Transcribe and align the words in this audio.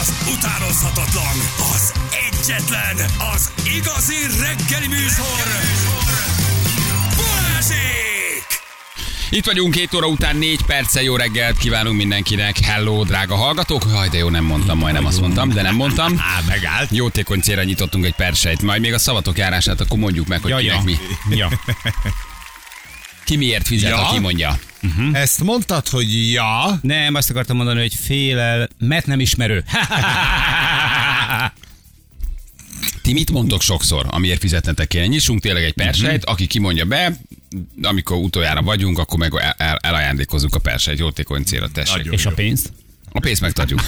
Az 0.00 0.12
utánozhatatlan, 0.36 1.36
az 1.74 1.92
egyetlen, 2.30 2.96
az 3.34 3.52
igazi 3.76 4.14
reggeli 4.40 4.86
műsor. 4.86 5.46
Balázsék! 7.16 8.46
Itt 9.30 9.44
vagyunk 9.44 9.74
7 9.74 9.94
óra 9.94 10.06
után 10.06 10.36
4 10.36 10.62
perccel 10.62 11.02
jó 11.02 11.16
reggelt 11.16 11.58
kívánunk 11.58 11.96
mindenkinek. 11.96 12.58
Hello, 12.58 13.04
drága 13.04 13.34
hallgatók. 13.36 13.82
Haj, 13.82 14.08
de 14.08 14.18
jó, 14.18 14.28
nem 14.28 14.44
mondtam, 14.44 14.78
majdnem 14.78 15.06
azt 15.06 15.20
mondtam, 15.20 15.48
de 15.48 15.62
nem 15.62 15.74
mondtam. 15.74 16.12
Á, 16.36 16.40
megállt. 16.46 16.90
Jótékony 16.90 17.40
célra 17.40 17.62
nyitottunk 17.62 18.04
egy 18.04 18.14
persejt. 18.14 18.62
Majd 18.62 18.80
még 18.80 18.92
a 18.92 18.98
szavatok 18.98 19.38
járását, 19.38 19.80
akkor 19.80 19.98
mondjuk 19.98 20.26
meg, 20.26 20.42
hogy 20.42 20.50
Ja, 20.50 20.56
kinek 20.56 20.76
ja. 20.76 20.82
mi. 20.84 20.96
Ja. 21.36 21.48
Ki 23.26 23.36
miért 23.36 23.66
fizet, 23.66 23.90
Ja? 23.90 24.08
aki 24.08 24.18
mondja. 24.18 24.58
Ezt 25.12 25.42
mondtad, 25.42 25.88
hogy 25.88 26.30
ja, 26.32 26.78
Nem, 26.82 27.14
azt 27.14 27.30
akartam 27.30 27.56
mondani, 27.56 27.80
hogy 27.80 27.94
félel, 27.94 28.68
mert 28.78 29.06
nem 29.06 29.20
ismerő. 29.20 29.64
Ti 33.02 33.12
mit 33.12 33.30
mondtok 33.30 33.62
sokszor, 33.62 34.06
amiért 34.08 34.40
fizetnetek 34.40 34.88
kéne? 34.88 35.06
Nyissunk 35.06 35.40
tényleg 35.40 35.62
egy 35.64 35.72
persejt, 35.72 36.24
aki 36.24 36.46
kimondja 36.46 36.84
be, 36.84 37.20
amikor 37.82 38.16
utoljára 38.16 38.62
vagyunk, 38.62 38.98
akkor 38.98 39.18
meg 39.18 39.32
el, 39.34 39.54
el, 39.58 39.76
elajándékozzuk 39.82 40.54
a 40.54 40.58
persejt, 40.58 40.98
jótékony 40.98 41.42
célra, 41.44 41.68
tessék. 41.68 41.96
Nagyon. 41.96 42.12
És 42.12 42.26
a 42.26 42.30
pénzt? 42.30 42.72
A 43.12 43.20
pénzt 43.20 43.40
megtartjuk. 43.40 43.82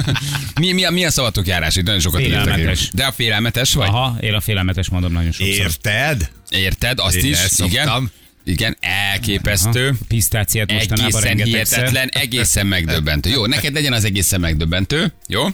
mi, 0.60 0.72
mi, 0.72 0.84
a, 0.84 0.90
mi 0.90 1.04
a 1.04 1.10
szavatok 1.10 1.46
járás? 1.46 1.76
Itt 1.76 1.84
nagyon 1.84 2.00
sokat. 2.00 2.20
Félelmetes. 2.20 2.88
De 2.92 3.04
a 3.04 3.12
félelmetes 3.12 3.72
vagy? 3.74 3.88
Aha, 3.88 4.16
én 4.20 4.34
a 4.34 4.40
félelmetes 4.40 4.88
mondom 4.88 5.12
nagyon 5.12 5.32
sokszor. 5.32 5.54
érted? 5.54 6.30
Érted? 6.48 6.98
Azt 6.98 7.14
Én 7.14 7.24
is? 7.24 7.38
Igen. 7.58 7.70
szoktam. 7.84 8.10
Igen, 8.44 8.76
elképesztő. 8.80 9.86
Aha, 9.86 9.96
Pisztáciát 10.08 10.72
mostanában 10.72 11.24
Egészen 11.24 11.46
hihetetlen, 11.46 12.08
egészen 12.08 12.66
megdöbbentő. 12.66 13.30
Jó, 13.30 13.46
neked 13.46 13.74
legyen 13.74 13.92
az 13.92 14.04
egészen 14.04 14.40
megdöbbentő, 14.40 15.12
jó? 15.28 15.46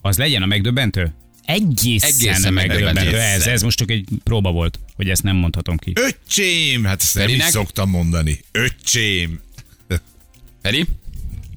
Az 0.00 0.16
legyen 0.18 0.42
a 0.42 0.46
megdöbbentő? 0.46 1.14
Egészen, 1.44 2.08
Egészen 2.08 2.52
megdöbbentő. 2.52 2.92
megdöbbentő. 2.94 3.18
Ez, 3.18 3.46
ez 3.46 3.62
most 3.62 3.78
csak 3.78 3.90
egy 3.90 4.04
próba 4.24 4.50
volt, 4.50 4.78
hogy 4.94 5.08
ezt 5.10 5.22
nem 5.22 5.36
mondhatom 5.36 5.76
ki. 5.76 5.92
Öcsém, 5.94 6.84
hát 6.84 7.02
ezt 7.02 7.14
nem 7.14 7.24
is 7.24 7.30
Ferinek? 7.30 7.50
szoktam 7.52 7.90
mondani. 7.90 8.40
Öcsém. 8.52 9.40
Feri? 10.62 10.86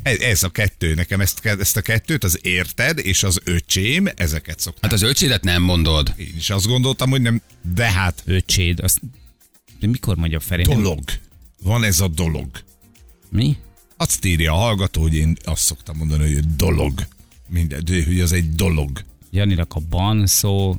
Ez, 0.04 0.18
ez 0.20 0.44
a 0.44 0.50
kettő, 0.50 0.94
nekem 0.94 1.22
ezt, 1.22 1.46
ezt 1.46 1.78
a 1.78 1.82
kettőt, 1.82 2.24
az 2.24 2.40
érted 2.42 3.00
és 3.00 3.24
az 3.24 3.40
öcsém, 3.44 4.10
ezeket 4.16 4.60
szoktam. 4.60 4.90
Hát 4.90 5.02
az 5.02 5.10
öcsédet 5.10 5.44
nem 5.44 5.62
mondod. 5.62 6.14
Én 6.18 6.34
is 6.38 6.50
azt 6.50 6.68
gondoltam, 6.68 7.10
hogy 7.10 7.22
nem, 7.22 7.42
de 7.76 7.92
hát 7.92 8.24
Öcséd, 8.26 8.80
azt... 8.80 9.00
De 9.80 9.88
mikor 9.88 10.16
mondja 10.16 10.40
Feri? 10.40 10.64
Dolog. 10.64 11.00
Van 11.64 11.84
ez 11.84 12.00
a 12.00 12.08
dolog. 12.08 12.48
Mi? 13.30 13.58
Azt 13.98 14.26
írja 14.26 14.54
a 14.54 14.56
hallgató, 14.58 15.02
hogy 15.02 15.16
én 15.16 15.38
azt 15.44 15.64
szoktam 15.64 15.98
mondani, 15.98 16.34
hogy 16.34 16.56
dolog. 16.56 17.08
Minden, 17.48 17.86
de 17.86 18.04
hogy 18.06 18.20
az 18.20 18.32
egy 18.32 18.50
dolog. 18.50 19.04
Janinak 19.32 19.74
a 19.74 19.80
ban 19.90 20.28
szó, 20.28 20.76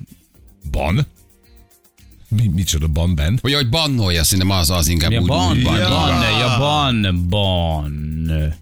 Ban? 0.70 1.06
Mi, 2.28 2.46
micsoda 2.48 2.88
ban 2.88 3.14
ben? 3.14 3.38
Hogy 3.42 3.54
hogy 3.54 3.68
bannolja, 3.68 4.24
szerintem 4.24 4.50
az 4.58 4.70
az 4.70 4.88
inkább 4.88 5.10
Mi 5.10 5.16
a 5.16 5.20
úgy. 5.20 5.26
ban, 5.26 5.62
ban, 5.62 5.78
Ja. 5.78 5.88
ban, 5.88 6.38
ja, 6.38 6.58
ban, 6.58 7.26
ban. 7.28 8.54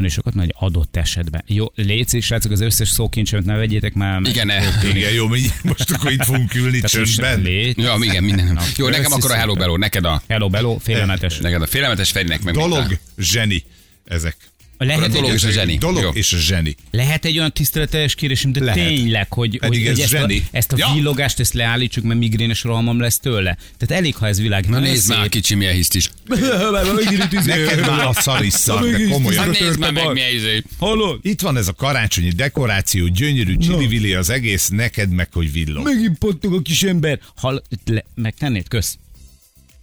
Jön 0.00 0.08
és 0.08 0.14
sokat 0.14 0.34
nagy 0.34 0.54
adott 0.58 0.96
esetben. 0.96 1.42
Jó, 1.46 1.66
légy 1.74 2.14
és 2.14 2.24
srácok, 2.24 2.52
az 2.52 2.60
összes 2.60 2.88
szókincsemet 2.88 3.44
ne 3.44 3.56
vegyétek 3.56 3.94
már. 3.94 4.20
Igen, 4.24 4.46
ne. 4.46 4.58
Igen, 4.94 5.12
jó, 5.12 5.26
mi 5.28 5.40
most 5.62 5.90
akkor 5.90 6.12
itt 6.12 6.24
fogunk 6.24 6.54
ülni 6.54 6.80
csöndben. 6.80 7.46
Ja, 7.74 7.96
igen, 8.00 8.24
minden. 8.24 8.52
Na, 8.52 8.62
Jó, 8.76 8.88
nekem 8.88 9.12
akkor 9.12 9.30
a 9.30 9.34
Hello. 9.34 9.54
Bello, 9.54 9.76
neked 9.76 10.04
a, 10.04 10.22
Hello, 10.28 10.48
bello, 10.48 10.78
félelmetes. 10.78 11.38
neked 11.38 11.62
a 11.62 11.66
félelmetes 11.66 12.10
Ferinek 12.10 12.42
meg 12.42 12.54
Dolog, 12.54 12.98
zseni. 13.18 13.64
Ezek. 14.04 14.36
A 14.80 14.84
Lehet 14.84 15.04
egy, 15.04 15.10
dolog 15.10 15.32
és 15.32 15.44
a 15.44 15.50
zseni. 15.50 15.76
Dolog 15.78 16.02
Jó. 16.02 16.10
és 16.12 16.32
a 16.32 16.36
zseni. 16.38 16.74
lehet 16.90 17.24
egy 17.24 17.38
olyan 17.38 17.52
tiszteletes 17.52 18.14
kérésem, 18.14 18.52
de 18.52 18.64
Lehet. 18.64 18.86
tényleg, 18.86 19.32
hogy, 19.32 19.58
hogy, 19.62 19.76
ez 19.76 19.88
hogy 19.88 20.00
ezt, 20.00 20.12
a, 20.12 20.18
zseni. 20.18 20.46
ezt 20.50 20.72
a 20.72 20.76
Ja. 20.78 20.90
villogást 20.94 21.40
ezt 21.40 21.52
leállítsuk, 21.52 22.04
mert 22.04 22.18
migrénes 22.18 22.62
rohamom 22.62 23.00
lesz 23.00 23.18
tőle. 23.18 23.56
Tehát 23.78 24.02
elég, 24.02 24.16
ha 24.16 24.26
ez 24.26 24.40
világ. 24.40 24.68
Na 24.68 24.78
nézd 24.78 25.08
már, 25.08 25.28
kicsi 25.28 25.54
milyen 25.54 25.74
hiszt 25.74 25.94
is. 25.94 26.10
Neked 27.46 27.80
már 27.86 28.06
a 28.06 28.12
szarisszar, 28.12 28.90
de 28.90 28.98
Hát 28.98 29.08
komolyan. 29.08 29.48
nézd 29.48 29.78
már 29.78 29.92
meg 29.92 30.12
milyen 30.12 30.34
izé. 30.34 30.62
Hallod? 30.78 31.18
Itt 31.22 31.40
van 31.40 31.56
ez 31.56 31.68
a 31.68 31.72
karácsonyi 31.72 32.30
dekoráció, 32.30 33.06
gyönyörű 33.06 33.56
csili 33.56 34.14
az 34.14 34.30
egész, 34.30 34.68
neked 34.68 35.10
meg, 35.10 35.28
hogy 35.32 35.52
villog. 35.52 35.84
Megint 35.84 36.18
pottog 36.18 36.54
a 36.54 36.62
kis 36.62 36.82
ember. 36.82 37.20
Hall, 37.36 37.62
le, 37.84 38.04
megtennéd, 38.14 38.68
kösz. 38.68 38.98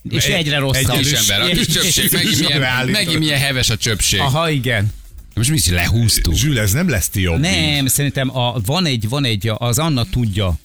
És 0.10 0.26
Egy- 0.26 0.34
egyre 0.34 0.58
rosszabb. 0.58 0.98
egy 0.98 0.98
Kis 1.08 1.12
ember, 1.12 1.42
a 1.42 1.46
kis 1.54 1.68
csöpség, 1.68 2.12
megint 2.12 2.40
milyen, 2.40 2.88
megint 2.90 3.20
milyen 3.20 3.40
heves 3.40 3.70
a 3.70 3.78
csöpség. 3.78 4.20
Aha, 4.20 4.50
igen. 4.50 4.94
Most 5.36 5.50
mi 5.50 5.56
is 5.56 5.68
lehúztuk? 5.68 6.36
Zsül, 6.36 6.60
ez 6.60 6.72
nem 6.72 6.90
lesz 6.90 7.10
ti 7.10 7.22
jobb. 7.22 7.40
Nem, 7.40 7.88
szerintem 7.88 8.38
a, 8.38 8.60
van 8.66 8.86
egy, 8.86 9.10
van 9.10 9.26
egy, 9.26 9.52
az 9.58 9.80
Anna 9.80 10.06
tudja, 10.12 10.58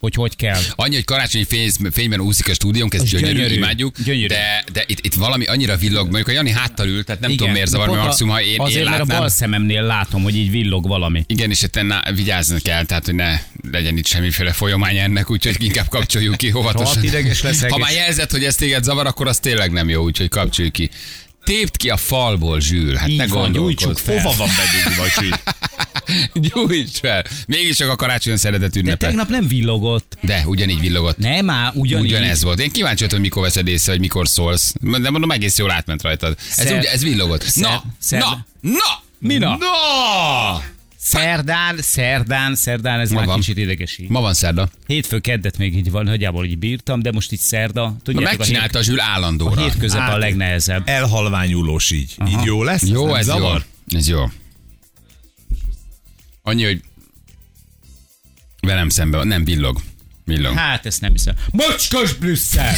hogy 0.00 0.14
hogy 0.14 0.36
kell. 0.36 0.60
Annyi, 0.74 0.94
hogy 0.94 1.04
karácsonyi 1.04 1.44
fény, 1.44 1.70
fényben 1.92 2.20
úszik 2.20 2.48
a 2.48 2.54
stúdiónk, 2.54 2.94
ez 2.94 3.02
gyönyörű, 3.02 3.32
gyönyörű, 3.32 3.54
imádjuk. 3.54 4.02
gyönyörű. 4.04 4.26
De, 4.26 4.64
de 4.72 4.84
itt, 4.86 5.04
itt, 5.04 5.14
valami 5.14 5.44
annyira 5.44 5.76
villog, 5.76 6.04
mondjuk 6.04 6.28
a 6.28 6.30
Jani 6.30 6.50
háttal 6.50 6.88
ül, 6.88 7.04
tehát 7.04 7.20
nem 7.20 7.30
tudom 7.30 7.52
miért 7.52 7.68
zavar, 7.68 7.88
mert 7.90 8.02
maximum, 8.02 8.32
ha 8.32 8.42
én, 8.42 8.60
Azért, 8.60 8.84
én 8.84 8.84
mert 8.84 8.94
a 8.94 8.98
látnám. 8.98 9.18
bal 9.18 9.28
szememnél 9.28 9.82
látom, 9.82 10.22
hogy 10.22 10.36
így 10.36 10.50
villog 10.50 10.86
valami. 10.86 11.24
Igen, 11.26 11.50
és 11.50 11.62
itt 11.62 11.82
na, 11.82 12.02
vigyázni 12.14 12.60
kell, 12.60 12.84
tehát 12.84 13.04
hogy 13.04 13.14
ne 13.14 13.40
legyen 13.70 13.96
itt 13.96 14.06
semmiféle 14.06 14.52
folyamány 14.52 14.96
ennek, 14.96 15.30
úgyhogy 15.30 15.56
inkább 15.58 15.88
kapcsoljuk 15.88 16.36
ki 16.36 16.52
óvatosan. 16.52 17.02
Rohadt 17.02 17.02
ideges 17.02 17.40
Ha 17.68 17.78
már 17.78 17.92
jelzett, 17.92 18.30
hogy 18.30 18.44
ez 18.44 18.54
téged 18.54 18.84
zavar, 18.84 19.06
akkor 19.06 19.26
az 19.26 19.38
tényleg 19.38 19.70
nem 19.70 19.88
jó, 19.88 20.02
úgyhogy 20.02 20.28
kapcsoljuk 20.28 20.72
ki. 20.72 20.90
Tépd 21.46 21.76
ki 21.76 21.88
a 21.90 21.96
falból, 21.96 22.60
Zsül. 22.60 22.94
Hát 22.94 23.08
Így 23.08 23.16
ne 23.16 23.26
van, 23.26 23.52
gyújtsuk 23.52 23.98
fel. 23.98 24.20
Hova 24.20 24.36
van 24.36 24.48
bedugva, 24.56 25.04
Zsül? 25.20 25.30
Gyújts 26.34 26.98
fel. 26.98 27.24
Mégis 27.46 27.76
csak 27.76 27.90
a 27.90 27.96
karácsonyon 27.96 28.38
szeretett 28.38 28.72
De 28.72 28.78
ünnepet. 28.80 28.98
tegnap 28.98 29.28
nem 29.28 29.48
villogott. 29.48 30.16
De 30.20 30.42
ugyanígy 30.46 30.80
villogott. 30.80 31.18
Nem 31.18 31.44
már, 31.44 31.72
ugyanígy. 31.74 32.10
Ugyanez 32.10 32.42
volt. 32.42 32.60
Én 32.60 32.70
kíváncsi 32.70 32.98
voltam, 32.98 33.18
hogy 33.18 33.28
mikor 33.28 33.42
veszed 33.42 33.66
észre, 33.68 33.92
hogy 33.92 34.00
mikor 34.00 34.28
szólsz. 34.28 34.74
De 34.80 35.10
mondom, 35.10 35.30
egész 35.30 35.58
jól 35.58 35.70
átment 35.70 36.02
rajtad. 36.02 36.36
Ez, 36.38 36.54
Szer- 36.66 36.78
ugye, 36.78 36.90
ez 36.90 37.02
villogott. 37.02 37.42
Szer- 37.42 37.70
Na, 37.70 37.82
szer- 37.98 38.22
na, 38.22 38.46
na! 38.60 39.38
Na? 39.38 39.56
Na! 39.56 40.62
Szerdán, 41.08 41.76
szerdán, 41.80 42.54
szerdán, 42.54 43.00
ez 43.00 43.10
Ma 43.10 43.16
már 43.16 43.26
van. 43.26 43.36
kicsit 43.38 43.56
idegesít. 43.56 44.08
Ma 44.08 44.20
van 44.20 44.34
szerda. 44.34 44.68
Hétfő, 44.86 45.18
keddet 45.18 45.58
még 45.58 45.76
így 45.76 45.90
van, 45.90 46.04
nagyjából 46.04 46.44
így 46.44 46.58
bírtam, 46.58 47.02
de 47.02 47.12
most 47.12 47.32
így 47.32 47.38
szerda. 47.38 47.82
Na, 47.82 47.96
Tudjátok, 48.02 48.26
a 48.26 48.30
hét, 48.30 48.38
megcsinálta 48.38 48.78
a 48.78 48.82
Zsül 48.82 48.98
a 48.98 49.02
állandóra. 49.04 49.62
hét 49.62 49.76
közep 49.78 50.08
a 50.08 50.16
legnehezebb. 50.18 50.82
Elhalványulós 50.88 51.90
így. 51.90 52.14
Így 52.28 52.44
jó 52.44 52.62
lesz? 52.62 52.82
Jó, 52.82 53.06
nem 53.06 53.14
ez 53.14 53.24
zavar? 53.24 53.64
jó. 53.88 53.98
Ez 53.98 54.08
jó. 54.08 54.24
Annyi, 56.42 56.64
hogy 56.64 56.80
velem 58.60 58.88
szemben 58.88 59.18
van. 59.18 59.28
nem 59.28 59.44
villog. 59.44 59.80
Villog. 60.26 60.54
Hát 60.56 60.86
ezt 60.86 61.00
nem 61.00 61.12
hiszem. 61.12 61.34
Mocskos 61.50 62.12
Brüsszel! 62.14 62.74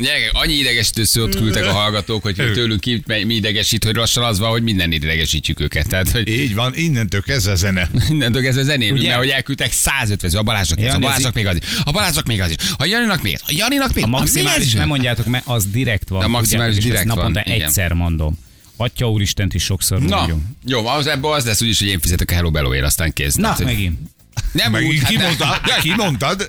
Gyerekek, 0.00 0.30
annyi 0.32 0.52
idegesítő 0.52 1.04
szót 1.04 1.36
küldtek 1.36 1.64
a 1.64 1.72
hallgatók, 1.72 2.22
hogy 2.22 2.34
tőlünk 2.34 2.80
ki, 2.80 3.02
mi 3.06 3.34
idegesít, 3.34 3.84
hogy 3.84 3.94
lassan 3.94 4.24
az 4.24 4.38
van, 4.38 4.50
hogy 4.50 4.62
minden 4.62 4.92
idegesítjük 4.92 5.60
őket. 5.60 5.88
Tehát, 5.88 6.10
hogy 6.10 6.28
Így 6.28 6.54
van, 6.54 6.72
innentől 6.76 7.22
kezdve 7.22 7.54
zene. 7.54 7.90
A 8.32 8.62
zenélünk, 8.62 8.98
Ugye? 8.98 9.08
mert 9.08 9.18
hogy 9.18 9.28
elküldtek 9.28 9.72
150 9.72 10.34
a 10.34 10.42
Balázsnak, 10.42 10.78
a 10.78 10.82
Jani, 10.82 10.94
az 10.94 11.00
Balázsnak 11.00 11.34
még 11.34 11.46
az 11.46 11.56
is, 11.56 11.62
a 11.84 11.90
Balázsnak 11.90 12.26
még 12.26 12.40
az 12.40 12.50
is, 12.50 12.56
a 12.76 12.84
Janinak 12.84 13.22
még, 13.22 13.38
a 13.46 13.52
Janinak 13.56 13.94
még, 13.94 14.04
A 14.04 14.06
maximális 14.06 14.72
nem 14.72 14.88
mondjátok, 14.88 15.26
mert 15.26 15.46
az 15.46 15.66
direkt 15.66 16.08
van. 16.08 16.22
A 16.22 16.28
maximális 16.28 16.76
és 16.76 16.82
direkt 16.82 16.98
ezt 16.98 17.08
naponta 17.14 17.42
van, 17.44 17.54
igen. 17.54 17.66
egyszer 17.66 17.92
mondom. 17.92 18.38
Atya 18.76 19.10
úristent 19.10 19.54
is 19.54 19.62
sokszor 19.62 20.00
Na, 20.00 20.16
mondjuk. 20.16 20.40
jó, 20.66 20.86
az 20.86 21.06
ebből 21.06 21.32
az 21.32 21.44
lesz 21.44 21.62
úgyis, 21.62 21.78
hogy 21.78 21.88
én 21.88 22.00
fizetek 22.00 22.30
a 22.30 22.34
Hello 22.34 22.50
Belloért, 22.50 22.84
aztán 22.84 23.12
kész. 23.12 23.34
Na, 23.34 23.42
Tehát, 23.42 23.64
megint. 23.64 23.98
Nem 24.52 24.74
úgy, 24.74 24.80
Megint 24.80 25.02
hát 25.02 25.10
ne- 25.12 25.16
kimondtad, 25.18 25.60
kimondtad, 25.80 26.48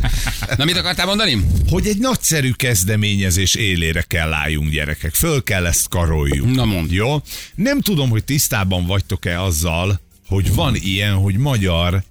Na, 0.58 0.66
mit 0.66 0.78
akartál 0.78 1.06
mondani? 1.06 1.46
hogy 1.70 1.88
egy 1.88 1.98
nagyszerű 1.98 2.52
kezdeményezés 2.52 3.56
élére 3.56 4.02
kell 4.02 4.34
álljunk, 4.34 4.70
gyerekek. 4.70 5.14
Föl 5.14 5.44
kell 5.44 5.66
ezt 5.66 5.88
karoljuk. 5.90 6.54
Na 6.56 6.66
mondd. 6.66 6.92
Jó? 6.92 7.22
Nem 7.56 7.82
tudom, 7.82 8.10
hogy 8.10 8.24
tisztában 8.24 8.86
vagytok-e 8.86 9.42
azzal, 9.42 10.00
hogy 10.28 10.54
van 10.54 10.76
ilyen, 10.76 11.14
hogy 11.14 11.38
Magyar 11.38 12.04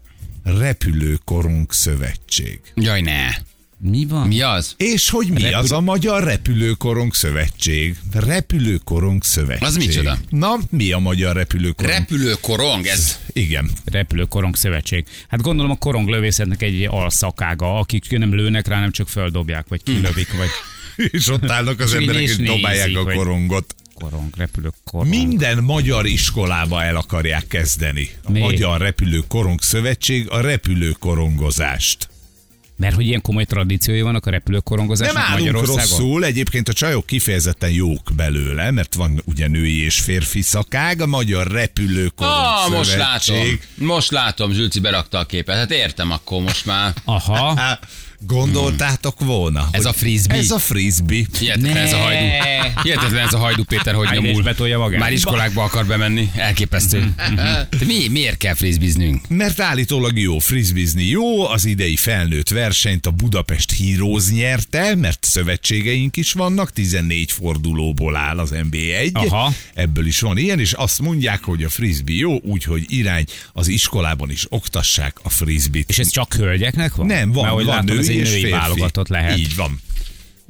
Repülőkorunk 0.44 1.74
Szövetség. 1.74 2.60
Jaj, 2.74 3.00
ne. 3.00 3.26
Mi 3.80 4.06
van? 4.06 4.26
Mi 4.26 4.40
az? 4.40 4.74
És 4.76 5.10
hogy 5.10 5.28
mi 5.28 5.40
Repül- 5.40 5.54
az 5.58 5.72
a 5.72 5.80
Magyar 5.80 6.24
Repülőkorong 6.24 7.14
Szövetség? 7.14 7.96
Repülőkorong 8.12 9.24
Szövetség. 9.24 9.66
Az 9.66 9.76
micsoda? 9.76 10.18
Na, 10.28 10.56
mi 10.70 10.92
a 10.92 10.98
Magyar 10.98 11.36
Repülőkorong? 11.36 11.94
Repülőkorong, 11.98 12.86
ez 12.86 13.18
Igen. 13.32 13.70
Repülő 13.84 14.24
Korong 14.24 14.56
Szövetség. 14.56 15.04
Hát 15.28 15.40
gondolom 15.42 15.70
a 15.70 15.76
koronglövészetnek 15.76 16.62
egy 16.62 16.86
alszakága, 16.90 17.78
akik 17.78 18.10
nem 18.10 18.34
lőnek 18.34 18.66
rá, 18.66 18.80
nem 18.80 18.90
csak 18.92 19.08
földobják, 19.08 19.66
vagy 19.68 19.82
kilövik, 19.82 20.36
vagy 20.36 20.48
És 21.10 21.28
ott 21.28 21.50
állnak 21.50 21.80
az 21.80 21.92
És 21.92 22.00
emberek, 22.00 22.22
és 22.22 22.36
hogy 22.36 22.44
dobálják 22.44 22.86
nézik, 22.86 23.06
a 23.06 23.12
korongot. 23.12 23.74
korong, 23.94 24.28
repülő 24.36 24.70
korong. 24.84 25.08
Minden 25.08 25.58
magyar 25.64 26.06
iskolába 26.06 26.82
el 26.82 26.96
akarják 26.96 27.46
kezdeni. 27.46 28.10
A 28.24 28.30
Mi? 28.30 28.40
Magyar 28.40 28.80
Repülőkorong 28.80 29.62
Szövetség 29.62 30.30
a 30.30 30.40
repülőkorongozást. 30.40 32.08
Mert 32.78 32.94
hogy 32.94 33.06
ilyen 33.06 33.20
komoly 33.20 33.44
tradíciói 33.44 34.00
vannak 34.00 34.26
a 34.26 34.30
Nem 34.30 34.38
repülőkorongozásnak 34.38 35.22
állunk 35.22 35.38
Magyarországon? 35.38 35.98
rosszul, 35.98 36.24
egyébként 36.24 36.68
a 36.68 36.72
csajok 36.72 37.06
kifejezetten 37.06 37.70
jók 37.70 38.10
belőle, 38.16 38.70
mert 38.70 38.94
van 38.94 39.22
ugye 39.24 39.48
női 39.48 39.84
és 39.84 40.00
férfi 40.00 40.42
szakág, 40.42 41.00
a 41.00 41.06
Magyar 41.06 41.46
Repülőkorong 41.46 42.34
Ah, 42.36 42.70
most 42.70 42.96
látom. 42.96 43.58
Most 43.74 44.10
látom, 44.10 44.52
Zsülci 44.52 44.80
berakta 44.80 45.18
a 45.18 45.24
képet. 45.24 45.56
Hát 45.56 45.70
értem 45.70 46.10
akkor 46.10 46.42
most 46.42 46.66
már. 46.66 46.92
Aha. 47.04 47.78
Gondoltátok 48.26 49.20
volna? 49.20 49.68
Ez 49.70 49.84
a 49.84 49.92
frisbee? 49.92 50.36
Ez 50.38 50.50
a 50.50 50.58
frisbee. 50.58 51.22
Hihetetlen 51.38 51.76
ez 51.76 51.92
a 51.92 51.96
Ne. 51.96 52.02
hajdú. 52.02 52.80
Hihetetlen 52.82 53.26
ez 53.26 53.32
a 53.32 53.38
hajdú 53.38 53.64
Péter, 53.64 53.94
hogy 53.94 54.08
és 54.12 54.18
nyomul. 54.18 54.42
betolja 54.42 54.78
magát. 54.78 55.00
Már 55.00 55.12
iskolákba 55.12 55.62
akar 55.62 55.86
bemenni. 55.86 56.30
Elképesztő. 56.36 57.14
De 57.70 57.84
mi, 57.86 58.08
miért 58.10 58.36
kell 58.36 58.54
frisbiznünk? 58.54 59.28
Mert 59.28 59.60
állítólag 59.60 60.18
jó 60.18 60.38
frisbizni 60.38 61.04
jó, 61.04 61.48
az 61.48 61.64
idei 61.64 61.96
felnőtt 61.96 62.48
versenyt 62.48 63.06
a 63.06 63.10
Budapest 63.10 63.74
Heroes 63.78 64.28
nyerte, 64.30 64.94
mert 64.94 65.24
szövetségeink 65.24 66.16
is 66.16 66.32
vannak, 66.32 66.72
14 66.72 67.32
fordulóból 67.32 68.16
áll 68.16 68.38
az 68.38 68.50
NB1, 68.54 69.12
Aha. 69.12 69.52
ebből 69.74 70.06
is 70.06 70.20
van 70.20 70.38
ilyen, 70.38 70.60
és 70.60 70.72
azt 70.72 71.00
mondják, 71.00 71.44
hogy 71.44 71.62
a 71.62 71.68
frisbee 71.68 72.16
jó, 72.16 72.38
úgyhogy 72.42 72.84
irány 72.88 73.24
az 73.52 73.68
iskolában 73.68 74.30
is 74.30 74.46
oktassák 74.48 75.16
a 75.22 75.28
frisbee-t. 75.30 75.88
És 75.90 75.98
ez 75.98 76.10
csak 76.10 76.34
hölgyeknek 76.34 76.94
van? 76.94 77.06
Nem, 77.06 77.32
van, 77.32 77.42
Mert, 77.44 77.54
van 77.54 77.64
látom, 77.64 77.96
női 77.96 78.07
ez 78.08 78.14
egy 78.14 78.20
és 78.20 78.30
női 78.30 78.40
férfi. 78.40 78.56
válogatott 78.56 79.08
lehet. 79.08 79.38
Így 79.38 79.54
van. 79.56 79.80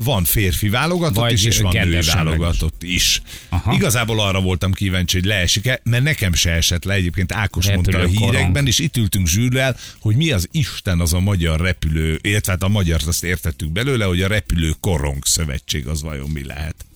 Van 0.05 0.25
férfi 0.25 0.69
válogatott 0.69 1.17
Vagy 1.17 1.33
is, 1.33 1.45
és 1.45 1.61
van 1.61 1.77
női 1.87 2.01
válogatott 2.01 2.83
is. 2.83 3.23
Aha. 3.49 3.73
Igazából 3.73 4.21
arra 4.21 4.41
voltam 4.41 4.73
kíváncsi, 4.73 5.17
hogy 5.17 5.27
leesik-e, 5.27 5.81
mert 5.83 6.03
nekem 6.03 6.33
se 6.33 6.51
esett 6.51 6.85
le. 6.85 6.95
Egyébként 6.95 7.33
Ákos 7.33 7.71
mondta 7.71 7.99
a 7.99 8.07
hírekben, 8.07 8.67
és 8.67 8.79
itt 8.79 8.97
ültünk 8.97 9.27
zsűrrel, 9.27 9.77
hogy 10.01 10.17
mi 10.17 10.31
az 10.31 10.49
Isten 10.51 11.01
az 11.01 11.13
a 11.13 11.21
magyar 11.21 11.61
repülő, 11.61 12.19
illetve 12.23 12.53
hát 12.53 12.63
a 12.63 12.69
magyar 12.69 13.01
azt 13.07 13.25
értettük 13.25 13.71
belőle, 13.71 14.05
hogy 14.05 14.23
a 14.23 14.29
repülő 14.29 14.75
korong 14.81 15.25
szövetség 15.25 15.87
az 15.87 16.03
vajon 16.03 16.31
mi 16.31 16.45
lehet. 16.45 16.87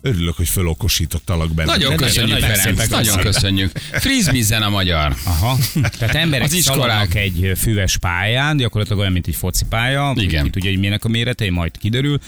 Örülök, 0.00 0.36
hogy 0.36 0.48
fölokosítottalak 0.48 1.54
benne. 1.54 1.70
Nagyon 1.70 1.90
nagyon- 1.90 2.06
köszönjük, 2.06 2.38
nagyon 2.38 2.56
Ferenc. 2.56 2.80
szépen 2.80 2.98
Nagyon 2.98 3.18
köszönjük. 3.20 3.78
Frisbizzen 3.78 4.62
a 4.62 4.68
magyar. 4.70 5.16
Aha. 5.24 5.58
Tehát 5.98 6.14
emberek 6.14 6.46
Az 6.46 6.52
iskolák. 6.52 7.14
egy 7.14 7.52
füves 7.56 7.96
pályán, 7.96 8.56
gyakorlatilag 8.56 9.00
olyan, 9.00 9.12
mint 9.12 9.26
egy 9.26 9.34
focipálya. 9.36 10.12
Igen. 10.16 10.44
Ki 10.44 10.50
tudja, 10.50 10.70
hogy 10.70 10.78
milyenek 10.78 11.04
a 11.04 11.08
méretei, 11.08 11.48
majd 11.50 11.78
kiderül. 11.78 12.18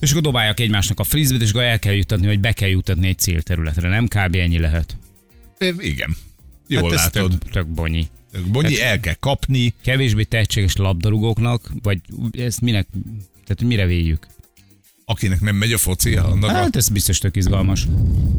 És 0.00 0.10
akkor 0.10 0.22
dobálják 0.22 0.60
egymásnak 0.60 1.00
a 1.00 1.04
frizbit, 1.04 1.42
és 1.42 1.50
akkor 1.50 1.62
el 1.62 1.78
kell 1.78 1.92
jutatni, 1.94 2.26
vagy 2.26 2.40
be 2.40 2.52
kell 2.52 2.68
jutatni 2.68 3.08
egy 3.08 3.18
célterületre. 3.18 3.88
Nem 3.88 4.06
kb. 4.08 4.34
ennyi 4.34 4.58
lehet. 4.58 4.96
Igen. 5.78 6.16
Jól 6.66 6.90
hát 6.90 6.98
látod. 7.14 7.30
Tök, 7.38 7.50
tök 7.52 7.66
bonyi. 7.66 8.06
Bonyi, 8.46 8.80
el 8.82 9.00
kell 9.00 9.14
kapni. 9.14 9.74
Kevésbé 9.84 10.22
tehetséges 10.22 10.76
labdarúgóknak, 10.76 11.72
vagy 11.82 12.00
ezt 12.32 12.60
minek, 12.60 12.86
tehát 13.46 13.62
mire 13.62 13.86
véljük? 13.86 14.26
Akinek 15.10 15.40
nem 15.40 15.56
megy 15.56 15.72
a 15.72 15.78
foci, 15.78 16.16
annak 16.16 16.50
a... 16.50 16.52
Hát 16.52 16.76
ez 16.76 16.88
biztos 16.88 17.18
tök 17.18 17.36
izgalmas. 17.36 17.86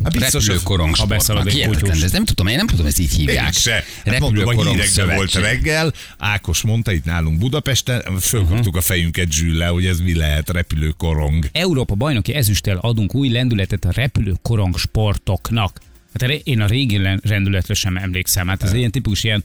Hát 0.03 0.11
biztos, 0.11 0.45
Repülő 0.45 0.63
korong 0.63 0.95
ha 0.95 1.05
beszalad 1.05 1.47
egy 1.47 1.53
Hihetetlen, 1.53 1.81
kutyus. 1.81 2.03
ez 2.03 2.11
nem 2.11 2.25
tudom, 2.25 2.47
én 2.47 2.55
nem 2.55 2.67
tudom, 2.67 2.85
ez 2.85 2.99
így 2.99 3.11
Én 3.11 3.17
hívják. 3.17 3.53
se. 3.53 3.83
Hát 4.05 4.19
mondom, 4.19 4.47
a 4.47 4.63
hírekben 4.63 5.15
volt 5.15 5.33
reggel, 5.33 5.93
Ákos 6.17 6.61
mondta 6.61 6.91
itt 6.91 7.05
nálunk 7.05 7.39
Budapesten, 7.39 8.01
fölkaptuk 8.19 8.57
uh-huh. 8.57 8.75
a 8.75 8.81
fejünket 8.81 9.31
zsülle, 9.31 9.67
hogy 9.67 9.85
ez 9.85 9.99
mi 9.99 10.15
lehet 10.15 10.49
repülőkorong. 10.49 11.49
Európa 11.51 11.95
bajnoki 11.95 12.33
ezüsttel 12.33 12.77
adunk 12.77 13.15
új 13.15 13.29
lendületet 13.29 13.85
a 13.85 13.91
repülő 13.91 14.35
korong 14.41 14.77
sportoknak. 14.77 15.81
Hát 16.19 16.29
én 16.29 16.61
a 16.61 16.67
régi 16.67 17.01
rendületre 17.21 17.73
sem 17.73 17.97
emlékszem. 17.97 18.47
Hát 18.47 18.63
ez 18.63 18.73
ilyen 18.73 18.91
tipikus 18.91 19.23
ilyen, 19.23 19.43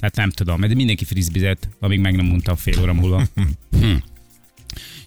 hát 0.00 0.16
nem 0.16 0.30
tudom, 0.30 0.60
de 0.60 0.74
mindenki 0.74 1.04
frizbizett, 1.04 1.68
amíg 1.80 2.00
meg 2.00 2.16
nem 2.16 2.26
mondtam 2.26 2.56
fél 2.56 2.80
óra 2.80 2.92
múlva. 2.92 3.22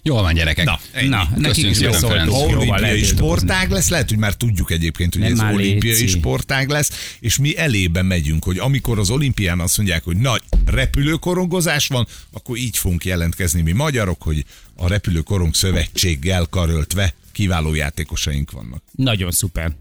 Jól 0.06 0.22
van, 0.22 0.34
gyerekek. 0.34 0.64
Na, 0.64 0.80
ennyi. 0.92 1.08
Na, 1.08 1.28
nekik 1.36 1.64
is 1.64 1.78
beszóltunk. 1.78 2.32
Olimpiai 2.32 3.04
sportág 3.04 3.70
lesz, 3.70 3.88
lehet, 3.88 4.08
hogy 4.08 4.18
már 4.18 4.34
tudjuk 4.34 4.70
egyébként, 4.70 5.12
hogy 5.14 5.22
Nem 5.22 5.46
ez 5.48 5.54
olimpiai 5.54 5.92
léci. 5.92 6.06
sportág 6.06 6.68
lesz, 6.68 7.16
és 7.20 7.38
mi 7.38 7.56
elébe 7.58 8.02
megyünk, 8.02 8.44
hogy 8.44 8.58
amikor 8.58 8.98
az 8.98 9.10
olimpián 9.10 9.60
azt 9.60 9.76
mondják, 9.76 10.04
hogy 10.04 10.16
nagy 10.16 10.42
repülőkorongozás 10.66 11.86
van, 11.86 12.06
akkor 12.32 12.56
így 12.56 12.76
fogunk 12.76 13.04
jelentkezni 13.04 13.62
mi 13.62 13.72
magyarok, 13.72 14.22
hogy 14.22 14.44
a 14.76 14.88
repülőkorong 14.88 15.54
szövetséggel 15.54 16.46
karöltve 16.50 17.14
kiváló 17.32 17.74
játékosaink 17.74 18.50
vannak. 18.50 18.82
Nagyon 18.92 19.30
szuper. 19.30 19.72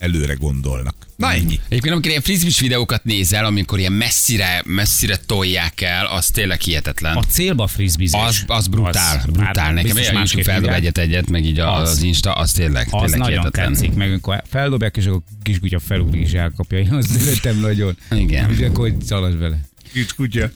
Előre 0.00 0.34
gondolnak. 0.34 0.94
Na 1.16 1.32
ennyi. 1.32 1.60
Egyébként 1.68 1.92
amikor 1.92 2.10
ilyen 2.10 2.22
frisbis 2.22 2.60
videókat 2.60 3.04
nézel, 3.04 3.44
amikor 3.44 3.78
ilyen 3.78 3.92
messzire, 3.92 4.62
messzire 4.66 5.16
tolják 5.16 5.80
el, 5.80 6.06
az 6.06 6.26
tényleg 6.26 6.60
hihetetlen. 6.60 7.16
A 7.16 7.22
célba 7.22 7.66
frizbizés. 7.66 8.20
Az, 8.20 8.44
az 8.46 8.66
brutál, 8.66 9.16
Az- 9.16 9.24
brutál. 9.32 9.72
Nekem 9.72 9.96
olyan 9.96 10.14
másképp 10.14 10.44
feldob 10.44 10.70
egyet-egyet, 10.70 11.30
meg 11.30 11.44
így 11.44 11.58
Az. 11.60 11.90
az 11.90 12.02
Insta, 12.02 12.32
az 12.32 12.52
tényleg, 12.52 12.86
Az 12.90 13.00
tényleg 13.00 13.18
nagyon 13.18 13.38
hihetetlen. 13.38 13.72
tetszik, 13.72 13.94
meg 13.94 14.08
amikor 14.08 14.42
feldobják, 14.50 14.96
és 14.96 15.06
akkor 15.06 15.20
a 15.26 15.32
kiskutya 15.42 15.78
felugrik 15.78 16.22
és 16.26 16.32
elkapja. 16.32 16.96
Azt 16.96 17.20
szeretem 17.20 17.58
nagyon. 17.60 17.96
Igen. 18.10 18.50
És 18.50 18.58
akkor 18.58 18.90
hogy 18.90 19.02
szaladj 19.04 19.36
vele. 19.36 19.58
Kicsi 19.92 20.14
kutya. 20.16 20.50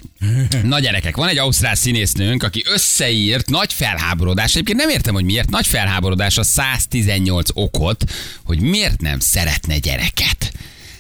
Na 0.62 0.80
gyerekek, 0.80 1.16
van 1.16 1.28
egy 1.28 1.38
ausztrál 1.38 1.74
színésznőnk, 1.74 2.42
aki 2.42 2.62
összeírt 2.66 3.50
nagy 3.50 3.72
felháborodás. 3.72 4.52
Egyébként 4.52 4.78
nem 4.78 4.88
értem, 4.88 5.14
hogy 5.14 5.24
miért. 5.24 5.50
Nagy 5.50 5.66
felháborodás 5.66 6.38
a 6.38 6.42
118 6.42 7.48
okot, 7.54 8.04
hogy 8.44 8.60
miért 8.60 9.00
nem 9.00 9.18
szeretne 9.18 9.78
gyereket. 9.78 10.52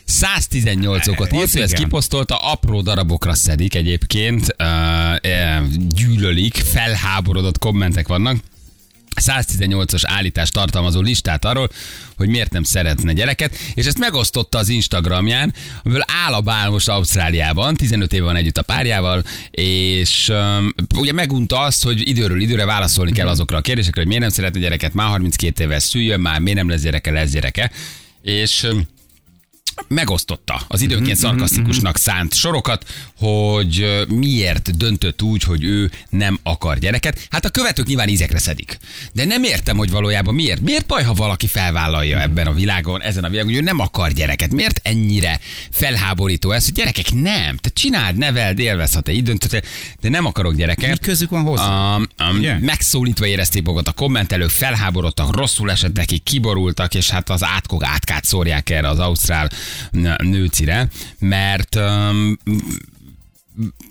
118 0.04 1.08
okot 1.08 1.32
írt, 1.32 1.42
Az 1.42 1.56
ő 1.56 1.62
ezt 1.62 1.72
kiposztolta, 1.74 2.36
apró 2.36 2.80
darabokra 2.80 3.34
szedik 3.34 3.74
egyébként, 3.74 4.56
uh, 4.58 5.66
gyűlölik, 5.88 6.54
felháborodott 6.54 7.58
kommentek 7.58 8.08
vannak. 8.08 8.36
118-as 9.20 10.02
állítás 10.06 10.50
tartalmazó 10.50 11.00
listát 11.00 11.44
arról, 11.44 11.68
hogy 12.16 12.28
miért 12.28 12.52
nem 12.52 12.62
szeretne 12.62 13.12
gyereket, 13.12 13.56
és 13.74 13.86
ezt 13.86 13.98
megosztotta 13.98 14.58
az 14.58 14.68
Instagramján, 14.68 15.54
amiből 15.82 16.04
áll 16.24 16.32
a 16.32 16.40
bál 16.40 16.70
most 16.70 16.88
Ausztráliában, 16.88 17.74
15 17.74 18.12
éve 18.12 18.24
van 18.24 18.36
együtt 18.36 18.58
a 18.58 18.62
párjával, 18.62 19.22
és 19.50 20.28
um, 20.28 20.74
ugye 20.96 21.12
megunta 21.12 21.60
azt, 21.60 21.82
hogy 21.82 22.08
időről 22.08 22.40
időre 22.40 22.64
válaszolni 22.64 23.12
kell 23.12 23.28
azokra 23.28 23.56
a 23.56 23.60
kérdésekre, 23.60 24.00
hogy 24.00 24.08
miért 24.08 24.22
nem 24.22 24.32
szeretne 24.32 24.60
gyereket, 24.60 24.94
már 24.94 25.08
32 25.08 25.64
éves 25.64 25.82
szüljön, 25.82 26.20
már 26.20 26.40
miért 26.40 26.58
nem 26.58 26.68
lesz 26.68 26.82
gyereke, 26.82 27.10
lesz 27.10 27.30
gyereke, 27.30 27.70
és 28.22 28.62
um, 28.62 28.86
megosztotta 29.88 30.60
az 30.68 30.80
időnként 30.80 31.16
szarkasztikusnak 31.16 31.96
szánt 31.96 32.34
sorokat, 32.34 32.84
hogy 33.18 34.04
miért 34.08 34.76
döntött 34.76 35.22
úgy, 35.22 35.42
hogy 35.42 35.64
ő 35.64 35.90
nem 36.08 36.38
akar 36.42 36.78
gyereket. 36.78 37.26
Hát 37.30 37.44
a 37.44 37.50
követők 37.50 37.86
nyilván 37.86 38.08
ízekre 38.08 38.38
szedik. 38.38 38.78
De 39.12 39.24
nem 39.24 39.42
értem, 39.42 39.76
hogy 39.76 39.90
valójában 39.90 40.34
miért. 40.34 40.60
Miért 40.60 40.86
baj, 40.86 41.02
ha 41.02 41.14
valaki 41.14 41.46
felvállalja 41.46 42.20
ebben 42.20 42.46
a 42.46 42.52
világon, 42.52 43.02
ezen 43.02 43.24
a 43.24 43.28
világon, 43.28 43.52
hogy 43.52 43.60
ő 43.60 43.64
nem 43.64 43.80
akar 43.80 44.12
gyereket? 44.12 44.52
Miért 44.52 44.80
ennyire 44.82 45.40
felháborító 45.70 46.50
ez, 46.50 46.64
hogy 46.64 46.74
gyerekek 46.74 47.12
nem. 47.12 47.56
Te 47.56 47.68
csináld, 47.68 48.16
neveld, 48.16 48.58
élvezz, 48.58 48.94
ha 48.94 49.00
te 49.00 49.12
így 49.12 49.22
döntöttél, 49.22 49.62
de 50.00 50.08
nem 50.08 50.26
akarok 50.26 50.54
gyereket. 50.54 50.90
Mi 50.90 50.96
közük 50.96 51.30
van 51.30 51.42
hozzá? 51.42 51.96
Um, 51.96 52.06
um, 52.18 52.36
Ugye? 52.36 52.58
megszólítva 52.60 53.26
érezték 53.26 53.62
magukat 53.62 53.88
a 53.88 53.92
kommentelők, 53.92 54.50
felháborodtak, 54.50 55.36
rosszul 55.36 55.70
esett 55.70 55.96
nekik, 55.96 56.22
kiborultak, 56.22 56.94
és 56.94 57.10
hát 57.10 57.30
az 57.30 57.44
átkog 57.44 57.84
átkát 57.84 58.24
szórják 58.24 58.70
erre 58.70 58.88
az 58.88 58.98
ausztrál 58.98 59.50
nőcire, 60.22 60.88
mert 61.18 61.76
um, 61.76 62.38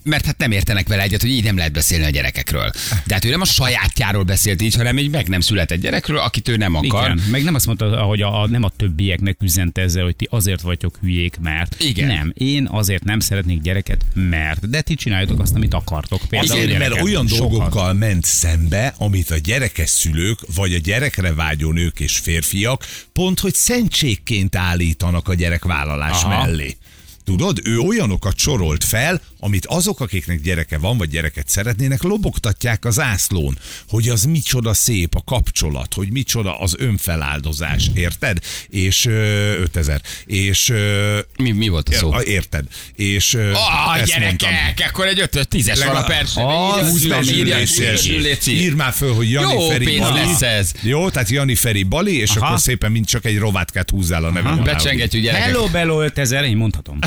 mert 0.03 0.25
hát 0.25 0.37
nem 0.37 0.51
értenek 0.51 0.87
vele 0.87 1.01
egyet, 1.01 1.21
hogy 1.21 1.29
így 1.29 1.43
nem 1.43 1.57
lehet 1.57 1.71
beszélni 1.71 2.05
a 2.05 2.09
gyerekekről. 2.09 2.71
De 3.05 3.13
hát 3.13 3.25
ő 3.25 3.29
nem 3.29 3.41
a 3.41 3.45
sajátjáról 3.45 4.23
beszélt 4.23 4.61
így, 4.61 4.75
hanem 4.75 4.97
egy 4.97 5.09
meg 5.09 5.27
nem 5.27 5.39
született 5.39 5.79
gyerekről, 5.79 6.17
akit 6.17 6.47
ő 6.47 6.55
nem 6.55 6.75
akar. 6.75 7.11
Igen, 7.11 7.23
meg 7.29 7.43
nem 7.43 7.55
azt 7.55 7.65
mondta, 7.65 8.01
hogy 8.01 8.21
a, 8.21 8.41
a, 8.41 8.47
nem 8.47 8.63
a 8.63 8.69
többieknek 8.69 9.37
üzente 9.41 9.81
ezzel, 9.81 10.03
hogy 10.03 10.15
ti 10.15 10.27
azért 10.31 10.61
vagytok 10.61 10.97
hülyék, 11.01 11.37
mert. 11.41 11.75
Igen. 11.83 12.07
Nem, 12.07 12.31
én 12.37 12.67
azért 12.71 13.03
nem 13.03 13.19
szeretnék 13.19 13.61
gyereket, 13.61 14.05
mert. 14.13 14.69
De 14.69 14.81
ti 14.81 14.95
csináljátok 14.95 15.39
azt, 15.39 15.55
amit 15.55 15.73
akartok. 15.73 16.21
Például 16.29 16.65
gyereket. 16.65 16.89
mert 16.89 17.01
olyan 17.01 17.27
Sokat. 17.27 17.49
dolgokkal 17.49 17.93
ment 17.93 18.25
szembe, 18.25 18.93
amit 18.97 19.31
a 19.31 19.37
gyerekes 19.37 19.89
szülők, 19.89 20.39
vagy 20.55 20.73
a 20.73 20.77
gyerekre 20.77 21.33
vágyó 21.33 21.71
nők 21.71 21.99
és 21.99 22.17
férfiak 22.17 22.85
pont, 23.13 23.39
hogy 23.39 23.53
szentségként 23.53 24.55
állítanak 24.55 25.27
a 25.27 25.33
gyerekvállalás 25.33 26.23
Aha. 26.23 26.45
mellé. 26.45 26.75
Tudod, 27.23 27.59
ő 27.63 27.77
olyanokat 27.77 28.37
sorolt 28.37 28.83
fel, 28.83 29.21
amit 29.43 29.65
azok, 29.65 29.99
akiknek 29.99 30.41
gyereke 30.41 30.77
van, 30.77 30.97
vagy 30.97 31.09
gyereket 31.09 31.49
szeretnének, 31.49 32.01
lobogtatják 32.03 32.85
az 32.85 32.99
ászlón, 32.99 33.57
hogy 33.87 34.09
az 34.09 34.23
micsoda 34.23 34.73
szép 34.73 35.15
a 35.15 35.21
kapcsolat, 35.25 35.93
hogy 35.93 36.11
micsoda 36.11 36.59
az 36.59 36.75
önfeláldozás, 36.77 37.89
érted? 37.93 38.37
És 38.69 39.05
ö, 39.05 39.53
5000. 39.61 40.01
És 40.25 40.69
ö, 40.69 41.19
Mi, 41.37 41.51
mi 41.51 41.67
volt 41.67 41.89
a 41.89 41.93
szó? 41.93 42.19
érted? 42.21 42.65
És 42.95 43.33
ö, 43.33 43.51
Ah, 43.53 43.97
ezt 43.99 44.05
gyerekek, 44.05 44.27
mondtam. 44.41 44.85
akkor 44.87 45.07
egy 45.07 45.19
5 45.19 45.47
10 45.47 45.67
es 45.67 45.83
van 45.83 45.95
a 45.95 46.03
persze. 46.03 46.41
Az 46.45 46.89
Húzd 46.89 47.07
be, 47.09 47.15
nem 47.15 47.23
írja, 47.23 47.55
ülés. 47.55 47.79
írja, 47.79 48.19
Léci. 48.21 48.61
Ír 48.61 48.73
már 48.73 48.93
föl, 48.93 49.13
hogy 49.13 49.31
Jani 49.31 49.53
Jó 49.53 49.69
Feri 49.69 49.97
Bali. 49.97 50.19
lesz 50.19 50.41
ez. 50.41 50.71
Jó, 50.81 51.09
tehát 51.09 51.29
Jani 51.29 51.55
Feri 51.55 51.83
Bali, 51.83 52.17
és 52.19 52.35
Aha. 52.35 52.45
akkor 52.45 52.59
szépen 52.59 52.91
mind 52.91 53.05
csak 53.05 53.25
egy 53.25 53.37
rovátkát 53.37 53.89
húzzál 53.89 54.23
a 54.23 54.31
nevem 54.31 54.53
alá. 54.53 54.63
Becsengetjük 54.73 55.23
gyerekek. 55.23 55.45
Hello, 55.45 55.67
Bello 55.67 56.01
5000, 56.03 56.43
én 56.43 56.57
mondhatom. 56.57 56.99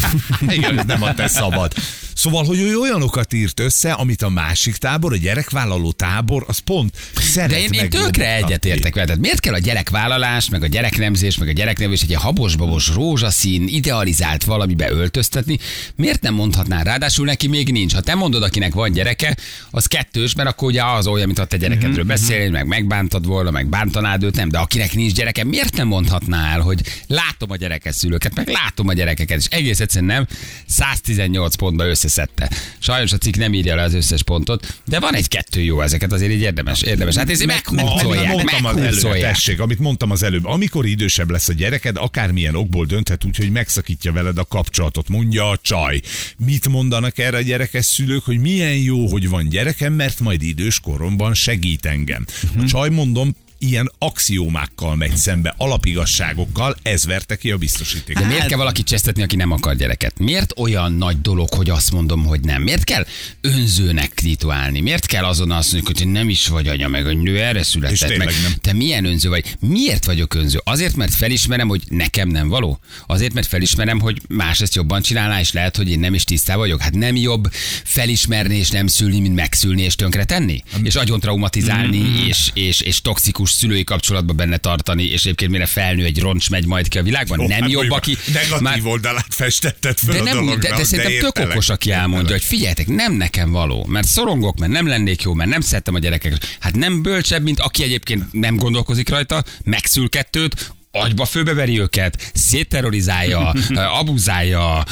Igen, 0.48 0.78
ez 0.78 0.84
nem 0.84 1.02
a 1.02 1.14
te 1.14 1.28
szabad. 1.28 1.72
Szóval, 2.14 2.44
hogy 2.44 2.60
ő 2.60 2.78
olyanokat 2.78 3.32
írt 3.32 3.60
össze, 3.60 3.92
amit 3.92 4.22
a 4.22 4.28
másik 4.28 4.76
tábor, 4.76 5.12
a 5.12 5.16
gyerekvállaló 5.16 5.92
tábor, 5.92 6.44
az 6.48 6.58
pont 6.58 6.96
szeret 7.14 7.50
De 7.50 7.60
én, 7.60 7.72
én 7.72 7.90
tökre 7.90 8.34
egyetértek 8.34 8.94
vele. 8.94 9.06
Tehát 9.06 9.20
miért 9.20 9.40
kell 9.40 9.54
a 9.54 9.58
gyerekvállalás, 9.58 10.48
meg 10.48 10.62
a 10.62 10.66
gyereknemzés, 10.66 11.38
meg 11.38 11.48
a 11.48 11.52
gyereknevelés 11.52 12.02
egy 12.02 12.08
ilyen 12.08 12.20
habos-babos, 12.20 12.88
rózsaszín, 12.88 13.68
idealizált 13.68 14.44
valamibe 14.44 14.90
öltöztetni? 14.90 15.58
Miért 15.96 16.22
nem 16.22 16.34
mondhatná? 16.34 16.82
Ráadásul 16.82 17.26
neki 17.26 17.46
még 17.46 17.72
nincs. 17.72 17.94
Ha 17.94 18.00
te 18.00 18.14
mondod, 18.14 18.42
akinek 18.42 18.74
van 18.74 18.92
gyereke, 18.92 19.36
az 19.70 19.86
kettős, 19.86 20.34
mert 20.34 20.48
akkor 20.48 20.68
ugye 20.68 20.84
az 20.84 21.06
olyan, 21.06 21.26
mint 21.26 21.38
ha 21.38 21.44
te 21.44 21.56
Mhm, 21.56 21.64
gyerekedről 21.64 22.04
beszélnél, 22.04 22.50
meg 22.50 22.66
megbántad 22.66 23.26
volna, 23.26 23.50
meg 23.50 23.66
bántanád 23.66 24.22
őt, 24.22 24.36
nem. 24.36 24.48
De 24.48 24.58
akinek 24.58 24.94
nincs 24.94 25.12
gyereke, 25.12 25.44
miért 25.44 25.76
nem 25.76 25.86
mondhatná 25.86 26.52
el, 26.52 26.60
hogy 26.60 26.80
látom 27.06 27.50
a 27.50 27.56
gyerekes 27.56 27.94
szülőket, 27.94 28.34
meg 28.34 28.48
látom 28.48 28.88
a 28.88 28.92
gyerekeket, 28.92 29.38
és 29.38 29.46
egész 29.50 29.80
egyszerűen 29.80 30.14
nem 30.14 30.26
118 30.66 31.54
pontba 31.72 31.90
összeszedte. 31.90 32.50
Sajnos 32.78 33.12
a 33.12 33.18
cikk 33.18 33.36
nem 33.36 33.54
írja 33.54 33.74
le 33.74 33.82
az 33.82 33.94
összes 33.94 34.22
pontot, 34.22 34.80
de 34.84 35.00
van 35.00 35.14
egy-kettő 35.14 35.60
jó 35.60 35.80
ezeket, 35.80 36.12
azért 36.12 36.32
így 36.32 36.40
érdemes, 36.40 36.82
érdemes. 36.82 37.14
Hát 37.14 37.30
ez 37.30 37.40
Amit 37.40 37.70
meghúzolják, 37.70 38.32
mondtam 38.32 38.64
az 38.64 38.76
előbb, 38.76 39.20
tessék, 39.20 39.60
amit 39.60 39.78
mondtam 39.78 40.10
az 40.10 40.22
előbb, 40.22 40.44
amikor 40.44 40.86
idősebb 40.86 41.30
lesz 41.30 41.48
a 41.48 41.52
gyereked, 41.52 41.96
akármilyen 41.96 42.54
okból 42.54 42.86
dönthet 42.86 43.24
úgy, 43.24 43.36
hogy 43.36 43.50
megszakítja 43.50 44.12
veled 44.12 44.38
a 44.38 44.44
kapcsolatot, 44.44 45.08
mondja 45.08 45.48
a 45.48 45.58
csaj. 45.62 46.00
Mit 46.46 46.68
mondanak 46.68 47.18
erre 47.18 47.36
a 47.36 47.40
gyerekes 47.40 47.84
szülők, 47.84 48.24
hogy 48.24 48.38
milyen 48.38 48.76
jó, 48.76 49.08
hogy 49.08 49.28
van 49.28 49.48
gyerekem, 49.48 49.92
mert 49.92 50.20
majd 50.20 50.42
idős 50.42 50.80
koromban 50.80 51.34
segít 51.34 51.86
engem. 51.86 52.26
A 52.58 52.64
csaj 52.64 52.88
mondom, 52.88 53.34
ilyen 53.62 53.92
axiómákkal 53.98 54.96
megy 54.96 55.16
szembe, 55.16 55.54
alapigasságokkal, 55.56 56.76
ez 56.82 57.04
verte 57.04 57.36
ki 57.36 57.50
a 57.50 57.56
biztosítékot. 57.56 58.22
De 58.22 58.28
miért 58.28 58.46
kell 58.46 58.58
valaki 58.58 58.82
csesztetni, 58.82 59.22
aki 59.22 59.36
nem 59.36 59.50
akar 59.50 59.76
gyereket? 59.76 60.18
Miért 60.18 60.58
olyan 60.58 60.92
nagy 60.92 61.20
dolog, 61.20 61.54
hogy 61.54 61.70
azt 61.70 61.92
mondom, 61.92 62.24
hogy 62.24 62.40
nem? 62.40 62.62
Miért 62.62 62.84
kell 62.84 63.06
önzőnek 63.40 64.14
titulálni? 64.14 64.80
Miért 64.80 65.06
kell 65.06 65.24
azon 65.24 65.50
azt 65.50 65.72
mondjuk, 65.72 65.98
hogy 65.98 66.08
nem 66.08 66.28
is 66.28 66.48
vagy 66.48 66.68
anya, 66.68 66.88
meg 66.88 67.06
a 67.06 67.12
nő 67.12 67.40
erre 67.40 67.62
született, 67.62 68.16
meg 68.16 68.32
nem. 68.42 68.52
te 68.60 68.72
milyen 68.72 69.04
önző 69.04 69.28
vagy? 69.28 69.56
Miért 69.60 70.04
vagyok 70.04 70.34
önző? 70.34 70.60
Azért, 70.64 70.96
mert 70.96 71.14
felismerem, 71.14 71.68
hogy 71.68 71.82
nekem 71.88 72.28
nem 72.28 72.48
való? 72.48 72.80
Azért, 73.06 73.32
mert 73.32 73.46
felismerem, 73.46 74.00
hogy 74.00 74.20
más 74.28 74.60
ezt 74.60 74.74
jobban 74.74 75.02
csinálná, 75.02 75.40
és 75.40 75.52
lehet, 75.52 75.76
hogy 75.76 75.90
én 75.90 76.00
nem 76.00 76.14
is 76.14 76.24
tisztá 76.24 76.56
vagyok? 76.56 76.80
Hát 76.80 76.94
nem 76.94 77.16
jobb 77.16 77.48
felismerni 77.84 78.56
és 78.56 78.70
nem 78.70 78.86
szülni, 78.86 79.20
mint 79.20 79.34
megszülni 79.34 79.82
és 79.82 79.94
tönkretenni? 79.94 80.62
És 80.82 80.94
agyon 80.94 81.20
traumatizálni, 81.20 81.98
Mm-hmm. 81.98 82.26
és, 82.26 82.50
és, 82.54 82.80
és 82.80 83.00
toxikus 83.00 83.51
szülői 83.52 83.84
kapcsolatba 83.84 84.32
benne 84.32 84.56
tartani, 84.56 85.04
és 85.04 85.22
egyébként 85.22 85.50
mire 85.50 85.66
felnő 85.66 86.04
egy 86.04 86.20
roncs 86.20 86.50
megy 86.50 86.66
majd 86.66 86.88
ki 86.88 86.98
a 86.98 87.02
világban? 87.02 87.40
Jó, 87.40 87.46
nem 87.46 87.60
hát 87.60 87.70
jobb, 87.70 87.90
aki... 87.90 88.16
Negatív 88.32 88.60
már- 88.60 88.80
oldalát 88.84 89.34
festetted 89.34 89.98
fel 89.98 90.14
de, 90.14 90.20
a 90.20 90.22
nem, 90.22 90.32
dolognak, 90.34 90.62
de, 90.62 90.76
de 90.76 90.84
szerintem 90.84 91.12
tök 91.12 91.24
értelek, 91.24 91.50
okos, 91.50 91.68
aki 91.68 91.90
elmondja, 91.90 92.32
hogy 92.32 92.44
figyeljetek, 92.44 92.86
nem 92.86 93.12
nekem 93.12 93.50
való, 93.50 93.86
mert 93.88 94.06
szorongok, 94.06 94.58
mert 94.58 94.72
nem 94.72 94.86
lennék 94.86 95.22
jó, 95.22 95.34
mert 95.34 95.50
nem 95.50 95.60
szerettem 95.60 95.94
a 95.94 95.98
gyerekeket. 95.98 96.56
Hát 96.60 96.76
nem 96.76 97.02
bölcsebb, 97.02 97.42
mint 97.42 97.60
aki 97.60 97.82
egyébként 97.82 98.32
nem 98.32 98.56
gondolkozik 98.56 99.08
rajta, 99.08 99.44
megszül 99.64 100.08
kettőt, 100.08 100.72
agyba 100.94 101.24
főbeveri 101.24 101.80
őket, 101.80 102.30
szétterrorizálja, 102.34 103.54
abuzálja, 104.00 104.84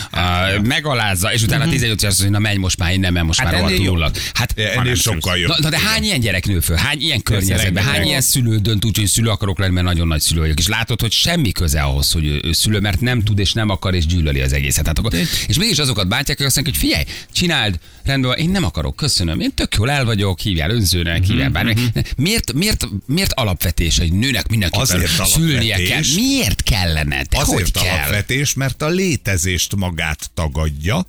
megalázza, 0.62 1.32
és 1.32 1.42
utána 1.42 1.68
18 1.68 2.02
éves 2.02 2.12
azt 2.12 2.20
mondja, 2.22 2.38
na 2.38 2.44
menj 2.48 2.56
most 2.58 2.78
már 2.78 2.92
innen, 2.92 3.12
mert 3.12 3.26
most 3.26 3.38
Hát 3.40 3.50
már 3.50 3.60
rohadtul 3.60 3.84
jobb. 3.84 3.94
ullak. 3.94 4.16
Hát 4.34 4.58
Ennél 4.58 4.94
sokkal 4.94 5.38
jobb. 5.38 5.48
Na, 5.50 5.56
na, 5.60 5.68
de 5.68 5.78
hány 5.78 6.02
ilyen 6.02 6.20
gyerek 6.20 6.46
nő 6.46 6.60
föl? 6.60 6.76
Hány 6.76 7.00
ilyen 7.00 7.22
környezetben? 7.22 7.84
Hány 7.84 8.06
ilyen 8.06 8.20
szülő 8.20 8.58
dönt 8.58 8.84
úgy, 8.84 8.96
hogy 8.96 9.06
szülő 9.06 9.28
akarok 9.28 9.58
lenni, 9.58 9.72
mert 9.72 9.86
nagyon 9.86 10.06
nagy 10.06 10.20
szülő 10.20 10.40
vagyok. 10.40 10.58
És 10.58 10.68
látod, 10.68 11.00
hogy 11.00 11.12
semmi 11.12 11.52
köze 11.52 11.80
ahhoz, 11.80 12.12
hogy 12.12 12.26
ő, 12.26 12.40
ő 12.44 12.52
szülő, 12.52 12.80
mert 12.80 13.00
nem 13.00 13.22
tud 13.22 13.38
és 13.38 13.52
nem 13.52 13.68
akar 13.68 13.94
és 13.94 14.06
gyűlöli 14.06 14.40
az 14.40 14.52
egészet. 14.52 14.86
Hát 14.86 14.98
akkor, 14.98 15.12
és 15.46 15.58
mégis 15.58 15.78
azokat 15.78 16.08
bántják, 16.08 16.36
akik 16.36 16.46
azt 16.46 16.56
mondják, 16.56 16.76
hogy 16.76 16.88
figyelj, 16.88 17.04
csináld, 17.32 17.78
rendben 18.10 18.30
van, 18.30 18.40
én 18.40 18.50
nem 18.50 18.64
akarok, 18.64 18.96
köszönöm. 18.96 19.40
Én 19.40 19.54
tök 19.54 19.74
jól 19.74 19.90
el 19.90 20.04
vagyok, 20.04 20.40
hívjál 20.40 20.70
önzőnek, 20.70 21.24
hívjál 21.24 21.50
bármi. 21.50 21.74
Miért, 22.16 22.52
miért, 22.52 22.86
miért 23.06 23.32
alapvetés, 23.32 23.98
hogy 23.98 24.12
nőnek 24.12 24.48
mindenképpen 24.48 24.86
Azért 24.86 25.26
szülnie 25.26 25.76
kell? 25.76 26.00
Miért 26.14 26.62
kellene? 26.62 27.22
De 27.22 27.36
hogy 27.36 27.54
Azért 27.54 27.72
kell? 27.72 27.94
alapvetés, 27.94 28.54
mert 28.54 28.82
a 28.82 28.88
létezést 28.88 29.76
magát 29.76 30.30
tagadja. 30.34 31.06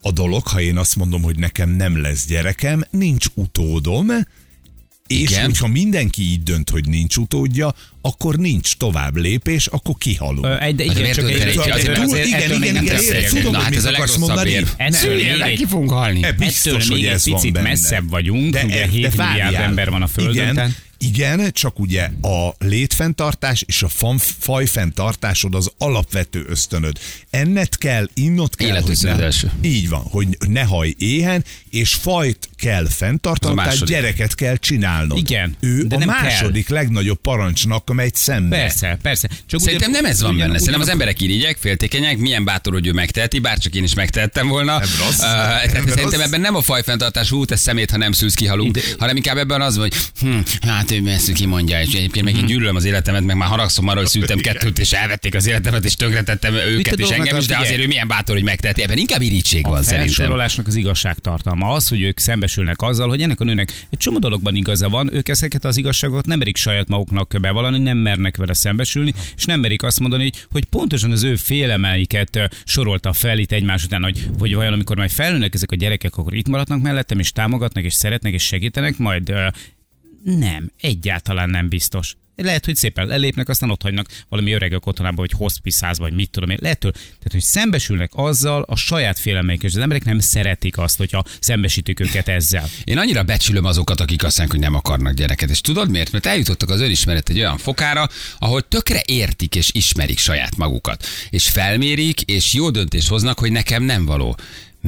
A 0.00 0.10
dolog, 0.10 0.46
ha 0.46 0.60
én 0.60 0.76
azt 0.76 0.96
mondom, 0.96 1.22
hogy 1.22 1.38
nekem 1.38 1.68
nem 1.68 2.00
lesz 2.00 2.26
gyerekem, 2.26 2.84
nincs 2.90 3.26
utódom, 3.34 4.06
és 5.06 5.30
Igen. 5.30 5.44
hogyha 5.44 5.66
mindenki 5.66 6.22
így 6.22 6.42
dönt, 6.42 6.70
hogy 6.70 6.88
nincs 6.88 7.16
utódja, 7.16 7.74
akkor 8.00 8.36
nincs 8.36 8.76
tovább 8.76 9.16
lépés, 9.16 9.66
akkor 9.66 9.94
kihalunk. 9.98 10.44
Ö, 10.44 10.60
Egy, 10.60 10.74
de 10.74 10.84
igen, 10.84 11.12
csak 11.12 11.30
egy, 11.30 11.40
elejteni? 11.40 11.56
azért, 11.56 11.74
Azért- 11.74 11.98
azért, 11.98 12.26
igen, 12.26 12.40
igen, 12.40 12.62
igen, 12.62 12.84
beszélgetünk. 12.84 13.14
érted, 13.22 13.36
tudom, 13.38 13.52
Na, 13.52 13.56
hogy 13.58 13.66
hát 13.66 13.76
ez 13.76 13.84
akarsz 13.84 14.16
mondani. 14.16 14.62
Ettől 14.76 15.14
még 15.16 15.26
egy- 15.26 15.56
ki 15.58 15.66
fogunk 15.66 15.90
halni. 15.90 16.22
E, 16.24 16.32
biztos, 16.32 16.72
Ettől 16.72 16.88
hogy 16.88 16.96
még 17.00 17.06
egy 17.06 17.22
picit 17.22 17.62
messzebb 17.62 18.10
vagyunk, 18.10 18.58
ugye 18.64 18.82
e- 18.82 18.86
7 18.88 19.16
milliárd 19.16 19.54
ember 19.54 19.90
van 19.90 20.02
a 20.02 20.06
Földön, 20.06 20.32
Igen, 20.50 20.74
igen, 20.98 21.52
csak 21.52 21.78
ugye 21.78 22.10
a 22.22 22.54
létfenntartás 22.58 23.62
és 23.66 23.82
a 23.82 23.88
fajfenntartásod 24.38 25.54
az 25.54 25.70
alapvető 25.78 26.44
ösztönöd. 26.48 26.98
Enned 27.30 27.76
kell, 27.76 28.08
innot 28.14 28.54
kell, 28.56 28.80
hogy 28.80 28.98
ne, 29.02 29.28
így 29.62 29.88
van, 29.88 30.02
hogy 30.02 30.36
ne 30.48 30.62
haj 30.62 30.94
éhen, 30.98 31.44
és 31.70 31.94
fajt 31.94 32.48
kell 32.56 32.86
fenntartanod, 32.88 33.56
tehát 33.56 33.84
gyereket 33.84 34.34
kell 34.34 34.56
csinálnod. 34.56 35.18
Igen, 35.18 35.56
Ő 35.60 35.82
de 35.86 35.94
a 35.94 35.98
nem 35.98 36.08
kell. 36.08 36.22
második 36.22 36.68
legnagyobb 36.68 37.18
parancsnak 37.20 37.94
megy 37.94 38.14
szembe. 38.14 38.56
Persze, 38.56 38.98
persze. 39.02 39.28
Csak 39.46 39.60
Szerintem 39.60 39.90
nem 39.90 40.04
ez 40.04 40.20
van 40.20 40.34
ugyan- 40.34 40.46
benne. 40.46 40.58
Szerintem 40.58 40.80
az 40.80 40.88
emberek 40.88 41.20
irigyek, 41.20 41.56
féltékenyek, 41.60 42.18
milyen 42.18 42.44
bátor, 42.44 42.72
hogy 42.72 42.86
ő 42.86 42.92
megteheti, 42.92 43.38
bár 43.38 43.58
csak 43.58 43.74
én 43.74 43.84
is 43.84 43.94
megtehettem 43.94 44.48
volna. 44.48 44.78
Nem 44.78 44.88
rossz. 45.04 45.18
Uh, 45.18 45.24
tehát 45.24 45.72
Nem 45.72 45.86
szerintem 45.86 46.10
rossz. 46.10 46.26
ebben 46.26 46.40
nem 46.40 46.54
a 46.54 46.62
fajfenntartás, 46.62 47.28
hú, 47.28 47.44
te 47.44 47.56
szemét, 47.56 47.90
ha 47.90 47.96
nem 47.96 48.12
szülsz, 48.12 48.34
kihalunk, 48.34 48.78
hanem 48.98 49.16
inkább 49.16 49.36
ebben 49.36 49.60
az, 49.60 49.76
hogy 49.76 49.94
hm, 50.20 50.38
hát 50.60 50.85
ő 50.90 51.08
ezt 51.08 51.32
kimondja, 51.32 51.80
és 51.80 51.92
egyébként 51.92 52.24
meg 52.24 52.36
én 52.36 52.46
gyűlölöm 52.46 52.76
az 52.76 52.84
életemet, 52.84 53.24
meg 53.24 53.36
már 53.36 53.48
haragszom 53.48 53.88
arra, 53.88 53.98
hogy 53.98 54.08
szültem 54.08 54.38
kettőt, 54.38 54.78
és 54.78 54.92
elvették 54.92 55.34
az 55.34 55.46
életemet, 55.46 55.84
és 55.84 55.94
tönkretettem 55.94 56.54
őket, 56.54 56.98
és 56.98 57.08
engem 57.08 57.36
is, 57.36 57.46
de 57.46 57.58
azért 57.58 57.80
ő 57.80 57.86
milyen 57.86 58.08
bátor, 58.08 58.34
hogy 58.34 58.44
megteheti. 58.44 58.82
Ebben 58.82 58.96
inkább 58.98 59.20
irítség 59.20 59.62
van 59.64 59.78
A 59.78 59.82
szerintem. 59.82 60.12
felsorolásnak 60.14 60.66
az 60.66 60.74
igazságtartalma 60.74 61.68
az, 61.68 61.88
hogy 61.88 62.02
ők 62.02 62.18
szembesülnek 62.18 62.82
azzal, 62.82 63.08
hogy 63.08 63.22
ennek 63.22 63.40
a 63.40 63.44
nőnek 63.44 63.86
egy 63.90 63.98
csomó 63.98 64.18
dologban 64.18 64.54
igaza 64.54 64.88
van, 64.88 65.14
ők 65.14 65.28
ezeket 65.28 65.64
az 65.64 65.76
igazságot 65.76 66.26
nem 66.26 66.38
merik 66.38 66.56
saját 66.56 66.88
maguknak 66.88 67.36
bevallani, 67.40 67.78
nem 67.78 67.98
mernek 67.98 68.36
vele 68.36 68.54
szembesülni, 68.54 69.14
és 69.36 69.44
nem 69.44 69.60
merik 69.60 69.82
azt 69.82 70.00
mondani, 70.00 70.22
hogy, 70.22 70.46
hogy 70.50 70.64
pontosan 70.64 71.10
az 71.10 71.22
ő 71.22 71.36
félemeiket 71.36 72.36
ö, 72.36 72.44
sorolta 72.64 73.12
fel 73.12 73.38
itt 73.38 73.52
egymás 73.52 73.84
után, 73.84 74.02
hogy, 74.02 74.28
hogy 74.38 74.54
vajon 74.54 74.72
amikor 74.72 74.96
majd 74.96 75.10
felnőnek 75.10 75.54
ezek 75.54 75.70
a 75.70 75.76
gyerekek, 75.76 76.16
akkor 76.16 76.34
itt 76.34 76.48
maradnak 76.48 76.82
mellettem, 76.82 77.18
és 77.18 77.32
támogatnak, 77.32 77.84
és 77.84 77.94
szeretnek, 77.94 78.32
és 78.32 78.42
segítenek, 78.42 78.98
majd 78.98 79.32
nem, 80.34 80.70
egyáltalán 80.80 81.50
nem 81.50 81.68
biztos. 81.68 82.16
Lehet, 82.36 82.64
hogy 82.64 82.76
szépen 82.76 83.06
lelépnek, 83.06 83.48
aztán 83.48 83.70
ott 83.70 83.82
hagynak 83.82 84.08
valami 84.28 84.52
öregek 84.52 84.86
otthonába, 84.86 85.16
vagy 85.16 85.32
hospice 85.36 85.94
vagy 85.98 86.12
mit 86.12 86.30
tudom 86.30 86.50
én. 86.50 86.58
Lehetől, 86.60 86.92
tehát, 86.92 87.30
hogy 87.30 87.40
szembesülnek 87.40 88.10
azzal 88.14 88.62
a 88.62 88.76
saját 88.76 89.18
félelmeik, 89.18 89.62
és 89.62 89.74
az 89.74 89.80
emberek 89.80 90.04
nem 90.04 90.18
szeretik 90.18 90.78
azt, 90.78 90.98
hogyha 90.98 91.24
szembesítik 91.40 92.00
őket 92.00 92.28
ezzel. 92.28 92.68
Én 92.84 92.98
annyira 92.98 93.22
becsülöm 93.22 93.64
azokat, 93.64 94.00
akik 94.00 94.24
azt 94.24 94.38
mondják, 94.38 94.60
hogy 94.60 94.70
nem 94.70 94.78
akarnak 94.78 95.14
gyereket. 95.14 95.50
És 95.50 95.60
tudod 95.60 95.90
miért? 95.90 96.12
Mert 96.12 96.26
eljutottak 96.26 96.70
az 96.70 96.80
önismeret 96.80 97.28
egy 97.28 97.38
olyan 97.38 97.58
fokára, 97.58 98.08
ahol 98.38 98.68
tökre 98.68 99.02
értik 99.04 99.54
és 99.54 99.70
ismerik 99.72 100.18
saját 100.18 100.56
magukat. 100.56 101.06
És 101.30 101.48
felmérik, 101.48 102.20
és 102.20 102.54
jó 102.54 102.70
döntést 102.70 103.08
hoznak, 103.08 103.38
hogy 103.38 103.52
nekem 103.52 103.82
nem 103.82 104.04
való. 104.04 104.36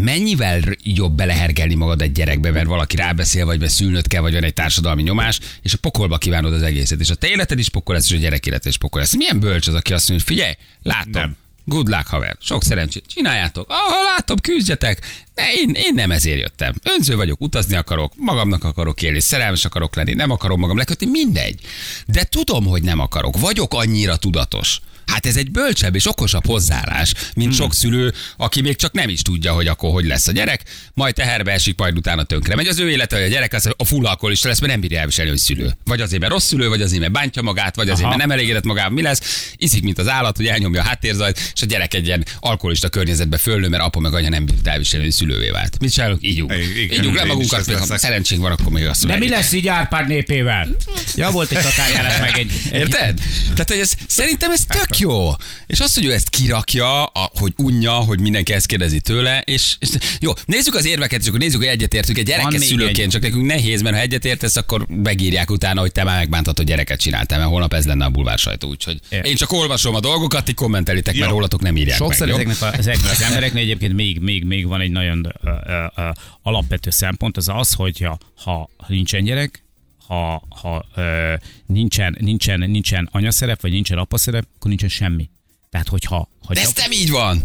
Mennyivel 0.00 0.61
jobb 0.83 1.12
belehergelni 1.12 1.75
magad 1.75 2.02
egy 2.02 2.12
gyerekbe, 2.12 2.50
mert 2.50 2.67
valaki 2.67 2.97
rábeszél, 2.97 3.45
vagy 3.45 3.59
be 3.59 3.69
szülnöd 3.69 4.07
kell, 4.07 4.21
vagy 4.21 4.33
van 4.33 4.45
egy 4.45 4.55
társadalmi 4.55 5.02
nyomás, 5.02 5.40
és 5.62 5.73
a 5.73 5.78
pokolba 5.78 6.19
kívánod 6.19 6.52
az 6.52 6.62
egészet. 6.62 7.00
És 7.00 7.11
a 7.11 7.14
te 7.14 7.28
életed 7.28 7.59
is 7.59 7.69
pokol 7.69 7.95
lesz, 7.95 8.11
és 8.11 8.17
a 8.17 8.21
gyerek 8.21 8.47
élete 8.47 8.69
is 8.69 8.78
pokol 8.78 9.00
lesz. 9.00 9.17
Milyen 9.17 9.40
bölcs 9.40 9.67
az, 9.67 9.75
aki 9.75 9.93
azt 9.93 10.09
mondja, 10.09 10.26
hogy 10.26 10.37
figyelj, 10.37 10.55
látom, 10.83 11.12
Nem. 11.12 11.37
Good 11.64 11.88
luck, 11.88 12.07
haver. 12.07 12.37
Sok 12.40 12.64
szerencsét. 12.64 13.05
Csináljátok. 13.07 13.71
Ahol 13.71 14.02
látom, 14.02 14.37
küzdjetek. 14.37 15.26
De 15.38 15.52
én, 15.52 15.71
én 15.75 15.95
nem 15.95 16.11
ezért 16.11 16.40
jöttem. 16.40 16.75
Önző 16.83 17.16
vagyok, 17.16 17.40
utazni 17.40 17.76
akarok, 17.76 18.12
magamnak 18.16 18.64
akarok 18.64 19.02
élni, 19.02 19.21
szerelmes 19.21 19.64
akarok 19.64 19.97
lenni, 19.97 20.14
nem 20.14 20.30
akarom 20.30 20.61
magam 20.61 20.76
lekötni, 20.76 21.07
mindegy. 21.07 21.61
De 22.07 22.25
tudom, 22.25 22.64
hogy 22.64 22.83
nem 22.83 22.99
akarok. 22.99 23.38
Vagyok 23.38 23.75
annyira 23.75 24.16
tudatos. 24.16 24.80
Hát 25.12 25.26
ez 25.26 25.37
egy 25.37 25.50
bölcsebb 25.50 25.95
és 25.95 26.07
okosabb 26.07 26.47
hozzáállás, 26.47 27.14
mint 27.35 27.54
sok 27.54 27.75
szülő, 27.75 28.12
aki 28.37 28.61
még 28.61 28.76
csak 28.76 28.92
nem 28.92 29.09
is 29.09 29.23
tudja, 29.23 29.52
hogy 29.52 29.66
akkor 29.66 29.92
hogy 29.92 30.07
lesz 30.07 30.26
a 30.28 30.33
gyerek, 30.33 30.62
majd 30.95 31.14
teherbe 31.14 31.52
esik, 31.52 31.78
majd 31.78 31.97
utána 31.97 32.23
tönkre. 32.23 32.54
Megy 32.54 32.66
az 32.66 32.78
ő 32.78 32.90
élete, 32.90 33.16
hogy 33.16 33.25
a 33.25 33.28
gyerek 33.28 33.52
az 33.52 33.71
a 33.76 33.85
full 33.85 34.07
alkoholista 34.07 34.49
lesz, 34.49 34.61
mert 34.61 34.73
nem 34.73 34.80
bírja 34.80 34.99
elviselni, 34.99 35.30
hogy 35.30 35.38
szülő. 35.38 35.76
Vagy 35.85 36.00
azért, 36.00 36.21
mert 36.21 36.33
rossz 36.33 36.47
szülő, 36.47 36.68
vagy 36.68 36.83
azért, 36.83 37.00
mert 37.00 37.12
bántja 37.12 37.42
magát, 37.42 37.76
vagy 37.76 37.88
azért, 37.88 38.07
Aha. 38.07 38.16
mert 38.16 38.28
nem 38.28 38.38
elégedett 38.38 38.64
magával, 38.64 38.92
mi 38.92 39.02
lesz, 39.02 39.52
iszik, 39.57 39.83
mint 39.83 39.99
az 39.99 40.09
állat, 40.09 40.37
hogy 40.37 40.47
elnyomja 40.47 40.80
a 40.80 40.85
háttérzajt, 40.85 41.52
és 41.54 41.62
a 41.62 41.66
gyerek 41.66 41.95
egy 41.95 42.07
ilyen 42.07 42.25
alkoholista 42.40 42.88
környezetbe 42.88 43.37
fölnő, 43.37 43.68
mert 43.68 43.83
apa 43.83 44.00
meg 44.00 44.14
anya 44.14 44.28
nem 44.28 44.45
bírta 44.45 44.71
elviselni, 44.71 45.04
hogy 45.04 45.14
szülővé 45.28 45.50
vált. 45.50 45.78
Mit 45.80 45.92
csinálunk? 45.92 46.26
Ígyunk. 46.26 46.54
Ígyunk 46.92 47.16
le 47.16 47.25
magunkat, 47.25 47.66
még 47.66 47.76
ha 47.76 47.99
szerencsénk 47.99 48.42
van, 48.42 48.52
akkor 48.52 48.73
még 48.73 48.87
azt 48.87 49.06
De 49.06 49.16
mi 49.16 49.28
lesz 49.28 49.52
így 49.52 49.68
Árpád 49.68 50.08
népével? 50.08 50.76
Ja, 51.14 51.30
volt 51.30 51.50
egy 51.50 51.62
tatárjárás 51.62 52.20
meg 52.20 52.38
egy... 52.38 52.50
Érted? 52.73 53.20
Tehát, 53.49 53.68
hogy 53.70 53.78
ez, 53.78 53.92
szerintem 54.06 54.50
ez 54.50 54.61
tök 54.68 54.99
jó. 54.99 55.30
És 55.66 55.80
azt, 55.80 55.94
hogy 55.94 56.04
ő 56.04 56.12
ezt 56.12 56.28
kirakja, 56.28 57.04
a, 57.04 57.30
hogy 57.35 57.52
unja, 57.56 57.92
hogy 57.92 58.20
mindenki 58.20 58.52
ezt 58.52 58.66
kérdezi 58.66 59.00
tőle, 59.00 59.42
és, 59.44 59.76
és 59.78 59.88
jó, 60.20 60.32
nézzük 60.44 60.75
az 60.75 60.87
érveket, 60.87 61.20
és 61.20 61.26
akkor 61.26 61.38
nézzük, 61.38 61.58
hogy 61.58 61.68
egyetértünk. 61.68 62.18
Egy 62.18 62.25
gyerekes 62.25 62.64
szülőként, 62.64 62.99
egy. 62.99 63.08
csak 63.08 63.23
nekünk 63.23 63.47
nehéz, 63.47 63.82
mert 63.82 63.94
ha 63.94 64.00
egyetértesz, 64.00 64.56
akkor 64.56 64.87
megírják 65.02 65.50
utána, 65.50 65.80
hogy 65.80 65.92
te 65.92 66.04
már 66.04 66.18
megbántad, 66.18 66.56
hogy 66.56 66.66
gyereket 66.66 67.00
csináltál, 67.00 67.38
mert 67.38 67.50
holnap 67.50 67.75
ez 67.75 67.87
lenne 67.87 68.04
a 68.04 68.11
bulvár 68.11 68.38
sajtó. 68.38 68.68
Úgyhogy 68.68 69.00
én 69.23 69.37
csak 69.37 69.52
olvasom 69.52 69.94
a 69.94 70.00
dolgokat, 70.00 70.44
ti 70.44 70.54
kommentelitek, 70.54 71.16
mert 71.16 71.30
rólatok 71.30 71.61
nem 71.61 71.76
írják 71.76 71.97
Sokszor 71.97 72.26
meg. 72.26 72.37
ezeknek, 72.37 72.61
a, 72.61 72.78
ezeknek 72.78 73.11
az 73.11 73.23
embereknek 73.23 73.62
egyébként 73.62 73.94
még, 73.94 74.18
még, 74.18 74.44
még 74.44 74.66
van 74.66 74.80
egy 74.80 74.90
nagyon 74.90 75.18
ö, 75.25 75.51
ö, 75.67 75.85
ö, 75.97 76.11
alapvető 76.43 76.91
szempont, 76.91 77.37
az 77.37 77.49
az, 77.49 77.73
hogy 77.73 78.01
ha, 78.01 78.19
ha 78.37 78.69
nincsen 78.87 79.25
gyerek, 79.25 79.63
ha, 80.07 80.43
ha 80.49 80.85
ö, 80.95 81.35
nincsen, 81.67 82.17
nincsen, 82.21 82.71
nincsen 82.71 83.09
anyaszerep, 83.13 83.61
vagy 83.61 83.73
nincsen 83.73 83.99
apaszerep, 83.99 84.47
akkor 84.55 84.69
nincsen 84.69 84.89
semmi. 84.89 85.31
Tehát, 85.71 85.89
hogyha, 85.89 86.29
De 86.41 86.47
hogyha 86.47 86.63
ez 86.63 86.75
nem 86.75 86.93
így 86.93 87.11
van. 87.11 87.43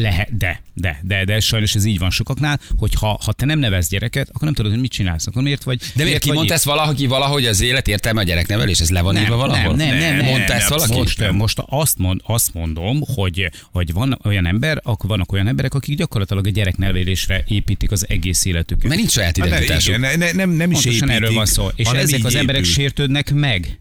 Lehet, 0.00 0.36
de, 0.36 0.62
de, 0.74 0.98
de, 1.02 1.24
de 1.24 1.40
sajnos 1.40 1.74
ez 1.74 1.84
így 1.84 1.98
van 1.98 2.10
sokaknál, 2.10 2.60
hogy 2.78 2.94
ha, 2.94 3.18
ha 3.24 3.32
te 3.32 3.44
nem 3.44 3.58
nevez 3.58 3.88
gyereket, 3.88 4.28
akkor 4.28 4.42
nem 4.42 4.54
tudod, 4.54 4.70
hogy 4.70 4.80
mit 4.80 4.90
csinálsz, 4.90 5.26
akkor 5.26 5.42
miért 5.42 5.62
vagy. 5.62 5.80
De 5.94 6.04
miért 6.04 6.22
kimondta 6.22 6.54
ezt 6.54 6.64
valahogy, 6.64 7.08
valahogy 7.08 7.46
az 7.46 7.60
élet 7.60 7.88
értelme 7.88 8.20
a 8.20 8.24
gyereknevelés? 8.24 8.80
Ez 8.80 8.90
le 8.90 9.00
van 9.00 9.14
Nem, 9.14 9.22
írva 9.22 9.36
valahol? 9.36 9.74
Nem, 9.74 9.88
nem, 9.88 9.98
nem, 9.98 10.16
nem, 10.16 10.24
Mondta 10.24 10.54
ezt 10.54 10.68
nem, 10.68 10.78
valaki? 10.78 10.98
Most, 10.98 11.30
most 11.30 11.62
azt, 11.66 11.98
mond, 11.98 12.20
azt 12.24 12.54
mondom, 12.54 13.00
hogy, 13.14 13.50
hogy 13.72 13.92
van 13.92 14.18
olyan 14.24 14.46
ember, 14.46 14.80
akkor 14.82 15.10
vannak 15.10 15.32
olyan 15.32 15.46
emberek, 15.46 15.74
akik 15.74 15.96
gyakorlatilag 15.96 16.46
a 16.46 16.50
gyereknevelésre 16.50 17.44
építik 17.48 17.90
az 17.90 18.06
egész 18.08 18.44
életüket. 18.44 18.84
Mert 18.84 18.96
nincs 19.00 19.10
saját 19.10 19.36
Hát 19.38 19.48
ne, 19.48 19.54
identitásuk. 19.54 19.96
igen, 19.96 20.18
ne, 20.18 20.32
nem, 20.32 20.50
nem 20.50 20.70
is 20.70 20.82
Pontosan 20.82 21.08
építik, 21.08 21.22
erről 21.24 21.34
van 21.34 21.46
szó. 21.46 21.68
És 21.74 21.88
ezek 21.88 22.24
az 22.24 22.34
emberek 22.34 22.60
épül. 22.60 22.72
sértődnek 22.72 23.32
meg 23.32 23.80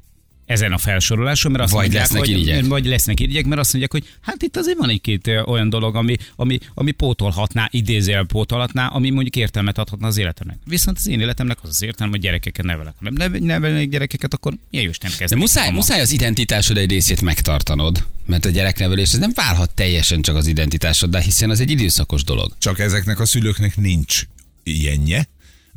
ezen 0.49 0.71
a 0.71 0.77
felsoroláson, 0.77 1.51
mert 1.51 1.63
azt 1.63 1.73
Vagy 1.73 1.81
mondják, 1.81 2.01
lesznek 2.01 2.19
hogy, 2.19 2.29
irigyek. 2.29 2.65
Vagy 2.65 2.85
lesznek 2.85 3.19
irigyek, 3.19 3.45
mert 3.45 3.61
azt 3.61 3.73
mondják, 3.73 3.91
hogy 3.91 4.17
hát 4.21 4.41
itt 4.41 4.57
azért 4.57 4.77
van 4.77 4.89
egy-két 4.89 5.27
olyan 5.45 5.69
dolog, 5.69 5.95
ami, 5.95 6.15
ami, 6.35 6.59
ami 6.73 6.91
pótolhatná, 6.91 7.67
idézél 7.71 8.25
pótolhatná, 8.25 8.87
ami 8.87 9.09
mondjuk 9.09 9.35
értelmet 9.35 9.77
adhatna 9.77 10.07
az 10.07 10.17
életemnek. 10.17 10.57
Viszont 10.65 10.97
az 10.97 11.07
én 11.07 11.19
életemnek 11.19 11.57
az 11.61 11.69
az 11.69 11.81
értelme, 11.83 12.11
hogy 12.11 12.21
gyerekeket 12.21 12.65
nevelek. 12.65 12.93
Ha 12.97 13.09
nem 13.09 13.13
nev- 13.13 13.39
nevelnék 13.43 13.89
gyerekeket, 13.89 14.33
akkor 14.33 14.53
milyen 14.71 14.85
jó 14.85 14.91
nem 15.01 15.11
De 15.11 15.17
kezdek. 15.17 15.39
muszáj, 15.39 15.71
muszáj 15.71 16.01
az 16.01 16.11
identitásod 16.11 16.77
egy 16.77 16.89
részét 16.89 17.21
megtartanod, 17.21 18.05
mert 18.25 18.45
a 18.45 18.49
gyereknevelés 18.49 19.11
ez 19.13 19.19
nem 19.19 19.31
válhat 19.35 19.73
teljesen 19.73 20.21
csak 20.21 20.35
az 20.35 20.47
identitásoddá, 20.47 21.19
hiszen 21.19 21.49
az 21.49 21.59
egy 21.59 21.71
időszakos 21.71 22.23
dolog. 22.23 22.51
Csak 22.59 22.79
ezeknek 22.79 23.19
a 23.19 23.25
szülőknek 23.25 23.77
nincs 23.77 24.23
ilyenje, 24.63 25.27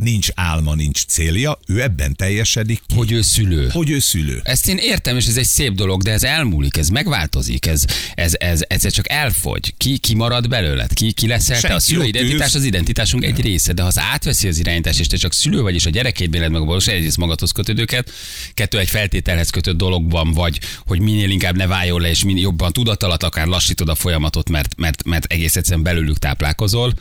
nincs 0.03 0.29
álma, 0.35 0.75
nincs 0.75 1.05
célja, 1.05 1.59
ő 1.67 1.83
ebben 1.83 2.17
teljesedik 2.17 2.81
ki, 2.87 2.95
Hogy 2.95 3.13
ő 3.13 3.23
szülő. 3.23 3.69
hogy 3.73 3.91
ő 3.91 3.99
szülő. 3.99 4.41
Ezt 4.45 4.69
én 4.69 4.77
értem, 4.77 5.17
és 5.17 5.27
ez 5.27 5.37
egy 5.37 5.47
szép 5.47 5.73
dolog, 5.73 6.03
de 6.03 6.11
ez 6.13 6.23
elmúlik, 6.23 6.77
ez 6.77 6.89
megváltozik, 6.89 7.67
ez, 7.67 7.85
ez, 8.15 8.33
ez, 8.39 8.61
ez 8.69 8.93
csak 8.93 9.11
elfogy. 9.11 9.75
Ki, 9.77 9.99
ki 9.99 10.15
marad 10.15 10.49
belőled? 10.49 10.93
Ki, 10.93 11.13
ki 11.13 11.27
leszel 11.27 11.55
te? 11.55 11.61
Senki. 11.61 11.77
A 11.77 11.81
szülő 11.81 12.05
identitás 12.05 12.55
az 12.55 12.65
identitásunk 12.65 13.25
egy 13.25 13.41
része, 13.41 13.73
de 13.73 13.83
ha 13.83 13.89
az 13.89 13.99
átveszi 13.99 14.49
az 14.49 14.59
irányítást, 14.59 15.01
és 15.01 15.07
te 15.07 15.17
csak 15.17 15.33
szülő 15.33 15.61
vagy, 15.61 15.75
és 15.75 15.87
a 15.87 15.91
gyerekeid 15.91 16.35
éled 16.35 16.51
meg 16.51 16.61
a 16.61 16.65
valós 16.65 16.87
egyrészt 16.87 17.17
magadhoz 17.17 17.51
kötődőket, 17.51 18.11
kettő 18.55 18.79
egy 18.79 18.89
feltételhez 18.89 19.51
kötött 19.51 19.77
dologban 19.77 20.33
vagy, 20.33 20.61
hogy 20.87 21.01
minél 21.01 21.31
inkább 21.31 21.57
ne 21.57 21.67
váljon 21.67 22.01
le, 22.01 22.09
és 22.09 22.25
minél 22.25 22.43
jobban 22.43 22.73
tudatalat 22.73 23.23
akár 23.23 23.47
lassítod 23.47 23.89
a 23.89 23.95
folyamatot, 23.95 24.51
mert, 24.51 24.77
mert, 24.77 25.05
mert 25.05 25.25
egész 25.33 25.57
egyszerűen 25.57 25.83
belőlük 25.83 26.19
táplálkozol, 26.19 26.93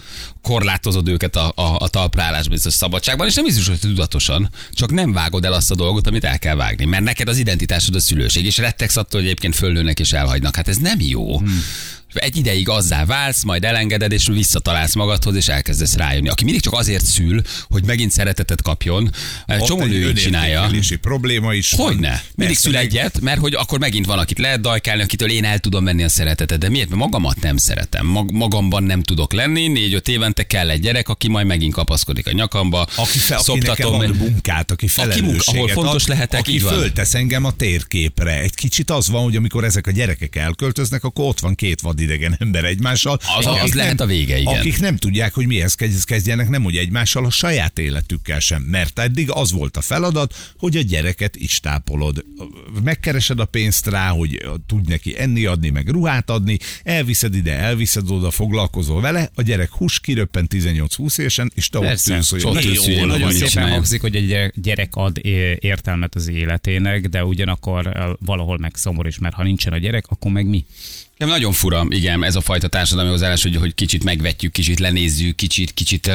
korlátozod 0.41 1.07
őket 1.07 1.35
a, 1.35 1.51
a, 1.55 1.75
a 1.79 1.87
talprálásban, 1.87 2.57
és 2.57 2.65
a 2.65 2.69
szabadságban, 2.69 3.27
és 3.27 3.35
nem 3.35 3.45
biztos, 3.45 3.67
hogy 3.67 3.79
tudatosan, 3.79 4.49
csak 4.71 4.91
nem 4.91 5.13
vágod 5.13 5.45
el 5.45 5.53
azt 5.53 5.71
a 5.71 5.75
dolgot, 5.75 6.07
amit 6.07 6.23
el 6.23 6.39
kell 6.39 6.55
vágni. 6.55 6.85
Mert 6.85 7.03
neked 7.03 7.27
az 7.27 7.37
identitásod 7.37 7.95
a 7.95 7.99
szülőség, 7.99 8.45
és 8.45 8.57
rettegsz 8.57 8.97
attól, 8.97 9.19
hogy 9.19 9.29
egyébként 9.29 9.55
föllőnek 9.55 9.99
és 9.99 10.13
elhagynak. 10.13 10.55
Hát 10.55 10.67
ez 10.67 10.77
nem 10.77 10.99
jó. 10.99 11.37
Hmm. 11.37 11.61
Egy 12.13 12.37
ideig 12.37 12.69
azzá 12.69 13.05
válsz, 13.05 13.43
majd 13.43 13.63
elengeded, 13.63 14.11
és 14.11 14.27
visszatalálsz 14.27 14.95
magadhoz, 14.95 15.35
és 15.35 15.47
elkezdesz 15.47 15.95
rájönni. 15.95 16.29
Aki 16.29 16.43
mindig 16.43 16.61
csak 16.61 16.73
azért 16.73 17.05
szül, 17.05 17.41
hogy 17.69 17.85
megint 17.85 18.11
szeretetet 18.11 18.61
kapjon, 18.61 19.11
Ott 19.47 19.67
csomó 19.67 19.85
nő 19.85 20.09
így 20.09 20.15
csinálja. 20.15 20.71
probléma 21.01 21.53
is 21.53 21.71
van. 21.71 21.87
Hogyne. 21.87 22.23
Mindig 22.35 22.57
szül 22.57 22.77
egyet, 22.77 23.21
mert 23.21 23.39
hogy 23.39 23.53
akkor 23.53 23.79
megint 23.79 24.05
van, 24.05 24.19
akit 24.19 24.37
lehet 24.37 24.61
dajkálni, 24.61 25.01
akitől 25.01 25.29
én 25.29 25.43
el 25.43 25.59
tudom 25.59 25.83
venni 25.83 26.03
a 26.03 26.09
szeretetet. 26.09 26.59
De 26.59 26.69
miért? 26.69 26.89
Mert 26.89 27.01
magamat 27.01 27.41
nem 27.41 27.57
szeretem. 27.57 28.05
Mag- 28.05 28.31
magamban 28.31 28.83
nem 28.83 29.03
tudok 29.03 29.33
lenni. 29.33 29.67
Négy-öt 29.67 30.07
évente 30.07 30.43
kell 30.43 30.69
egy 30.69 30.81
gyerek, 30.81 31.09
aki 31.09 31.27
majd 31.27 31.45
megint 31.45 31.73
kapaszkodik 31.73 32.27
a 32.27 32.31
nyakamba. 32.31 32.87
Aki, 32.95 33.17
fe, 33.17 33.35
aki 33.35 33.43
szoptatom, 33.43 33.91
nekem 33.91 34.11
ad 34.11 34.17
munkát, 34.17 34.71
aki 34.71 34.87
felelősséget 34.87 35.47
ahol 35.47 35.67
fontos 35.67 36.03
ad, 36.03 36.09
lehetek, 36.09 36.39
aki 36.39 36.53
így 36.53 36.61
van. 36.61 36.73
föltesz 36.73 37.13
engem 37.13 37.45
a 37.45 37.51
térképre. 37.51 38.39
Egy 38.39 38.55
kicsit 38.55 38.89
az 38.89 39.09
van, 39.09 39.23
hogy 39.23 39.35
amikor 39.35 39.63
ezek 39.63 39.87
a 39.87 39.91
gyerekek 39.91 40.35
elköltöznek, 40.35 41.03
akkor 41.03 41.25
ott 41.25 41.39
van 41.39 41.55
két 41.55 41.81
vadidegen 42.01 42.35
ember 42.39 42.63
egymással. 42.65 43.19
Az- 43.37 43.45
az 43.45 43.45
akik 43.45 43.73
lehet 43.73 43.99
a 43.99 44.05
vége, 44.05 44.37
igen. 44.39 44.57
Akik 44.57 44.79
nem 44.79 44.95
tudják, 44.97 45.33
hogy 45.33 45.47
mihez 45.47 45.73
kezd- 45.75 46.05
kezdjenek, 46.05 46.49
nem 46.49 46.63
hogy 46.63 46.75
egymással, 46.75 47.25
a 47.25 47.29
saját 47.29 47.79
életükkel 47.79 48.39
sem. 48.39 48.61
Mert 48.61 48.99
eddig 48.99 49.31
az 49.31 49.51
volt 49.51 49.77
a 49.77 49.81
feladat, 49.81 50.53
hogy 50.57 50.75
a 50.77 50.81
gyereket 50.81 51.35
is 51.35 51.59
tápolod. 51.59 52.25
Megkeresed 52.83 53.39
a 53.39 53.45
pénzt 53.45 53.87
rá, 53.87 54.07
hogy 54.09 54.45
tudj 54.67 54.89
neki 54.91 55.19
enni 55.19 55.45
adni, 55.45 55.69
meg 55.69 55.89
ruhát 55.89 56.29
adni, 56.29 56.57
elviszed 56.83 57.35
ide, 57.35 57.51
elviszed 57.57 58.09
oda, 58.11 58.31
foglalkozol 58.31 59.01
vele, 59.01 59.31
a 59.35 59.41
gyerek 59.41 59.71
hús 59.71 59.99
kiröppen 59.99 60.47
18-20 60.49 61.17
évesen, 61.19 61.51
és 61.55 61.69
te 61.69 61.77
ott 61.77 61.83
Persze. 61.85 62.21
hogy 62.29 62.45
Ott 62.45 62.53
mi 62.53 62.65
ülsz, 62.69 62.85
jól 62.85 62.95
ilyen 62.95 63.07
vagy. 63.07 63.19
Nagyon 63.19 63.33
szépen 63.47 63.69
hangzik, 63.69 64.01
hogy 64.01 64.15
egy 64.15 64.51
gyerek- 64.55 64.95
ad 64.95 65.19
értelmet 65.59 66.15
az 66.15 66.27
életének, 66.27 67.07
de 67.07 67.25
ugyanakkor 67.25 67.85
ö, 67.95 68.11
valahol 68.25 68.57
meg 68.57 68.75
szomorú 68.75 69.07
is, 69.07 69.17
mert 69.17 69.35
ha 69.35 69.43
nincsen 69.43 69.73
a 69.73 69.77
gyerek, 69.77 70.05
akkor 70.07 70.31
meg 70.31 70.45
mi? 70.45 70.65
Nem, 71.21 71.29
nagyon 71.29 71.51
fura, 71.51 71.85
igen, 71.89 72.23
ez 72.23 72.35
a 72.35 72.41
fajta 72.41 72.67
társadalmi 72.67 73.09
hozzáállás, 73.09 73.41
hogy, 73.43 73.55
hogy 73.55 73.73
kicsit 73.73 74.03
megvetjük, 74.03 74.51
kicsit 74.51 74.79
lenézzük, 74.79 75.35
kicsit, 75.35 75.73
kicsit, 75.73 76.11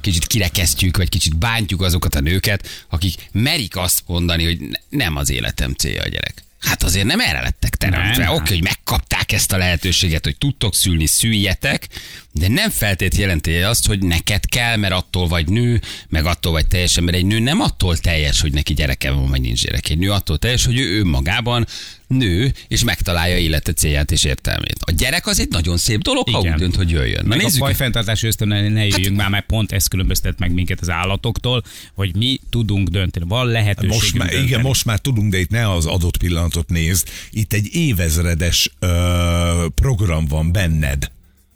kicsit 0.00 0.26
kirekesztjük, 0.26 0.96
vagy 0.96 1.08
kicsit 1.08 1.36
bántjuk 1.36 1.82
azokat 1.82 2.14
a 2.14 2.20
nőket, 2.20 2.68
akik 2.88 3.14
merik 3.32 3.76
azt 3.76 4.02
mondani, 4.06 4.44
hogy 4.44 4.60
ne- 4.60 4.98
nem 4.98 5.16
az 5.16 5.30
életem 5.30 5.72
célja 5.72 6.02
a 6.02 6.08
gyerek. 6.08 6.44
Hát 6.60 6.82
azért 6.82 7.04
nem 7.04 7.20
erre 7.20 7.40
lettek 7.40 7.76
teremtve. 7.76 8.30
Oké, 8.30 8.52
hogy 8.54 8.62
megkapták 8.62 9.32
ezt 9.32 9.52
a 9.52 9.56
lehetőséget, 9.56 10.24
hogy 10.24 10.36
tudtok 10.36 10.74
szülni, 10.74 11.06
szüljetek, 11.06 11.88
de 12.32 12.48
nem 12.48 12.70
feltét 12.70 13.14
jelenti 13.16 13.54
azt, 13.56 13.86
hogy 13.86 13.98
neked 14.02 14.46
kell, 14.46 14.76
mert 14.76 14.92
attól 14.92 15.28
vagy 15.28 15.48
nő, 15.48 15.80
meg 16.08 16.24
attól 16.24 16.52
vagy 16.52 16.66
teljesen, 16.66 17.04
mert 17.04 17.16
egy 17.16 17.26
nő 17.26 17.38
nem 17.38 17.60
attól 17.60 17.96
teljes, 17.96 18.40
hogy 18.40 18.52
neki 18.52 18.74
gyereke 18.74 19.10
van, 19.10 19.28
vagy 19.28 19.40
nincs 19.40 19.62
gyereke. 19.62 19.90
Egy 19.90 19.98
nő 19.98 20.10
attól 20.10 20.38
teljes, 20.38 20.64
hogy 20.64 20.78
ő 20.78 20.98
önmagában 20.98 21.66
nő, 22.06 22.52
és 22.68 22.84
megtalálja 22.84 23.36
élete 23.38 23.72
célját 23.72 24.10
és 24.10 24.24
értelmét. 24.24 24.76
A 24.84 24.90
gyerek 24.90 25.26
az 25.26 25.40
egy 25.40 25.48
nagyon 25.48 25.76
szép 25.76 26.02
dolog, 26.02 26.28
ha 26.28 26.38
Igen. 26.40 26.52
úgy 26.52 26.58
dönt, 26.58 26.76
hogy 26.76 26.90
jöjjön. 26.90 27.22
Na 27.22 27.28
Meg 27.28 27.38
a 27.38 27.42
nézzük, 27.42 27.58
fajfenntartási 27.60 28.26
ösztön 28.26 28.48
ne 28.48 28.86
jöjjünk 28.86 29.16
már, 29.16 29.28
mert 29.28 29.46
pont 29.46 29.72
ez 29.72 29.86
különböztet 29.86 30.38
meg 30.38 30.52
minket 30.52 30.80
az 30.80 30.90
állatoktól, 30.90 31.62
hogy 31.94 32.16
mi 32.16 32.40
tudunk 32.50 32.88
dönteni. 32.88 33.24
Van 33.28 33.46
lehetőségünk 33.46 34.00
Most 34.00 34.14
már, 34.14 34.26
dönteni. 34.28 34.46
igen, 34.48 34.60
most 34.60 34.84
már 34.84 34.98
tudunk, 34.98 35.30
de 35.32 35.38
itt 35.38 35.50
ne 35.50 35.70
az 35.72 35.86
adott 35.86 36.16
pillanatot 36.16 36.68
nézd. 36.68 37.08
Itt 37.30 37.52
egy 37.52 37.74
évezredes 37.74 38.70
ö, 38.78 39.66
program 39.74 40.26
van 40.26 40.52
benned. 40.52 41.10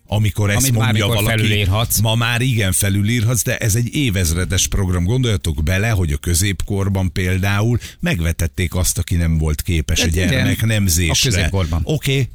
Amikor 0.07 0.51
ezt 0.51 0.59
Amit 0.59 0.73
mondja 0.73 0.93
bármikor 1.07 1.25
valaki, 1.25 1.43
felülírhatsz. 1.43 1.99
ma 2.01 2.15
már 2.15 2.41
igen 2.41 2.73
felülírhatsz, 2.73 3.43
de 3.43 3.57
ez 3.57 3.75
egy 3.75 3.95
évezredes 3.95 4.67
program. 4.67 5.05
Gondoljatok 5.05 5.63
bele, 5.63 5.89
hogy 5.91 6.13
a 6.13 6.17
középkorban 6.17 7.13
például 7.13 7.79
megvetették 8.01 8.75
azt, 8.75 8.99
aki 8.99 9.15
nem 9.15 9.39
volt 9.39 9.63
képes 9.63 9.99
a 10.01 10.03
Hát 10.03 10.13
igen, 10.15 10.29
gyermek 10.29 10.65
nemzésre. 10.65 11.31
a 11.31 11.33
középkorban. 11.35 11.81
Oké, 11.85 12.29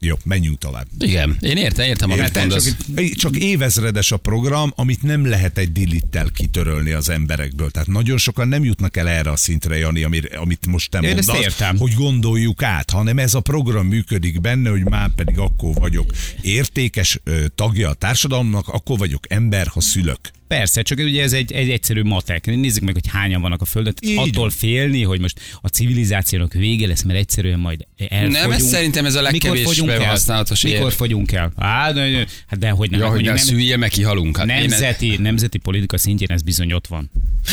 jó, 0.00 0.16
menjünk 0.24 0.58
tovább. 0.58 0.86
igen, 0.98 1.36
én 1.40 1.56
értem, 1.56 1.86
értem, 1.86 2.10
amit 2.10 2.34
mondasz. 2.34 2.74
Csak, 2.96 3.08
csak 3.14 3.36
évezredes 3.36 4.12
a 4.12 4.16
program, 4.16 4.72
amit 4.76 5.02
nem 5.02 5.26
lehet 5.26 5.58
egy 5.58 5.72
dilittel 5.72 6.30
kitörölni 6.30 6.90
az 6.90 7.08
emberekből. 7.08 7.70
Tehát 7.70 7.88
nagyon 7.88 8.18
sokan 8.18 8.48
nem 8.48 8.64
jutnak 8.64 8.96
el 8.96 9.08
erre 9.08 9.30
a 9.30 9.36
szintre, 9.36 9.76
Jani, 9.76 10.02
amir- 10.02 10.34
amit 10.34 10.66
most 10.66 10.90
te 10.90 10.98
Én 10.98 11.16
ezt 11.16 11.26
mondasz, 11.26 11.44
értem. 11.44 11.76
hogy 11.78 11.94
gondoljuk 11.94 12.62
át, 12.62 12.90
hanem 12.90 13.18
ez 13.18 13.34
a 13.34 13.40
program 13.40 13.86
működik 13.86 14.40
benne, 14.40 14.70
hogy 14.70 14.84
már 14.84 15.10
pedig 15.14 15.38
akkor 15.38 15.74
vagyok 15.74 16.12
értékes 16.40 17.20
tagja 17.54 17.88
a 17.88 17.94
társadalomnak, 17.94 18.68
akkor 18.68 18.98
vagyok 18.98 19.24
ember, 19.32 19.66
ha 19.66 19.80
szülök. 19.80 20.18
Persze, 20.48 20.82
csak 20.82 20.98
ugye 20.98 21.22
ez 21.22 21.32
egy, 21.32 21.52
egy 21.52 21.70
egyszerű 21.70 22.02
matek. 22.02 22.46
Nézzük 22.46 22.82
meg, 22.82 22.94
hogy 22.94 23.06
hányan 23.08 23.40
vannak 23.40 23.60
a 23.60 23.64
Földön. 23.64 23.94
Így 24.00 24.18
Attól 24.18 24.50
félni, 24.50 25.02
hogy 25.02 25.20
most 25.20 25.40
a 25.60 25.68
civilizációnak 25.68 26.52
vége 26.52 26.86
lesz, 26.86 27.02
mert 27.02 27.18
egyszerűen 27.18 27.58
majd 27.58 27.86
elfogyunk. 27.96 28.32
Nem, 28.32 28.50
ez 28.50 28.62
szerintem 28.68 29.04
ez 29.04 29.14
a 29.14 29.22
legkevésbé 29.22 29.94
használatos 30.04 30.62
Mikor 30.62 30.92
fogyunk 30.92 31.32
el? 31.32 31.52
Á, 31.56 31.92
de, 31.92 32.26
hát 32.46 32.58
de 32.58 32.70
hogy 32.70 32.90
nem. 32.90 33.00
Ja, 33.00 33.06
hát 33.06 33.14
hogy 33.14 33.24
ne 33.24 33.30
mondjuk 33.30 33.34
nem 33.34 33.36
szülje, 33.36 33.76
meg 33.76 33.90
kihalunk. 33.90 34.36
Hát 34.36 34.48
én- 34.48 34.54
nemzeti, 34.54 35.16
nemzeti 35.16 35.58
politika 35.58 35.98
szintjén 35.98 36.30
ez 36.30 36.42
bizony 36.42 36.72
ott 36.72 36.86
van. 36.86 37.10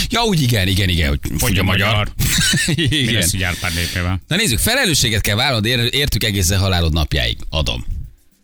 Ja, 0.09 0.21
úgy 0.23 0.41
igen, 0.41 0.67
igen, 0.67 0.89
igen, 0.89 1.09
hogy 1.09 1.19
fogy 1.37 1.57
a 1.57 1.63
magyar. 1.63 2.11
Mi 2.75 2.81
igen. 2.89 3.13
lesz, 3.13 3.31
hogy 3.31 3.43
árpár 3.43 3.73
népével? 3.73 4.21
Na 4.27 4.35
nézzük, 4.35 4.59
felelősséget 4.59 5.21
kell 5.21 5.35
vállalnod, 5.35 5.65
ér- 5.65 5.93
értük 5.93 6.23
egészen 6.23 6.59
halálod 6.59 6.93
napjáig. 6.93 7.37
Adom. 7.49 7.85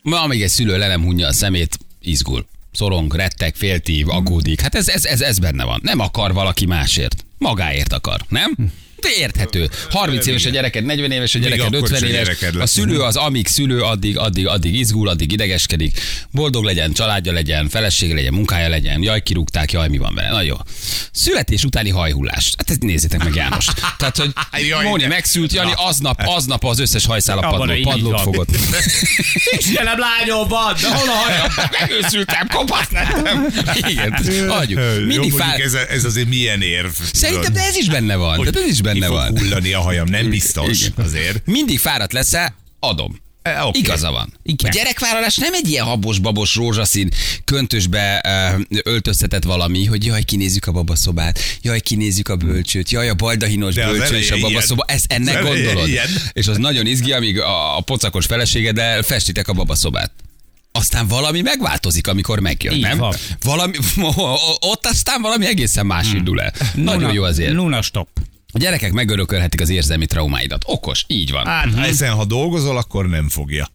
Ma, 0.02 0.22
amíg 0.22 0.42
egy 0.42 0.48
szülő 0.48 0.78
le 0.78 0.86
nem 0.88 1.02
hunja 1.02 1.26
a 1.26 1.32
szemét, 1.32 1.78
izgul. 2.00 2.46
Szorong, 2.72 3.14
retteg, 3.14 3.54
féltív, 3.54 4.08
aggódik. 4.08 4.60
Hát 4.60 4.74
ez, 4.74 4.88
ez, 4.88 5.04
ez, 5.04 5.20
ez 5.20 5.38
benne 5.38 5.64
van. 5.64 5.80
Nem 5.82 5.98
akar 5.98 6.32
valaki 6.32 6.66
másért. 6.66 7.24
Magáért 7.38 7.92
akar, 7.92 8.20
nem? 8.28 8.56
Érthető. 9.16 9.70
30 9.90 10.26
éves 10.26 10.44
a 10.44 10.50
gyereked, 10.50 10.84
40 10.84 11.10
éves 11.10 11.34
a 11.34 11.38
gyereked, 11.38 11.74
akkor 11.74 11.82
is 11.82 11.90
50 11.90 12.02
a 12.02 12.06
éves. 12.06 12.24
gyereked 12.24 12.60
A 12.60 12.66
szülő 12.66 13.00
az 13.00 13.16
amíg 13.16 13.46
szülő, 13.46 13.80
addig, 13.80 14.18
addig, 14.18 14.46
addig 14.46 14.74
izgul, 14.74 15.08
addig 15.08 15.32
idegeskedik. 15.32 16.00
Boldog 16.30 16.64
legyen, 16.64 16.92
családja 16.92 17.32
legyen, 17.32 17.68
felesége 17.68 18.14
legyen, 18.14 18.32
munkája 18.32 18.68
legyen. 18.68 19.02
Jaj, 19.02 19.22
kirúgták, 19.22 19.72
jaj, 19.72 19.88
mi 19.88 19.98
van 19.98 20.14
vele. 20.14 20.30
Na 20.30 20.42
jó. 20.42 20.56
Születés 21.12 21.64
utáni 21.64 21.90
hajhullás. 21.90 22.52
Hát 22.56 22.70
ezt 22.70 22.82
nézzétek 22.82 23.24
meg 23.24 23.34
János. 23.34 23.66
Tehát, 23.98 24.16
hogy 24.16 24.32
Jaj, 24.68 24.84
Móni 24.84 25.06
megszült, 25.06 25.52
Jani 25.52 25.70
Na. 25.70 25.84
aznap, 25.86 26.20
aznap 26.24 26.64
az 26.64 26.78
összes 26.78 27.06
hajszál 27.06 27.38
a 27.38 27.56
padló, 27.56 27.74
padlót 27.82 28.20
fogott. 28.20 28.48
Istenem, 29.58 29.98
lányom 29.98 30.48
van, 30.48 30.74
de 30.80 30.94
hol 30.94 31.08
a 31.08 31.12
hajam? 31.12 31.46
Megőszültem, 31.80 32.46
kopasz 32.48 32.90
lettem. 32.90 33.46
Igen, 33.88 34.12
adjuk. 34.48 34.80
Mindig 35.06 35.32
fár... 35.32 35.60
ez, 35.60 35.74
ez 35.74 36.04
azért 36.04 36.28
milyen 36.28 36.62
érv. 36.62 36.90
Szerintem 37.12 37.52
de 37.52 37.60
ez 37.60 37.76
is 37.76 37.88
benne 37.88 38.16
van. 38.16 38.36
Hogy 38.36 38.56
ez 38.56 38.66
is 38.66 38.80
ki 38.91 38.91
benne 38.92 39.06
fog 39.06 39.16
van. 39.16 39.38
hullani 39.38 39.72
a 39.72 39.80
hajam, 39.80 40.08
nem 40.08 40.28
biztos 40.30 40.80
Igen. 40.80 41.04
azért. 41.04 41.46
Mindig 41.46 41.78
fáradt 41.78 42.12
leszel, 42.12 42.54
adom. 42.80 43.20
E, 43.42 43.64
oké. 43.64 43.78
Igaza 43.78 44.10
van. 44.10 44.32
Igen. 44.42 44.70
A 44.70 44.74
gyerekvállalás 44.74 45.36
nem 45.36 45.54
egy 45.54 45.68
ilyen 45.68 45.84
habos-babos, 45.84 46.54
rózsaszín, 46.54 47.10
köntösbe 47.44 48.22
uh, 48.58 48.80
öltöztetett 48.82 49.44
valami, 49.44 49.84
hogy 49.84 50.04
jaj, 50.04 50.22
kinézzük 50.22 50.66
a 50.66 50.72
babaszobát, 50.72 51.38
jaj, 51.62 51.80
kinézzük 51.80 52.28
a 52.28 52.36
bölcsőt, 52.36 52.90
jaj, 52.90 53.08
a 53.08 53.14
baldahinos 53.14 53.74
De 53.74 53.86
bölcső 53.86 54.16
és 54.16 54.30
a 54.30 54.38
babaszoba. 54.38 54.84
ilyen. 54.88 54.98
Ezt 54.98 55.12
ennek 55.12 55.42
gondolod. 55.42 55.88
ilyen. 55.88 56.08
És 56.32 56.46
az 56.46 56.56
nagyon 56.56 56.86
izgi, 56.86 57.12
amíg 57.12 57.40
a, 57.40 57.76
a 57.76 57.80
pocakos 57.80 58.26
feleségeddel 58.26 59.02
festitek 59.02 59.48
a 59.48 59.52
babaszobát. 59.52 60.10
Aztán 60.72 61.06
valami 61.06 61.40
megváltozik, 61.40 62.06
amikor 62.08 62.40
megjön, 62.40 62.74
Így 62.74 62.80
nem? 62.82 62.98
van. 62.98 63.14
Valami, 63.42 63.72
ott 64.72 64.86
aztán 64.86 65.22
valami 65.22 65.46
egészen 65.46 65.86
más 65.86 66.06
Hmm. 66.08 66.16
indul 66.16 66.40
el. 66.40 66.52
Nagyon 66.74 67.12
jó 67.12 67.22
azért. 67.22 67.52
Luna 67.52 67.82
stop. 67.82 68.08
A 68.52 68.58
gyerekek 68.58 68.92
megörökölhetik 68.92 69.60
az 69.60 69.68
érzelmi 69.68 70.06
traumáidat. 70.06 70.62
Okos, 70.66 71.04
így 71.06 71.30
van. 71.30 71.46
Hát, 71.46 71.74
ezen 71.78 72.12
ha 72.14 72.24
dolgozol, 72.24 72.76
akkor 72.76 73.08
nem 73.08 73.28
fogja. 73.28 73.68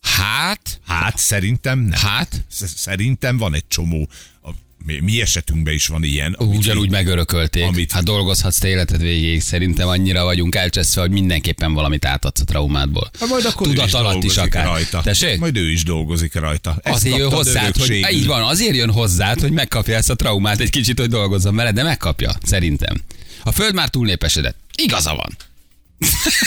Hát, 0.00 0.80
Hát 0.86 1.18
szerintem 1.18 1.78
nem. 1.78 1.98
hát, 2.00 2.44
Sz- 2.50 2.76
Szerintem 2.76 3.36
van 3.36 3.54
egy 3.54 3.66
csomó, 3.68 4.08
a, 4.42 4.50
mi, 4.86 4.98
mi 5.00 5.20
esetünkben 5.20 5.74
is 5.74 5.86
van 5.86 6.02
ilyen. 6.04 6.32
amit 6.38 6.58
ugyanúgy 6.58 6.84
így- 6.84 6.90
megörökölték. 6.90 7.64
amit- 7.64 7.92
Hát 7.92 8.02
dolgozhatsz 8.04 8.58
te 8.58 8.68
életed 8.68 9.00
végéig. 9.00 9.40
Szerintem 9.40 9.88
annyira 9.88 10.24
vagyunk 10.24 10.54
elcseszve, 10.54 11.00
hogy 11.00 11.10
mindenképpen 11.10 11.72
valamit 11.72 12.04
átadsz 12.04 12.40
a 12.40 12.44
traumádból. 12.44 13.10
Hát 13.20 13.28
majd 13.28 13.44
akkor 13.44 13.66
ő 13.66 13.70
Tudat 13.70 13.86
is 13.86 13.92
alatt 13.92 14.22
is 14.22 14.34
dolgozik 14.34 14.54
akár. 14.54 14.64
rajta. 14.64 15.00
Tessék? 15.02 15.38
Majd 15.38 15.56
ő 15.56 15.70
is 15.70 15.82
dolgozik 15.82 16.34
rajta. 16.34 16.78
Ezt 16.82 16.94
Azért 16.96 17.16
jön 17.16 17.30
hozzád, 17.30 17.76
hogy 17.76 18.06
így 18.12 18.26
van, 18.26 18.42
azért 18.42 18.74
jön 18.76 18.90
hozzád, 18.90 19.40
hogy 19.40 19.52
megkapja 19.52 19.96
ezt 19.96 20.10
a 20.10 20.14
traumát 20.14 20.60
egy 20.60 20.70
kicsit, 20.70 20.98
hogy 20.98 21.08
dolgozzon 21.08 21.54
vele, 21.56 21.72
de 21.72 21.82
megkapja, 21.82 22.32
szerintem. 22.42 23.00
A 23.42 23.52
föld 23.52 23.74
már 23.74 23.88
túlnépesedett. 23.88 24.56
Igaza 24.76 25.14
van. 25.14 25.36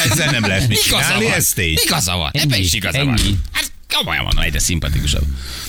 Ezzel 0.10 0.32
nem 0.32 0.46
lehet 0.48 0.68
mit 0.68 0.78
Igaza 0.86 1.04
csinálni, 1.04 1.24
van. 1.26 1.34
ez 1.34 1.48
tény. 1.54 1.78
Igaza 1.86 2.16
van. 2.16 2.30
Ebben 2.34 2.60
is 2.60 2.74
igaza 2.74 3.06
van. 3.06 3.18
ennyi. 3.20 3.38
Hát 3.52 3.71
komolyan 3.96 4.24
mondom, 4.24 4.44
egyre 4.44 4.60
szimpatikusabb. 4.60 5.26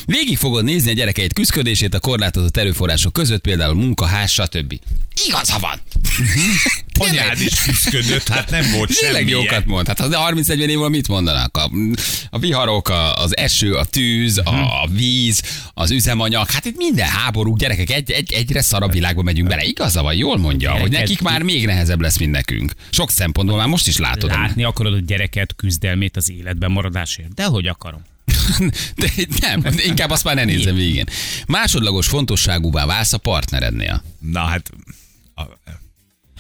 Végig 0.07 0.39
fogod 0.39 0.65
nézni 0.65 0.91
a 0.91 0.95
gyerekeit 0.95 1.33
küzdködését 1.33 1.95
a 1.95 2.01
korlátozott 2.01 2.57
erőforrások 2.57 3.13
között, 3.13 3.41
például 3.41 3.75
munka, 3.75 4.07
ház, 4.07 4.31
stb. 4.31 4.81
Igaza 5.27 5.59
van. 5.59 5.81
Anyád 7.09 7.41
is 7.41 7.63
küzdködött, 7.63 8.29
hát 8.29 8.51
nem 8.51 8.71
volt 8.77 8.99
Tényleg 8.99 9.29
semmi. 9.29 9.31
jókat 9.31 9.67
mond. 9.67 9.87
Hát 9.87 10.09
de 10.09 10.17
30-40 10.21 10.49
év 10.49 10.67
múlva 10.67 10.89
mit 10.89 11.09
mondanak? 11.09 11.57
A, 11.57 11.71
a 12.31 12.39
viharok, 12.39 12.89
a, 12.89 13.23
az 13.23 13.37
eső, 13.37 13.75
a 13.75 13.85
tűz, 13.85 14.39
a, 14.39 14.83
a 14.83 14.89
víz, 14.91 15.43
az 15.75 15.91
üzemanyag. 15.91 16.51
Hát 16.51 16.65
itt 16.65 16.77
minden 16.77 17.07
háború, 17.07 17.57
gyerekek, 17.57 17.91
egy, 17.91 18.11
egy, 18.11 18.33
egyre 18.33 18.63
szarabb 18.63 18.93
világba 18.93 19.23
megyünk 19.23 19.49
bele. 19.49 19.63
Igaza 19.63 20.03
van, 20.03 20.15
jól 20.15 20.37
mondja, 20.37 20.73
hogy 20.73 20.91
nekik 20.91 21.21
már 21.21 21.43
még 21.43 21.67
nehezebb 21.67 22.01
lesz, 22.01 22.19
mint 22.19 22.33
nekünk. 22.33 22.73
Sok 22.91 23.11
szempontból 23.11 23.57
már 23.57 23.67
most 23.69 23.87
is 23.87 23.97
látod. 23.97 24.31
Látni 24.31 24.65
akarod 24.65 24.93
a 24.95 25.01
gyereket 25.07 25.55
küzdelmét 25.57 26.17
az 26.17 26.31
életben 26.31 26.71
maradásért. 26.71 27.35
De 27.35 27.45
hogy 27.45 27.67
akarom? 27.67 28.03
De 28.97 29.11
nem, 29.41 29.63
inkább 29.77 30.11
azt 30.11 30.25
már 30.25 30.35
ne 30.35 30.45
nézem 30.45 30.75
végén. 30.75 31.07
Másodlagos 31.47 32.07
fontosságúvá 32.07 32.87
válsz 32.87 33.13
a 33.13 33.19
partnerednél. 33.19 34.03
Na 34.19 34.41
hát, 34.41 34.71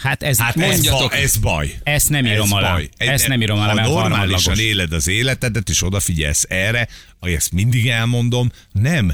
Hát 0.02 0.22
ez, 0.22 0.38
hát 0.38 0.56
ez, 0.56 0.62
ez, 0.62 0.68
Mondjatok. 0.70 1.14
ez 1.14 1.36
baj. 1.36 1.74
ezt 1.82 2.08
nem 2.08 2.26
írom 2.26 2.44
ez 2.46 2.50
alá. 2.52 2.72
baj. 2.72 2.88
Ezt 2.96 3.28
nem 3.28 3.40
írom 3.42 3.58
alá, 3.58 3.72
mert 3.72 3.88
normálisan 3.88 4.58
éled 4.58 4.92
az 4.92 5.08
életedet, 5.08 5.68
és 5.68 5.82
odafigyelsz 5.84 6.44
erre, 6.48 6.88
ahogy 7.20 7.34
ezt 7.34 7.52
mindig 7.52 7.88
elmondom, 7.88 8.50
nem 8.72 9.12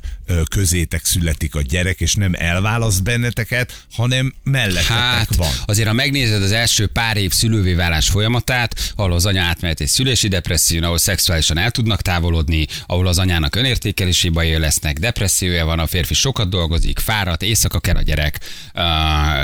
közétek 0.50 1.04
születik 1.04 1.54
a 1.54 1.60
gyerek, 1.62 2.00
és 2.00 2.14
nem 2.14 2.34
elválaszt 2.38 3.02
benneteket, 3.02 3.84
hanem 3.92 4.34
mellettetek 4.42 4.86
Hát, 4.96 5.34
van. 5.34 5.50
azért 5.66 5.88
ha 5.88 5.94
megnézed 5.94 6.42
az 6.42 6.52
első 6.52 6.86
pár 6.86 7.16
év 7.16 7.32
szülővé 7.32 7.74
válás 7.74 8.08
folyamatát, 8.08 8.92
ahol 8.96 9.12
az 9.12 9.26
anya 9.26 9.42
átmehet 9.42 9.80
egy 9.80 9.86
szülési 9.88 10.28
depresszión, 10.28 10.82
ahol 10.82 10.98
szexuálisan 10.98 11.58
el 11.58 11.70
tudnak 11.70 12.02
távolodni, 12.02 12.66
ahol 12.86 13.06
az 13.06 13.18
anyának 13.18 13.54
önértékelési 13.56 14.28
bajai 14.28 14.58
lesznek, 14.58 14.98
depressziója 14.98 15.64
van, 15.64 15.78
a 15.78 15.86
férfi 15.86 16.14
sokat 16.14 16.48
dolgozik, 16.48 16.98
fáradt, 16.98 17.42
éjszaka 17.42 17.80
kell 17.80 17.96
a 17.96 18.02
gyerek, 18.02 18.40
uh, 18.74 18.82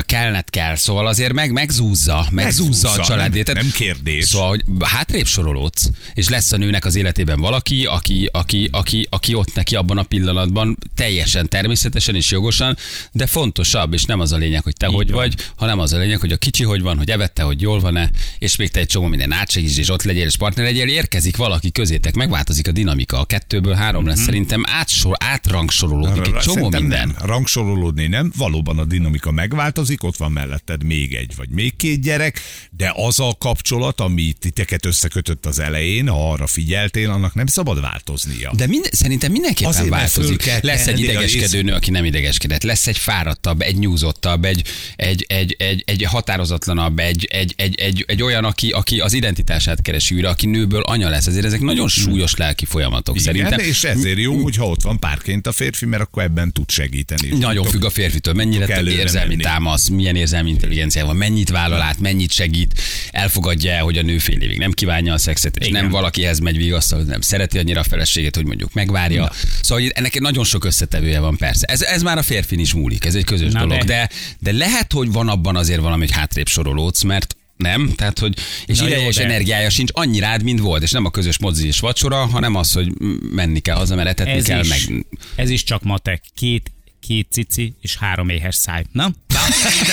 kellnet 0.03 0.51
kell, 0.51 0.77
szóval 0.77 1.07
azért 1.07 1.33
meg 1.35 1.53
megzúzza, 1.53 2.27
megzúzza 2.31 2.91
a 2.91 3.05
családét. 3.05 3.47
nem- 3.47 3.57
nem 3.57 3.71
kérdés. 3.75 4.25
Szóval, 4.25 4.49
hogy 4.49 4.65
hátrébb 4.81 5.27
sorolódsz, 5.27 5.91
és 6.15 6.29
lesz 6.29 6.53
a 6.53 6.57
nőnek 6.57 6.85
az 6.85 6.95
életében 6.95 7.41
valaki, 7.41 7.85
aki, 7.85 8.29
aki, 8.33 8.69
aki, 8.73 9.07
aki 9.11 9.35
ott 9.35 9.55
neki 9.55 9.77
abban 9.77 9.99
a 9.99 10.03
pillanatban 10.03 10.77
teljesen 10.95 11.49
természetesen 11.49 12.15
és 12.15 12.31
jogosan, 12.31 12.77
de 13.13 13.27
fontosabb, 13.27 13.93
és 13.93 14.05
nem 14.05 14.21
az 14.21 14.33
a 14.33 14.37
lényeg, 14.37 14.63
hogy 14.63 14.77
te 14.77 14.87
hogy 14.87 15.11
van. 15.11 15.21
vagy, 15.21 15.35
hanem 15.57 15.79
az 15.79 15.93
a 15.93 15.99
lényeg, 15.99 16.21
hogy 16.21 16.33
a 16.33 16.37
kicsi 16.37 16.65
hogy 16.65 16.83
van, 16.83 16.97
hogy 16.97 17.11
evette, 17.11 17.43
hogy 17.43 17.61
jól 17.61 17.81
van-e, 17.81 18.11
és 18.39 18.57
még 18.57 18.71
te 18.71 18.81
egy 18.81 18.87
csomó 18.87 19.07
minden 19.07 19.33
átsegíts, 19.33 19.79
és 19.79 19.89
ott 19.89 20.03
legyél, 20.03 20.27
és 20.27 20.37
partner 20.37 20.65
legyél, 20.65 20.89
érkezik 20.89 21.37
valaki 21.37 21.73
közétek, 21.73 22.15
megváltozik 22.15 22.69
a 22.69 22.73
dinamika, 22.73 23.19
a 23.19 23.25
kettőből 23.25 23.75
három 23.75 24.07
lesz, 24.07 24.23
szerintem 24.23 24.63
átsor, 24.67 25.17
átrangsorolódik 25.19 26.27
egy 26.27 26.37
csomó 26.43 26.69
minden. 26.71 27.09
Nem. 27.09 27.27
Rangsorolódni 27.27 28.07
nem. 28.07 28.33
Valóban 28.37 28.79
a 28.79 28.85
dinamika 28.85 29.31
megváltozik, 29.31 30.03
ott 30.03 30.17
van 30.17 30.33
melletted 30.33 30.85
még 30.85 31.15
egy 31.15 31.24
vagy 31.37 31.49
még 31.49 31.77
két 31.77 32.03
gyerek, 32.03 32.41
de 32.71 32.93
az 32.97 33.21
a 33.21 33.37
kapcsolat, 33.39 34.01
ami 34.01 34.33
titeket 34.39 34.87
összekötött 34.87 35.47
az 35.47 35.59
elején, 35.59 36.09
ha 36.09 36.31
arra 36.33 36.47
figyeltél, 36.47 37.11
annak 37.11 37.35
nem 37.35 37.47
szabad 37.47 37.81
változnia. 37.81 38.53
De 38.57 38.67
minden, 38.67 38.91
szerintem 38.95 39.33
mindenképpen 39.33 39.73
Azért, 39.73 39.89
változik. 39.89 40.37
kell 40.37 40.59
Lesz 40.63 40.87
egy 40.87 41.01
idegeskedő 41.01 41.63
nő, 41.63 41.73
aki 41.73 41.91
nem 41.91 42.05
idegeskedett. 42.05 42.63
Lesz 42.63 42.87
egy 42.87 42.99
fáradtabb, 42.99 43.61
egy 43.61 43.77
nyúzottabb, 43.77 44.45
egy, 44.45 44.65
egy, 44.97 45.25
egy, 45.29 45.57
egy, 45.59 45.83
egy 45.87 46.03
határozatlanabb, 46.03 46.99
egy, 46.99 47.25
egy, 47.25 47.55
egy, 47.57 47.75
egy, 47.75 48.05
egy 48.09 48.23
olyan, 48.23 48.45
aki, 48.45 48.71
aki 48.71 49.01
az 49.01 49.13
identitását 49.13 49.83
keresi 49.83 50.15
újra, 50.15 50.29
aki 50.29 50.47
nőből 50.47 50.83
anya 50.83 51.09
lesz. 51.09 51.27
Ezért 51.27 51.45
ezek 51.45 51.61
nagyon 51.61 51.89
súlyos 51.89 52.37
lelki 52.37 52.65
folyamatok 52.65 53.15
Igen, 53.21 53.35
szerintem. 53.35 53.59
és 53.59 53.85
ezért 53.85 54.19
jó, 54.19 54.43
hogyha 54.43 54.67
ott 54.67 54.83
van 54.83 54.99
párként 54.99 55.47
a 55.47 55.53
férfi, 55.53 55.87
mert 55.87 56.03
akkor 56.03 56.23
ebben 56.23 56.53
tud 56.53 56.71
segíteni. 56.71 57.29
Nagyon 57.39 57.65
függ 57.65 57.85
a 57.85 57.91
férfitől, 57.91 58.35
mennyire 58.35 58.67
előre 58.67 59.01
érzelmi 59.01 59.29
menni. 59.29 59.43
támasz, 59.43 59.89
milyen 59.89 60.17
érzelmi 60.17 60.51
intelligencia 60.51 61.07
van, 61.07 61.14
mennyit 61.15 61.51
vállal 61.51 61.81
át, 61.81 61.99
mennyit 61.99 62.33
segít, 62.33 62.81
elfogadja 63.11 63.73
el, 63.73 63.83
hogy 63.83 63.99
a 63.99 64.03
nő 64.03 64.19
fél 64.19 64.41
évig 64.41 64.59
nem 64.59 64.73
kívánja 64.73 65.13
a 65.13 65.19
szexet, 65.19 65.57
és 65.57 65.67
Igen. 65.67 65.83
nem 65.83 65.91
valakihez 65.91 66.39
megy 66.39 66.57
vigasztal, 66.57 67.03
nem 67.03 67.21
szereti 67.21 67.59
annyira 67.59 67.81
a 67.81 67.85
feleségét, 67.85 68.37
hogy 68.37 68.47
mondjuk 68.47 68.73
megvárja. 68.73 69.31
Szóval 69.63 69.83
hogy 69.83 69.93
ennek 69.95 70.15
egy 70.15 70.21
nagyon 70.23 70.45
sok 70.45 70.65
összetevője 70.65 71.21
van 71.21 71.37
persze. 71.37 71.67
Ez, 71.67 71.83
ez 71.83 72.03
már 72.03 72.19
a 72.19 72.23
férfin 72.23 72.59
is 72.59 72.73
múlik, 72.75 73.05
ez 73.05 73.15
egy 73.15 73.25
közös 73.25 73.53
Na 73.53 73.61
dolog, 73.61 73.79
de. 73.79 73.85
de, 73.85 74.09
de 74.39 74.53
lehet, 74.59 74.93
hogy 74.93 75.13
van 75.13 75.29
abban 75.29 75.57
azért 75.57 75.81
valami, 75.81 76.01
hogy 76.01 76.15
hátrébb 76.15 76.49
sorolódsz, 76.49 77.03
mert 77.03 77.37
nem, 77.57 77.93
tehát 77.97 78.19
hogy, 78.19 78.35
és 78.67 78.79
Na 78.79 78.85
jó, 78.85 78.91
ideje 78.91 79.09
és 79.09 79.17
de- 79.17 79.25
energiája 79.25 79.71
sincs 79.71 79.91
annyi 79.95 80.19
rád, 80.19 80.43
mint 80.43 80.61
volt, 80.61 80.83
és 80.83 80.91
nem 80.91 81.05
a 81.05 81.11
közös 81.11 81.39
mozzi 81.39 81.67
és 81.67 81.81
vacsora, 81.81 82.27
hanem 82.27 82.55
az, 82.55 82.73
hogy 82.73 82.93
menni 83.31 83.59
kell 83.61 83.77
haza, 83.77 83.95
mert 83.95 84.09
etetni 84.09 84.33
Ez 84.33 84.45
kell, 84.45 84.61
is, 84.61 84.87
meg 84.87 85.07
ez 85.35 85.51
is 85.51 85.63
csak 85.63 85.83
matek. 85.83 86.23
Két, 86.37 86.73
két 87.01 87.27
cici 87.31 87.75
és 87.81 87.97
három 87.97 88.29
éhes 88.29 88.55
száj. 88.55 88.85
Na? 88.93 89.11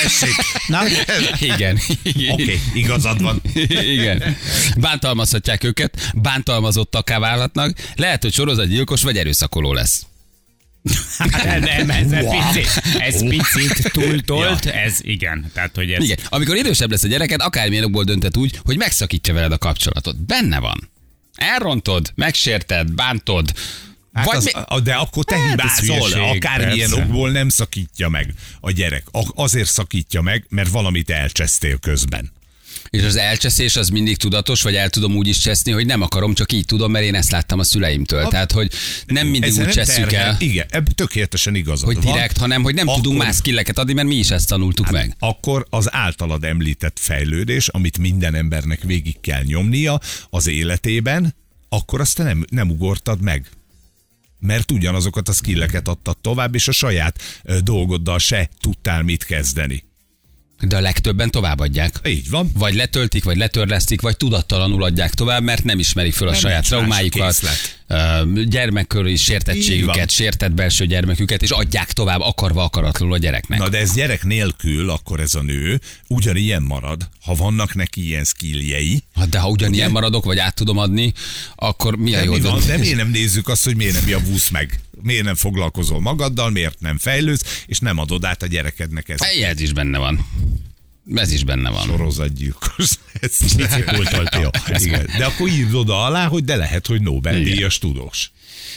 Tessék. 0.02 0.36
Na? 0.68 0.82
igen. 1.40 1.80
Oké, 2.32 2.60
igazad 2.74 3.22
van. 3.22 3.42
Igen. 3.70 4.38
Bántalmazhatják 4.78 5.64
őket, 5.64 6.12
bántalmazottakká 6.16 7.20
válhatnak. 7.20 7.78
Lehet, 7.96 8.22
hogy 8.22 8.34
sorozatgyilkos 8.34 9.02
vagy 9.02 9.18
erőszakoló 9.18 9.74
lesz. 9.74 10.06
Hát 11.18 11.60
nem, 11.60 11.90
ez, 11.90 12.12
ez 12.12 12.26
picit, 12.30 12.82
ez 13.00 13.28
picit 13.28 13.92
túltolt, 13.92 14.66
ez 14.66 14.98
igen. 15.02 15.52
Tehát, 15.54 15.76
hogy 15.76 15.92
ez... 15.92 16.04
Igen. 16.04 16.18
Amikor 16.30 16.56
idősebb 16.56 16.92
lesz 16.92 17.04
a 17.04 17.08
gyereked, 17.08 17.42
akármilyen 17.42 17.84
okból 17.84 18.04
döntött 18.04 18.38
úgy, 18.38 18.60
hogy 18.64 18.78
megszakítsa 18.78 19.34
veled 19.34 19.52
a 19.52 19.58
kapcsolatot. 19.58 20.26
Benne 20.26 20.60
van. 20.60 20.90
Elrontod, 21.36 22.12
megsérted, 22.16 22.92
bántod. 22.92 23.52
Hát 24.14 24.26
vagy 24.26 24.36
az, 24.36 24.44
mi- 24.44 24.52
a- 24.66 24.80
de 24.80 24.94
akkor 24.94 25.24
te 25.24 25.36
Hát, 25.38 25.50
hibázol, 25.50 26.12
akármilyen 26.12 26.90
persze. 26.90 27.04
okból 27.06 27.32
nem 27.32 27.50
szakítja 27.50 28.10
meg 28.10 28.34
a 28.60 28.72
gyerek. 28.72 29.04
A- 29.12 29.44
Azért 29.44 29.70
szakítja 29.70 30.22
meg, 30.22 30.46
mert 30.50 30.70
valamit 30.70 31.10
elcsesztél 31.10 31.78
közben. 31.78 32.32
És 32.90 33.04
az 33.04 33.16
elcseszés 33.16 33.76
az 33.76 33.90
mindig 33.90 34.18
tudatos, 34.18 34.62
vagy 34.62 34.76
el 34.76 34.90
tudom 34.90 35.16
úgy 35.16 35.28
is 35.28 35.38
cseszni, 35.38 35.72
hogy 35.72 35.86
nem 35.86 36.02
akarom, 36.02 36.34
csak 36.34 36.52
így 36.52 36.66
tudom, 36.66 36.92
mert 36.92 37.06
én 37.06 37.16
ezt 37.16 37.32
láttam 37.32 37.60
a 37.60 37.64
szüleimtől. 37.64 38.28
Tehát, 38.28 38.52
hogy 38.52 38.72
nem 39.06 39.28
mindig 39.28 39.54
úgy 39.54 39.74
terhel- 39.74 40.14
el, 40.14 40.36
Igen, 40.40 40.66
ebben 40.70 40.96
tökéletesen 40.96 41.56
igazad 41.56 41.86
hogy 41.86 42.04
van. 42.04 42.14
direkt, 42.14 42.38
hanem 42.38 42.64
hogy 42.64 42.74
nem 42.76 42.86
tudunk 42.86 43.06
Akkor- 43.16 43.26
más 43.26 43.36
skilleket 43.36 43.78
adni, 43.78 43.94
mert 43.94 44.08
mi 44.08 44.16
is 44.16 44.30
ezt 44.30 44.48
tanultuk 44.48 44.90
meg. 44.90 45.16
akkor 45.20 45.66
az 45.70 45.94
általad 45.94 46.44
említett 46.44 46.98
fejlődés, 47.02 47.68
amit 47.68 47.98
minden 47.98 48.36
embernek 48.36 48.82
végig 48.84 49.20
kell 49.22 49.44
nyomnia 49.44 50.00
az 50.30 50.48
életében, 50.48 51.36
akkor 51.70 52.00
azt 52.02 52.16
te 52.16 52.24
nem, 52.24 52.46
nem 52.50 52.70
ugortad 52.70 53.22
meg. 53.22 53.46
Mert 54.42 54.72
ugyanazokat 54.72 55.28
a 55.28 55.34
skilleket 55.34 55.88
adtad 55.88 56.18
tovább, 56.18 56.56
és 56.56 56.68
a 56.68 56.72
saját 56.72 57.20
dolgoddal 57.64 58.20
se 58.20 58.50
tudtál 58.60 59.04
mit 59.04 59.24
kezdeni. 59.24 59.84
De 60.62 60.78
a 60.78 60.80
legtöbben 60.80 61.32
továbbadják. 61.32 62.00
Így 62.06 62.30
van. 62.30 62.52
Vagy 62.54 62.76
letöltik, 62.76 63.24
vagy 63.24 63.38
letörlesztik, 63.38 64.02
vagy 64.02 64.18
tudattalanul 64.18 64.84
adják 64.84 65.14
tovább, 65.14 65.44
mert 65.44 65.64
nem 65.64 65.80
ismerik 65.80 66.14
föl 66.14 66.28
a 66.28 66.32
Nem 66.32 66.40
saját 66.40 66.64
Így 66.64 66.70
van. 66.70 66.80
sértettségüket, 69.18 70.10
sértett 70.10 70.52
belső 70.52 70.86
gyermeküket, 70.86 71.42
és 71.42 71.50
adják 71.50 71.92
tovább 71.92 72.20
akarva 72.20 72.64
akaratlanul 72.64 73.14
a 73.14 73.18
gyereknek. 73.18 73.60
Na 73.60 73.70
de 73.70 73.78
ez 73.78 73.94
gyerek 73.94 74.24
nélkül, 74.24 74.90
akkor 74.90 75.20
ez 75.20 75.36
a 75.36 75.42
nő 75.42 75.80
ugyanilyen 76.08 76.62
marad, 76.62 77.10
ha 77.26 77.34
vannak 77.34 77.76
neki 77.76 78.06
ilyen 78.06 78.24
skilljei. 78.24 79.04
Hát 79.16 79.30
de 79.30 79.40
ha 79.40 79.50
ugyanilyen 79.50 79.92
maradok, 79.92 80.26
vagy 80.26 80.38
át 80.38 80.56
tudom 80.56 80.78
adni, 80.78 81.14
akkor 81.56 81.96
mi 81.96 82.14
a 82.14 82.18
De, 82.18 82.24
jó 82.24 82.32
mi 82.32 82.40
van, 82.40 82.62
de 82.68 82.78
miért 82.78 82.98
nem 82.98 83.10
nézzük 83.10 83.48
azt, 83.48 83.64
hogy 83.64 83.76
miért 83.76 83.94
nem 83.94 84.08
javulsz 84.08 84.50
meg? 84.50 84.80
Miért 85.04 85.24
nem 85.24 85.36
foglalkozol 85.36 86.00
magaddal, 86.00 86.50
miért 86.50 86.80
nem 86.80 86.98
fejlődsz, 86.98 87.64
és 87.68 87.80
nem 87.80 87.98
adod 87.98 88.26
át 88.26 88.44
a 88.44 88.48
gyerekednek 88.48 89.10
ezt? 89.10 89.24
Ez 89.24 89.60
is 89.60 89.74
benne 89.74 89.98
van. 89.98 90.28
Ez 91.16 91.32
is 91.32 91.44
benne 91.44 91.70
van. 91.70 91.86
sorozatgyilkos. 91.86 92.90
Ez 93.22 93.54
Bicikultoltam. 93.56 94.42
Jó, 94.42 94.50
igen. 94.78 95.10
De 95.18 95.26
akkor 95.26 95.48
írd 95.48 95.74
oda 95.74 96.06
alá, 96.06 96.28
hogy 96.28 96.44
de 96.44 96.56
lehet, 96.56 96.88
hogy 96.88 97.02
Nobel-díjas 97.02 97.78
tudós. 97.78 98.32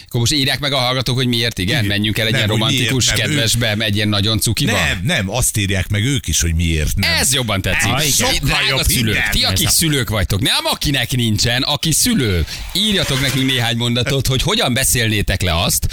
Akkor 0.07 0.21
most 0.21 0.33
írják 0.33 0.61
meg 0.61 0.73
a 0.73 0.79
hallgatók, 0.79 1.17
hogy 1.17 1.27
miért, 1.27 1.59
igen? 1.59 1.75
Igen. 1.77 1.87
Menjünk 1.87 2.19
el 2.19 2.27
egy 2.27 2.31
Nem, 2.33 2.41
ilyen 2.41 2.51
romantikus, 2.53 3.05
miért 3.05 3.21
nem, 3.21 3.29
kedvesbe, 3.31 3.75
egy 3.85 3.95
ilyen 3.97 4.09
nagyon 4.09 4.39
cukiba? 4.41 4.73
Nem, 4.73 5.01
nem, 5.03 5.31
azt 5.31 5.57
írják 5.57 5.89
meg 5.89 6.05
ők 6.05 6.27
is, 6.29 6.41
hogy 6.41 6.55
miért 6.55 6.97
nem. 6.97 7.11
Ez 7.13 7.35
jobban 7.35 7.61
tetszik. 7.63 8.13
Sokkal 8.13 8.39
Drága 8.43 8.69
jobb, 8.69 8.83
szülők, 8.83 9.29
ti, 9.31 9.43
akik 9.45 9.69
szülők 9.69 10.09
vagytok, 10.09 10.41
nem 10.41 10.65
akinek 10.65 11.11
nincsen, 11.11 11.63
aki 11.63 11.93
szülő. 11.93 12.47
Írjatok 12.73 13.21
nekünk 13.21 13.47
néhány 13.51 13.77
mondatot, 13.77 14.27
hogy 14.27 14.43
hogyan 14.43 14.75
beszélnétek 14.75 15.43
le 15.43 15.63
azt, 15.63 15.87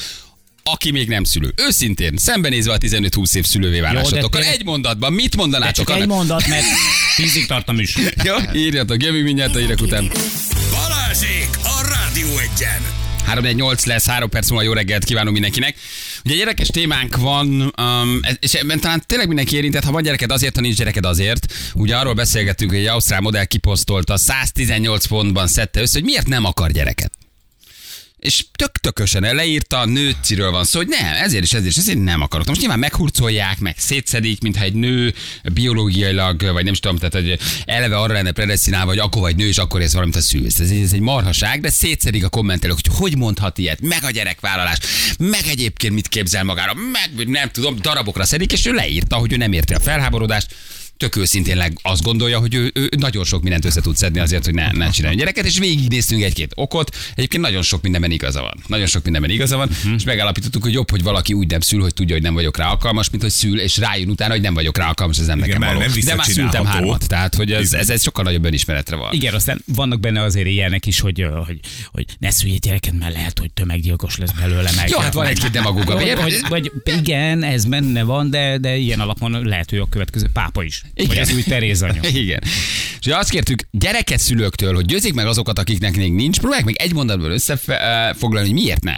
aki 0.63 0.91
még 0.91 1.07
nem 1.07 1.23
szülő. 1.23 1.53
Őszintén, 1.55 2.17
szembenézve 2.17 2.73
a 2.73 2.77
15-20 2.77 3.35
év 3.35 3.45
szülővé 3.45 3.79
válásotokkal. 3.79 4.41
de- 4.41 4.51
Egy 4.51 4.63
mondatban 4.65 5.13
mit 5.13 5.35
mondanátok? 5.35 5.87
csak 5.87 5.99
egy 5.99 6.07
mondat, 6.07 6.47
mert 6.47 6.65
tízig 7.15 7.45
tartom 7.45 7.79
is. 7.79 7.95
Jó, 8.23 8.35
írjatok, 8.53 9.03
jövünk 9.03 9.23
mindjárt 9.23 9.55
a 9.55 9.59
hírek 9.59 9.81
után. 9.81 10.11
Balázsék 10.71 11.49
a 11.63 11.87
Rádió 11.89 12.27
Egyen! 12.37 13.00
318 13.25 13.85
lesz, 13.85 14.05
3 14.05 14.29
perc 14.29 14.49
múlva 14.49 14.65
jó 14.65 14.73
reggelt 14.73 15.03
kívánunk 15.03 15.31
mindenkinek. 15.33 15.75
Ugye 16.25 16.35
érdekes 16.35 16.67
témánk 16.67 17.17
van, 17.17 17.73
um, 17.81 18.19
és 18.39 18.53
ebben 18.53 18.79
talán 18.79 19.03
tényleg 19.05 19.27
mindenki 19.27 19.55
érintett, 19.55 19.83
ha 19.83 19.91
van 19.91 20.03
gyereked 20.03 20.31
azért, 20.31 20.55
ha 20.55 20.61
nincs 20.61 20.77
gyereked 20.77 21.05
azért. 21.05 21.53
Ugye 21.73 21.95
arról 21.97 22.13
beszélgettünk, 22.13 22.71
hogy 22.71 22.79
egy 22.79 22.85
ausztrál 22.85 23.21
modell 23.21 23.45
kiposztolta, 23.45 24.17
118 24.17 25.05
pontban 25.05 25.47
szedte 25.47 25.81
össze, 25.81 25.93
hogy 25.93 26.07
miért 26.07 26.27
nem 26.27 26.45
akar 26.45 26.71
gyereket. 26.71 27.20
És 28.21 28.45
tök 28.55 28.71
tökösen 28.71 29.35
leírta, 29.35 29.85
nőciről 29.85 30.51
van 30.51 30.63
szó, 30.63 30.79
hogy 30.79 30.87
nem, 30.87 31.13
ezért 31.13 31.43
is, 31.43 31.53
ezért 31.53 31.71
is, 31.71 31.77
ezért 31.77 32.03
nem 32.03 32.21
akarok. 32.21 32.47
Most 32.47 32.59
nyilván 32.59 32.79
meghurcolják, 32.79 33.59
meg 33.59 33.75
szétszedik, 33.77 34.41
mintha 34.41 34.63
egy 34.63 34.73
nő 34.73 35.13
biológiailag, 35.53 36.41
vagy 36.41 36.63
nem 36.63 36.73
is 36.73 36.79
tudom, 36.79 36.97
tehát 36.97 37.13
hogy 37.13 37.39
eleve 37.65 37.97
arra 37.97 38.13
lenne 38.13 38.31
predestinálva, 38.31 38.89
hogy 38.89 38.99
akkor 38.99 39.21
vagy 39.21 39.35
nő, 39.35 39.47
és 39.47 39.57
akkor 39.57 39.81
ez 39.81 39.93
valamit 39.93 40.15
a 40.15 40.21
szülsz. 40.21 40.59
Ez, 40.59 40.69
ez 40.69 40.93
egy 40.93 40.99
marhaság, 40.99 41.61
de 41.61 41.69
szétszedik 41.69 42.23
a 42.23 42.29
kommentelők, 42.29 42.77
hogy 42.83 42.95
hogy 42.97 43.17
mondhat 43.17 43.57
ilyet, 43.57 43.81
meg 43.81 44.03
a 44.03 44.11
gyerekvállalás, 44.11 44.77
meg 45.17 45.47
egyébként 45.47 45.93
mit 45.93 46.07
képzel 46.07 46.43
magára, 46.43 46.73
meg 46.73 47.27
nem 47.27 47.49
tudom, 47.49 47.75
darabokra 47.81 48.25
szedik, 48.25 48.51
és 48.51 48.65
ő 48.65 48.71
leírta, 48.71 49.15
hogy 49.15 49.33
ő 49.33 49.37
nem 49.37 49.53
érti 49.53 49.73
a 49.73 49.79
felháborodást, 49.79 50.55
tök 51.01 51.15
őszintén 51.15 51.63
azt 51.81 52.03
gondolja, 52.03 52.39
hogy 52.39 52.53
ő, 52.53 52.71
ő 52.73 52.89
nagyon 52.97 53.23
sok 53.23 53.41
mindent 53.41 53.65
össze 53.65 53.81
tud 53.81 53.95
szedni 53.95 54.19
azért, 54.19 54.45
hogy 54.45 54.53
ne, 54.53 54.71
ne 54.71 54.89
csináljon 54.89 55.19
gyereket, 55.19 55.45
és 55.45 55.57
végignéztünk 55.57 56.21
egy-két 56.21 56.51
okot. 56.55 56.95
Egyébként 57.15 57.43
nagyon 57.43 57.61
sok 57.61 57.81
mindenben 57.81 58.11
igaza 58.11 58.41
van. 58.41 58.63
Nagyon 58.67 58.85
sok 58.85 59.03
mindenben 59.03 59.31
igaza 59.31 59.57
van, 59.57 59.67
uh-huh. 59.67 59.93
és 59.97 60.03
megállapítottuk, 60.03 60.63
hogy 60.63 60.73
jobb, 60.73 60.89
hogy 60.89 61.03
valaki 61.03 61.33
úgy 61.33 61.47
nem 61.47 61.59
szül, 61.59 61.81
hogy 61.81 61.93
tudja, 61.93 62.13
hogy 62.13 62.23
nem 62.23 62.33
vagyok 62.33 62.57
rá 62.57 62.69
alkalmas, 62.69 63.09
mint 63.09 63.21
hogy 63.21 63.31
szül, 63.31 63.59
és 63.59 63.77
rájön 63.77 64.09
utána, 64.09 64.31
hogy 64.31 64.41
nem 64.41 64.53
vagyok 64.53 64.77
rá 64.77 64.87
alkalmas, 64.87 65.19
ez 65.19 65.25
nem 65.25 65.37
Igen, 65.37 65.59
nekem 65.59 65.75
való. 65.75 65.87
nem 65.87 65.99
De 66.05 66.15
már 66.15 66.25
szültem 66.25 66.65
hármat, 66.65 67.07
tehát 67.07 67.35
hogy 67.35 67.51
ez, 67.51 67.73
ez, 67.73 67.89
ez 67.89 68.03
sokkal 68.03 68.23
nagyobb 68.23 68.45
önismeretre 68.45 68.95
van. 68.95 69.13
Igen, 69.13 69.33
aztán 69.33 69.61
vannak 69.65 69.99
benne 69.99 70.21
azért 70.21 70.47
ilyenek 70.47 70.85
is, 70.85 70.99
hogy, 70.99 71.25
hogy, 71.45 71.59
hogy 71.91 72.05
ne 72.19 72.31
szülj 72.31 72.53
egy 72.53 72.59
gyereket, 72.59 72.93
mert 72.99 73.13
lehet, 73.13 73.39
hogy 73.39 73.51
tömeggyilkos 73.51 74.17
lesz 74.17 74.31
belőle 74.31 74.71
meg. 74.75 74.89
Jó, 74.89 74.97
hát 74.97 75.13
van 75.13 75.25
egy-két 75.25 75.55
Miért? 75.97 76.21
vagy, 76.21 76.41
vagy, 76.49 76.71
igen, 76.83 77.43
ez 77.43 77.65
benne 77.65 78.03
van, 78.03 78.29
de, 78.29 78.57
de 78.57 78.75
ilyen 78.75 78.99
alapon 78.99 79.45
lehet, 79.45 79.69
hogy 79.69 79.79
a 79.79 79.87
következő 79.89 80.27
pápa 80.33 80.63
is. 80.63 80.83
Igen. 80.93 81.07
Vagy 81.07 81.17
az 81.17 81.33
új 81.33 81.43
Teréz 81.43 81.81
anya. 81.81 82.01
Igen. 82.23 82.43
És 82.99 83.07
azt 83.07 83.29
kértük 83.29 83.61
gyereket 83.71 84.19
szülőktől, 84.19 84.75
hogy 84.75 84.85
győzik 84.85 85.13
meg 85.13 85.25
azokat, 85.25 85.59
akiknek 85.59 85.95
még 85.95 86.13
nincs, 86.13 86.39
próbálják 86.39 86.65
meg 86.65 86.75
egy 86.75 86.93
mondatból 86.93 87.31
összefoglalni, 87.31 88.49
hogy 88.49 88.61
miért 88.61 88.83
ne. 88.83 88.95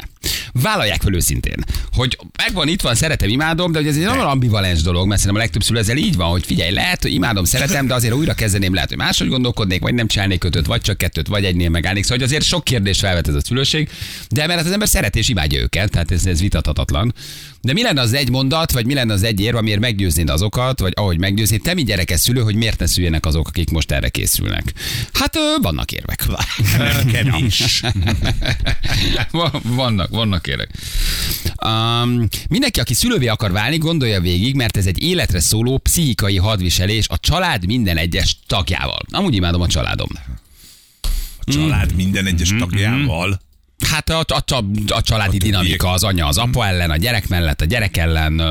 Vállalják 0.51 1.01
fel 1.01 1.13
őszintén, 1.13 1.55
hogy 1.91 2.17
megvan, 2.37 2.67
itt 2.67 2.81
van, 2.81 2.95
szeretem, 2.95 3.29
imádom, 3.29 3.71
de 3.71 3.77
hogy 3.77 3.87
ez 3.87 3.95
egy 3.95 4.03
nagyon 4.03 4.25
ambivalens 4.25 4.81
dolog, 4.81 5.07
mert 5.07 5.19
szerintem 5.19 5.41
a 5.41 5.45
legtöbb 5.45 5.63
szülő 5.63 5.79
ezzel 5.79 5.97
így 5.97 6.15
van, 6.15 6.29
hogy 6.29 6.45
figyelj, 6.45 6.73
lehet, 6.73 7.01
hogy 7.01 7.13
imádom, 7.13 7.43
szeretem, 7.43 7.87
de 7.87 7.93
azért 7.93 8.13
újra 8.13 8.33
kezdeném, 8.33 8.73
lehet, 8.73 8.89
hogy 8.89 8.97
máshogy 8.97 9.27
gondolkodnék, 9.27 9.81
vagy 9.81 9.93
nem 9.93 10.07
csinálnék 10.07 10.39
kötöt, 10.39 10.65
vagy 10.65 10.81
csak 10.81 10.97
kettőt, 10.97 11.27
vagy 11.27 11.45
egynél 11.45 11.69
megállnék. 11.69 12.03
Szóval 12.03 12.17
hogy 12.17 12.27
azért 12.27 12.43
sok 12.43 12.63
kérdést 12.63 12.99
felvet 12.99 13.27
ez 13.27 13.35
a 13.35 13.41
szülőség, 13.41 13.89
de 14.29 14.41
emellett 14.41 14.65
az 14.65 14.71
ember 14.71 14.87
szereti 14.87 15.19
és 15.19 15.29
imádja 15.29 15.59
őket, 15.59 15.91
tehát 15.91 16.11
ez, 16.11 16.25
ez 16.25 16.41
vitathatatlan. 16.41 17.13
De 17.65 17.73
mi 17.73 17.81
lenne 17.81 18.01
az 18.01 18.13
egy 18.13 18.29
mondat, 18.29 18.71
vagy 18.71 18.85
mi 18.85 18.93
lenne 18.93 19.13
az 19.13 19.23
egy 19.23 19.39
érv, 19.39 19.55
amiért 19.55 19.79
meggyőznéd 19.79 20.29
azokat, 20.29 20.79
vagy 20.79 20.91
ahogy 20.95 21.19
meggyőznéd, 21.19 21.61
te 21.61 21.73
mi 21.73 21.83
gyerekes 21.83 22.19
szülő, 22.19 22.41
hogy 22.41 22.55
miért 22.55 22.79
ne 22.79 22.85
szüljenek 22.85 23.25
azok, 23.25 23.47
akik 23.47 23.69
most 23.69 23.91
erre 23.91 24.09
készülnek? 24.09 24.73
Hát 25.13 25.37
vannak 25.61 25.91
érvek. 25.91 26.25
Kevés. 27.11 27.83
Va- 29.31 29.59
vannak, 29.63 30.09
vannak 30.09 30.47
érek. 30.47 30.69
Um, 31.65 32.27
mindenki, 32.49 32.79
aki 32.79 32.93
szülővé 32.93 33.27
akar 33.27 33.51
válni, 33.51 33.77
gondolja 33.77 34.21
végig, 34.21 34.55
mert 34.55 34.77
ez 34.77 34.85
egy 34.85 35.01
életre 35.01 35.39
szóló 35.39 35.77
pszichikai 35.77 36.37
hadviselés 36.37 37.07
a 37.07 37.17
család 37.17 37.65
minden 37.65 37.97
egyes 37.97 38.37
tagjával. 38.47 39.01
Amúgy 39.11 39.35
imádom 39.35 39.61
a 39.61 39.67
családom. 39.67 40.09
A 41.39 41.51
család 41.51 41.95
minden 41.95 42.25
egyes 42.25 42.53
tagjával. 42.59 43.39
Hát 43.91 44.09
a, 44.09 44.25
a, 44.27 44.53
a, 44.53 44.63
a 44.87 45.01
családi 45.01 45.37
dinamika, 45.37 45.91
az 45.91 46.03
anya 46.03 46.27
az 46.27 46.37
apa 46.37 46.67
ellen, 46.67 46.89
a 46.89 46.97
gyerek 46.97 47.27
mellett, 47.27 47.61
a 47.61 47.65
gyerek 47.65 47.97
ellen 47.97 48.41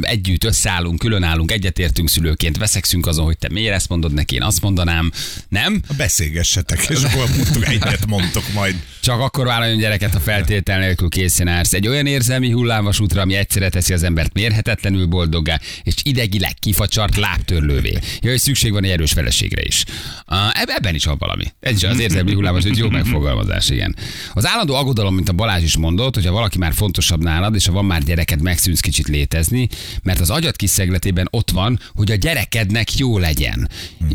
együtt 0.00 0.44
összeállunk, 0.44 0.98
különállunk, 0.98 1.50
egyetértünk 1.50 2.08
szülőként, 2.08 2.56
veszekszünk 2.56 3.06
azon, 3.06 3.24
hogy 3.24 3.38
te 3.38 3.48
miért 3.48 3.74
ezt 3.74 3.88
mondod 3.88 4.12
neki, 4.12 4.34
én 4.34 4.42
azt 4.42 4.60
mondanám. 4.60 5.12
Nem? 5.48 5.80
Beszélgessetek, 5.96 6.86
és 6.88 7.02
akkor 7.02 7.28
egyet 7.60 8.06
mondtok 8.06 8.44
majd. 8.54 8.74
Csak 9.00 9.20
akkor 9.20 9.46
vállaljon 9.46 9.78
gyereket, 9.78 10.12
ha 10.12 10.20
feltétel 10.20 10.78
nélkül 10.78 11.08
készen 11.08 11.48
állsz. 11.48 11.72
Egy 11.72 11.88
olyan 11.88 12.06
érzelmi 12.06 12.50
hullámvasútra, 12.50 13.20
ami 13.20 13.34
egyszerre 13.34 13.68
teszi 13.68 13.92
az 13.92 14.02
embert 14.02 14.32
mérhetetlenül 14.32 15.06
boldoggá, 15.06 15.60
és 15.82 15.94
idegileg 16.02 16.54
kifacsart 16.54 17.16
lábtörlővé. 17.16 17.98
Ja, 18.20 18.30
hogy 18.30 18.38
szükség 18.38 18.72
van 18.72 18.84
egy 18.84 18.90
erős 18.90 19.12
feleségre 19.12 19.62
is. 19.62 19.84
Uh, 20.26 20.60
eb- 20.60 20.70
ebben 20.70 20.94
is 20.94 21.04
van 21.04 21.16
valami. 21.18 21.44
Ez 21.60 21.76
is 21.76 21.82
az 21.82 21.98
érzelmi 21.98 22.32
hullámvasút, 22.32 22.76
jó 22.76 22.88
megfogalmazás, 22.88 23.70
igen. 23.70 23.96
Az 24.34 24.46
állandó 24.46 24.74
aggodalom, 24.80 25.14
mint 25.14 25.28
a 25.28 25.32
Balázs 25.32 25.62
is 25.62 25.76
mondott, 25.76 26.14
hogyha 26.14 26.32
valaki 26.32 26.58
már 26.58 26.72
fontosabb 26.72 27.22
nálad, 27.22 27.54
és 27.54 27.66
ha 27.66 27.72
van 27.72 27.84
már 27.84 28.02
gyereked, 28.02 28.42
megszűnsz 28.42 28.80
kicsit 28.80 29.08
létezni, 29.08 29.68
mert 30.02 30.20
az 30.20 30.30
agyad 30.30 30.56
kiszegletében 30.56 31.28
ott 31.30 31.50
van, 31.50 31.80
hogy 31.94 32.10
a 32.10 32.14
gyerekednek 32.14 32.96
jó 32.96 33.18
legyen. 33.18 33.68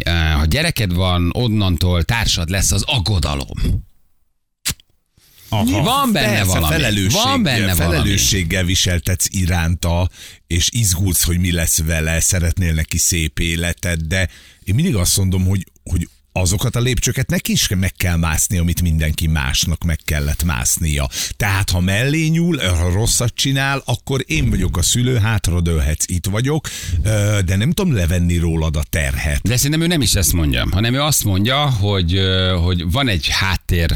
Uh, 0.05 0.31
ha 0.31 0.45
gyereked 0.45 0.93
van, 0.93 1.29
onnantól 1.33 2.03
társad 2.03 2.49
lesz 2.49 2.71
az 2.71 2.83
aggodalom. 2.85 3.83
Aha. 5.49 5.83
Van 5.83 6.11
benne 6.11 6.27
Persze, 6.27 6.45
valami. 6.45 6.73
felelősséggel, 6.73 7.23
Van 7.23 7.43
benne 7.43 7.73
valami. 7.75 7.95
felelősséggel 7.95 8.63
viseltetsz 8.63 9.27
iránta, 9.29 10.09
és 10.47 10.69
izgulsz, 10.71 11.23
hogy 11.23 11.39
mi 11.39 11.51
lesz 11.51 11.81
vele, 11.81 12.19
szeretnél 12.19 12.73
neki 12.73 12.97
szép 12.97 13.39
életet, 13.39 14.07
de 14.07 14.29
én 14.63 14.75
mindig 14.75 14.95
azt 14.95 15.17
mondom, 15.17 15.45
hogy, 15.45 15.65
hogy 15.83 16.09
azokat 16.37 16.75
a 16.75 16.79
lépcsőket 16.79 17.29
neki 17.29 17.51
is 17.51 17.67
meg 17.67 17.93
kell 17.97 18.15
mászni, 18.15 18.57
amit 18.57 18.81
mindenki 18.81 19.27
másnak 19.27 19.83
meg 19.83 19.99
kellett 20.05 20.43
másznia. 20.43 21.09
Tehát, 21.37 21.69
ha 21.69 21.79
mellé 21.79 22.27
nyúl, 22.27 22.57
ha 22.57 22.91
rosszat 22.91 23.35
csinál, 23.35 23.81
akkor 23.85 24.23
én 24.27 24.49
vagyok 24.49 24.77
a 24.77 24.81
szülő, 24.81 25.17
hátradőlhetsz, 25.17 26.05
itt 26.07 26.25
vagyok, 26.25 26.67
de 27.45 27.55
nem 27.55 27.71
tudom 27.71 27.93
levenni 27.93 28.37
rólad 28.37 28.75
a 28.75 28.83
terhet. 28.89 29.41
De 29.41 29.55
szerintem 29.55 29.81
ő 29.81 29.87
nem 29.87 30.01
is 30.01 30.13
ezt 30.13 30.33
mondja, 30.33 30.67
hanem 30.71 30.93
ő 30.93 31.01
azt 31.01 31.23
mondja, 31.23 31.69
hogy, 31.69 32.19
hogy 32.63 32.91
van 32.91 33.07
egy 33.07 33.27
háttér 33.29 33.95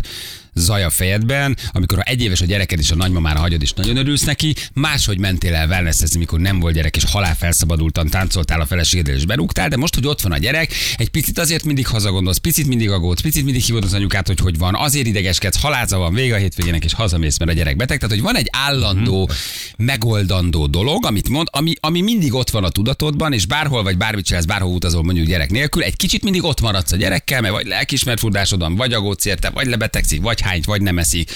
zaj 0.53 0.83
a 0.83 0.89
fejedben, 0.89 1.57
amikor 1.71 1.97
ha 1.97 2.03
egy 2.03 2.21
éves 2.21 2.41
a 2.41 2.45
gyereked 2.45 2.79
és 2.79 2.91
a 2.91 2.95
nagymamára 2.95 3.39
hagyod, 3.39 3.61
és 3.61 3.73
nagyon 3.73 3.97
örülsz 3.97 4.23
neki, 4.23 4.55
máshogy 4.73 5.19
mentél 5.19 5.55
el 5.55 5.67
wellnessezni, 5.67 6.19
mikor 6.19 6.39
nem 6.39 6.59
volt 6.59 6.73
gyerek, 6.73 6.95
és 6.95 7.03
halál 7.11 7.35
felszabadultan 7.35 8.07
táncoltál 8.09 8.61
a 8.61 8.65
feleségeddel, 8.65 9.15
és 9.15 9.25
berúgtál, 9.25 9.69
de 9.69 9.77
most, 9.77 9.95
hogy 9.95 10.07
ott 10.07 10.21
van 10.21 10.31
a 10.31 10.37
gyerek, 10.37 10.73
egy 10.97 11.09
picit 11.09 11.39
azért 11.39 11.63
mindig 11.63 11.87
hazagondolsz, 11.87 12.37
picit 12.37 12.67
mindig 12.67 12.89
aggódsz, 12.89 13.21
picit 13.21 13.43
mindig 13.43 13.63
hívod 13.63 13.83
az 13.83 13.93
anyukát, 13.93 14.27
hogy 14.27 14.39
hogy 14.39 14.57
van, 14.57 14.75
azért 14.75 15.07
idegeskedsz, 15.07 15.61
halálza 15.61 15.97
van, 15.97 16.13
vége 16.13 16.35
a 16.35 16.37
hétvégének, 16.37 16.83
és 16.83 16.93
hazamész, 16.93 17.37
mert 17.37 17.51
a 17.51 17.53
gyerek 17.53 17.75
beteg. 17.75 17.99
Tehát, 17.99 18.15
hogy 18.15 18.23
van 18.23 18.35
egy 18.35 18.47
állandó, 18.51 19.29
megoldandó 19.77 20.67
dolog, 20.67 21.05
amit 21.05 21.29
mond, 21.29 21.47
ami, 21.51 21.73
ami 21.79 22.01
mindig 22.01 22.33
ott 22.33 22.49
van 22.49 22.63
a 22.63 22.69
tudatodban, 22.69 23.33
és 23.33 23.45
bárhol 23.45 23.83
vagy 23.83 23.97
bármit 23.97 24.25
csinálsz, 24.25 24.45
bárhol 24.45 24.73
utazol 24.73 25.03
mondjuk 25.03 25.27
gyerek 25.27 25.51
nélkül, 25.51 25.83
egy 25.83 25.95
kicsit 25.95 26.23
mindig 26.23 26.43
ott 26.43 26.61
maradsz 26.61 26.91
a 26.91 26.95
gyerekkel, 26.95 27.41
mert 27.41 27.53
vagy 27.53 27.67
lelkismert 27.67 28.19
furdásod 28.19 28.59
van, 28.59 28.75
vagy 28.75 28.93
aggódsz 28.93 29.25
érte, 29.25 29.49
vagy 29.49 29.67
lebetegszik, 29.67 30.21
vagy 30.21 30.41
hányt, 30.49 30.65
vagy 30.65 30.81
nem 30.81 30.97
eszik, 30.97 31.31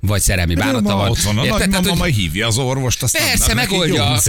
vagy 0.00 0.20
szerelmi 0.20 0.54
bánata 0.54 0.96
van. 0.96 1.08
ott 1.10 1.20
van 1.20 1.38
a 1.38 1.44
Érted? 1.44 1.68
nagymama, 1.70 2.02
hogy- 2.02 2.14
hívja 2.14 2.46
az 2.46 2.58
orvost, 2.58 3.02
aztán 3.02 3.22
Persze, 3.22 3.54
megoldja. 3.54 4.20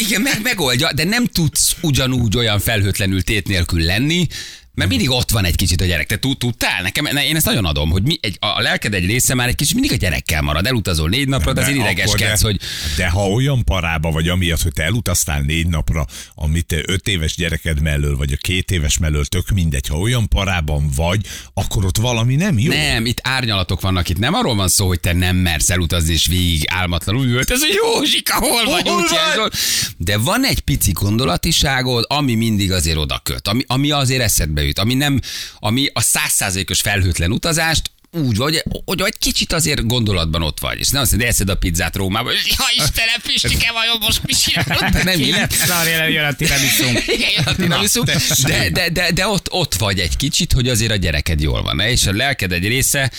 Igen, 0.00 0.20
meg, 0.20 0.40
megoldja, 0.42 0.92
de 0.92 1.04
nem 1.04 1.26
tudsz 1.26 1.76
ugyanúgy 1.80 2.36
olyan 2.36 2.58
felhőtlenül 2.60 3.22
tét 3.22 3.48
nélkül 3.48 3.80
lenni, 3.82 4.26
mert 4.74 4.90
mindig 4.90 5.10
ott 5.10 5.30
van 5.30 5.44
egy 5.44 5.56
kicsit 5.56 5.80
a 5.80 5.84
gyerek. 5.84 6.06
Te 6.06 6.18
tud, 6.18 6.38
tudtál? 6.38 6.82
Nekem, 6.82 7.08
ne, 7.12 7.26
én 7.26 7.36
ezt 7.36 7.46
nagyon 7.46 7.64
adom, 7.64 7.90
hogy 7.90 8.02
mi, 8.02 8.18
egy, 8.20 8.36
a 8.40 8.60
lelked 8.60 8.94
egy 8.94 9.06
része 9.06 9.34
már 9.34 9.48
egy 9.48 9.54
kicsit 9.54 9.74
mindig 9.74 9.92
a 9.92 9.96
gyerekkel 9.96 10.42
marad. 10.42 10.66
Elutazol 10.66 11.08
négy 11.08 11.28
napra, 11.28 11.52
de 11.52 11.60
azért 11.60 11.76
De 11.76 11.82
idegeskedsz, 11.82 12.42
hogy 12.42 12.60
De 12.96 13.08
ha 13.08 13.28
olyan 13.28 13.64
parába 13.64 14.10
vagy 14.10 14.28
amiatt, 14.28 14.62
hogy 14.62 14.72
te 14.72 14.82
elutaztál 14.82 15.40
négy 15.40 15.66
napra, 15.66 16.06
amit 16.34 16.66
te 16.66 16.76
öt 16.86 17.08
éves 17.08 17.34
gyereked 17.36 17.82
mellől, 17.82 18.16
vagy 18.16 18.32
a 18.32 18.36
két 18.36 18.70
éves 18.70 18.98
mellől, 18.98 19.24
tök 19.24 19.48
mindegy, 19.48 19.86
ha 19.86 19.98
olyan 19.98 20.28
parában 20.28 20.90
vagy, 20.96 21.26
akkor 21.54 21.84
ott 21.84 21.96
valami 21.96 22.34
nem 22.34 22.58
jó. 22.58 22.72
Nem, 22.72 23.06
itt 23.06 23.20
árnyalatok 23.22 23.80
vannak, 23.80 24.08
itt 24.08 24.18
nem 24.18 24.34
arról 24.34 24.54
van 24.54 24.68
szó, 24.68 24.86
hogy 24.86 25.00
te 25.00 25.12
nem 25.12 25.36
mersz 25.36 25.70
elutazni, 25.70 26.12
és 26.12 26.26
végig 26.26 26.64
álmatlanul 26.66 27.26
ült, 27.26 27.50
ez 27.50 27.62
a 27.62 27.66
Józsika, 27.82 28.34
hol 28.34 28.64
vagy, 28.64 28.88
Hol 28.88 29.02
vagy? 29.36 29.52
De 29.96 30.18
van 30.18 30.44
egy 30.44 30.60
pici 30.60 30.92
gondolatiságod, 30.92 32.04
ami 32.08 32.34
mindig 32.34 32.72
azért 32.72 32.96
oda 32.96 33.20
köt, 33.22 33.48
ami, 33.48 33.64
ami 33.66 33.90
azért 33.90 34.22
eszedbe 34.22 34.59
jut, 34.62 34.78
ami 34.78 34.94
nem, 34.94 35.20
ami 35.58 35.88
a 35.92 36.00
százszázalékos 36.00 36.80
felhőtlen 36.80 37.32
utazást 37.32 37.90
úgy 38.12 38.36
vagy, 38.36 38.62
hogy 38.84 39.00
egy 39.00 39.18
kicsit 39.18 39.52
azért 39.52 39.86
gondolatban 39.86 40.42
ott 40.42 40.60
vagy. 40.60 40.78
És 40.78 40.88
nem 40.88 41.02
azt 41.02 41.10
mondod, 41.10 41.28
eszed 41.28 41.48
a 41.48 41.54
pizzát 41.54 41.96
Rómába, 41.96 42.32
és 42.32 42.54
ha 42.56 42.64
Istenem, 42.76 43.20
Pistike, 43.22 43.72
vajon 43.72 43.96
most 44.00 44.20
mi 44.22 44.32
csinálod? 44.32 45.04
Nem, 45.04 45.18
mi 45.18 45.30
lett? 45.30 45.52
Szar 45.52 46.08
jön 46.08 46.24
a 46.24 46.32
tiramisu. 46.32 46.84
Igen, 47.06 47.44
a 47.44 47.54
tiramisu. 47.54 48.04
tessék. 48.04 48.46
de, 48.46 48.70
de, 48.70 48.88
de, 48.88 49.12
de 49.12 49.26
ott, 49.26 49.50
ott 49.50 49.74
vagy 49.74 49.98
egy 49.98 50.16
kicsit, 50.16 50.52
hogy 50.52 50.68
azért 50.68 50.92
a 50.92 50.96
gyereked 50.96 51.40
jól 51.40 51.62
van. 51.62 51.80
És 51.80 52.06
a 52.06 52.12
lelked 52.12 52.52
egy 52.52 52.66
része, 52.66 53.10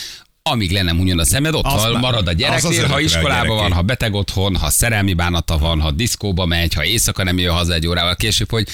amíg 0.43 0.71
le 0.71 0.81
nem 0.81 0.99
unjon 0.99 1.19
a 1.19 1.25
szemed, 1.25 1.53
ott 1.53 1.63
van, 1.63 1.99
marad 1.99 2.27
a 2.27 2.51
az 2.51 2.65
az 2.65 2.79
ha 2.79 2.93
a 2.93 2.99
iskolában 2.99 3.55
van, 3.55 3.71
ha 3.71 3.81
beteg 3.81 4.13
otthon, 4.13 4.55
ha 4.55 4.69
szerelmi 4.69 5.13
bánata 5.13 5.57
van, 5.57 5.81
ha 5.81 5.91
diszkóba 5.91 6.45
megy, 6.45 6.73
ha 6.73 6.85
éjszaka 6.85 7.23
nem 7.23 7.37
jön 7.37 7.53
haza 7.53 7.73
egy 7.73 7.87
órával 7.87 8.15
később, 8.15 8.49
hogy 8.49 8.67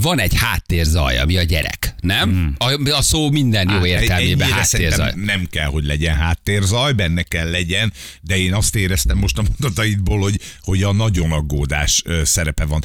van 0.00 0.20
egy 0.20 0.34
háttérzaj, 0.34 1.18
ami 1.18 1.36
a 1.36 1.42
gyerek, 1.42 1.94
nem? 2.00 2.54
A, 2.58 2.90
a 2.90 3.02
szó 3.02 3.30
minden 3.30 3.70
jó 3.70 3.86
értelmében 3.86 4.50
háttérzaj. 4.50 5.12
nem 5.14 5.46
kell, 5.50 5.66
hogy 5.66 5.84
legyen 5.84 6.14
háttérzaj, 6.14 6.92
benne 6.92 7.22
kell 7.22 7.50
legyen, 7.50 7.92
de 8.20 8.38
én 8.38 8.54
azt 8.54 8.76
éreztem 8.76 9.18
most 9.18 9.38
a 9.38 9.42
mondataidból, 9.42 10.20
hogy, 10.20 10.40
hogy 10.60 10.82
a 10.82 10.92
nagyon 10.92 11.32
aggódás 11.32 12.02
szerepe 12.22 12.64
van. 12.64 12.82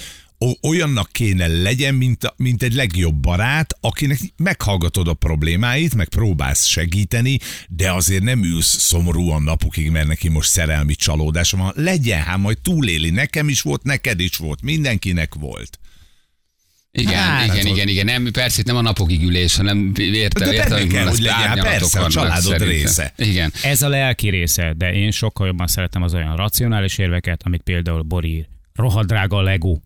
Olyannak 0.62 1.10
kéne 1.12 1.48
legyen, 1.48 1.96
mint, 1.96 2.34
mint 2.38 2.64
egy 2.64 2.74
legjobb 2.74 3.16
barát, 3.16 3.78
akinek 3.80 4.20
meghallgatod 4.38 5.08
a 5.08 5.14
problémáit, 5.14 5.96
meg 5.96 6.08
próbálsz 6.08 6.66
segíteni, 6.66 7.40
de 7.68 7.92
azért 7.92 8.24
nem 8.24 8.44
ülsz 8.44 8.78
szomorúan 8.80 9.44
napokig, 9.44 9.90
mert 9.90 10.08
neki 10.08 10.30
most 10.30 10.50
szerelmi 10.50 10.96
csalódása 10.96 11.58
van. 11.58 11.74
Legyen, 11.76 12.22
hát 12.22 12.38
majd 12.38 12.58
túléli. 12.62 13.10
Nekem 13.10 13.50
is 13.50 13.62
volt, 13.62 13.84
neked 13.84 14.20
is 14.20 14.38
volt, 14.38 14.62
mindenkinek 14.62 15.34
volt. 15.34 15.80
Igen, 16.98 17.14
Hát, 17.14 17.46
igen, 17.54 17.66
ott- 17.68 17.76
igen, 17.76 17.88
igen. 17.88 18.06
Nem, 18.06 18.32
persze 18.32 18.60
itt 18.60 18.66
nem 18.66 18.76
a 18.76 18.82
napokig 18.82 19.24
ülés, 19.24 19.56
hanem 19.56 19.94
értem, 19.98 20.48
De 20.48 20.54
értem, 20.54 20.70
benne 20.70 20.88
kell, 20.88 21.08
hogy 21.08 21.20
legyen, 21.20 21.38
hát 21.38 21.62
persze, 21.62 22.00
a 22.00 22.10
családod 22.10 22.42
szerintem. 22.42 22.68
része. 22.68 23.14
Igen. 23.18 23.52
Ez 23.64 23.82
a 23.82 23.90
lelki 23.90 24.30
része, 24.30 24.74
de 24.78 24.94
én 24.94 25.12
sokkal 25.12 25.48
jobban 25.48 25.68
szeretem 25.68 26.02
az 26.04 26.14
olyan 26.14 26.36
racionális 26.36 26.98
érveket, 26.98 27.42
amit 27.44 27.62
például 27.62 28.02
Bori 28.02 28.30
ír. 28.36 28.46
Rohadrága 28.76 29.38
a 29.38 29.42
Lego. 29.42 29.78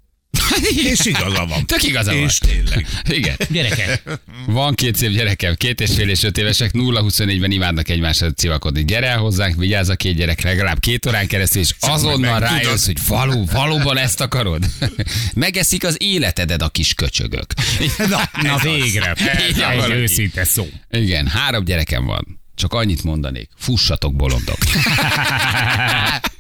És 0.92 1.06
igaza 1.06 1.46
van. 1.46 1.66
Tök 1.66 1.84
igaza 1.84 2.12
van. 2.14 2.24
És 2.24 2.38
tényleg. 2.38 2.88
Igen. 3.10 3.36
Gyerekek, 3.50 4.02
Van 4.46 4.76
két 4.76 4.96
szép 4.96 5.12
gyerekem, 5.12 5.56
két 5.56 5.82
és 5.82 5.90
fél 5.96 6.10
és 6.10 6.24
öt 6.24 6.38
évesek, 6.38 6.72
0-24-ben 6.74 7.52
imádnak 7.52 7.90
egymásra 7.90 8.32
civakodni. 8.32 8.86
Gyere 8.86 9.08
el 9.08 9.18
hozzánk, 9.18 9.56
vigyázz 9.56 9.90
a 9.90 9.96
két 9.96 10.16
gyerek 10.16 10.42
legalább 10.42 10.80
két 10.80 11.06
órán 11.06 11.28
keresztül, 11.28 11.62
és 11.62 11.74
azonnal 11.80 12.40
rájössz, 12.40 12.86
hogy 12.86 12.98
való, 13.08 13.46
valóban 13.52 13.98
ezt 13.98 14.22
akarod. 14.22 14.66
Megeszik 15.34 15.84
az 15.84 15.96
életedet 16.00 16.62
a 16.62 16.70
kis 16.70 16.94
köcsögök. 16.94 17.46
Na, 18.10 18.30
na 18.42 18.54
ez 18.56 18.62
végre. 18.62 19.12
Egy 19.48 19.58
valaki. 19.58 19.94
őszinte 19.94 20.44
szó. 20.44 20.68
Igen, 20.92 21.28
három 21.28 21.64
gyerekem 21.64 22.06
van. 22.06 22.40
Csak 22.56 22.74
annyit 22.74 23.04
mondanék, 23.04 23.50
fussatok 23.58 24.16
bolondok. 24.16 24.58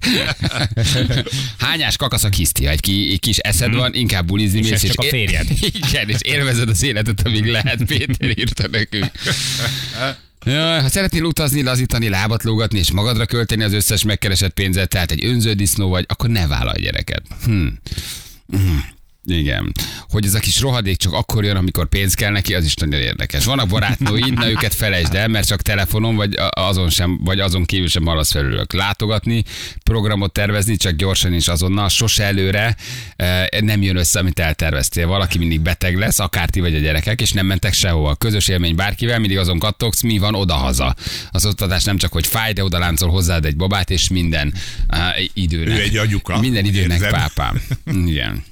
Hányás 1.57 1.97
kakaszak 1.97 2.33
hiszti, 2.33 2.65
ha 2.65 2.71
egy, 2.71 2.79
ki, 2.79 3.09
egy 3.11 3.19
kis 3.19 3.37
eszed 3.37 3.73
van, 3.75 3.93
inkább 3.93 4.25
bulizni 4.25 4.59
És 4.59 4.69
mész. 4.69 4.83
ez 4.83 4.89
csak 4.89 4.99
a 4.99 5.03
férjed. 5.03 5.47
Igen, 5.89 6.09
és 6.09 6.17
élvezed 6.21 6.69
az 6.69 6.83
életet, 6.83 7.21
amíg 7.25 7.45
lehet, 7.45 7.83
Péter 7.85 8.37
írta 8.37 8.67
nekünk. 8.71 9.11
Ja, 10.45 10.81
ha 10.81 10.89
szeretnél 10.89 11.23
utazni, 11.23 11.63
lazítani, 11.63 12.09
lábat 12.09 12.43
lógatni 12.43 12.79
és 12.79 12.91
magadra 12.91 13.25
költeni 13.25 13.63
az 13.63 13.73
összes 13.73 14.03
megkeresett 14.03 14.53
pénzet, 14.53 14.89
tehát 14.89 15.11
egy 15.11 15.25
önző 15.25 15.53
disznó 15.53 15.89
vagy, 15.89 16.05
akkor 16.07 16.29
ne 16.29 16.47
vállalj 16.47 16.81
gyereket. 16.81 17.23
Hm. 17.43 17.67
Hm. 18.51 18.77
Igen. 19.29 19.71
Hogy 20.09 20.25
ez 20.25 20.33
a 20.33 20.39
kis 20.39 20.59
rohadék 20.59 20.97
csak 20.97 21.13
akkor 21.13 21.43
jön, 21.43 21.55
amikor 21.55 21.89
pénz 21.89 22.13
kell 22.13 22.31
neki, 22.31 22.53
az 22.53 22.65
is 22.65 22.75
nagyon 22.75 22.99
érdekes. 23.01 23.45
Vannak 23.45 23.67
barátnőid, 23.67 24.33
na 24.33 24.49
őket 24.49 24.73
felejtsd 24.73 25.13
el, 25.15 25.27
mert 25.27 25.47
csak 25.47 25.61
telefonon, 25.61 26.15
vagy 26.15 26.35
azon 26.49 26.89
sem, 26.89 27.19
vagy 27.23 27.39
azon 27.39 27.65
kívül 27.65 27.87
sem 27.87 28.05
hallasz 28.05 28.31
felülök. 28.31 28.73
Látogatni, 28.73 29.43
programot 29.83 30.31
tervezni, 30.31 30.75
csak 30.77 30.93
gyorsan 30.93 31.33
és 31.33 31.47
azonnal, 31.47 31.89
sose 31.89 32.23
előre 32.23 32.75
eh, 33.15 33.45
nem 33.59 33.81
jön 33.81 33.95
össze, 33.95 34.19
amit 34.19 34.39
elterveztél. 34.39 35.07
Valaki 35.07 35.37
mindig 35.37 35.61
beteg 35.61 35.97
lesz, 35.97 36.19
akár 36.19 36.49
ti 36.49 36.59
vagy 36.59 36.75
a 36.75 36.79
gyerekek, 36.79 37.21
és 37.21 37.31
nem 37.31 37.45
mentek 37.45 37.73
sehova. 37.73 38.15
Közös 38.15 38.47
élmény 38.47 38.75
bárkivel, 38.75 39.19
mindig 39.19 39.37
azon 39.37 39.59
kattogsz, 39.59 40.01
mi 40.01 40.17
van 40.17 40.35
oda-haza. 40.35 40.95
Az 41.31 41.45
oktatás 41.45 41.83
nem 41.83 41.97
csak, 41.97 42.11
hogy 42.11 42.27
fáj, 42.27 42.53
de 42.53 42.63
oda 42.63 42.79
láncol 42.79 43.09
hozzád 43.09 43.45
egy 43.45 43.55
babát, 43.55 43.89
és 43.89 44.07
minden 44.07 44.53
uh, 44.93 44.99
időnek. 45.33 45.77
Ő 45.77 45.81
egy 45.81 45.97
anyuka, 45.97 46.39
Minden 46.39 46.65
időnek 46.65 46.91
érzem. 47.01 47.11
pápám. 47.11 47.61
Igen. 48.05 48.43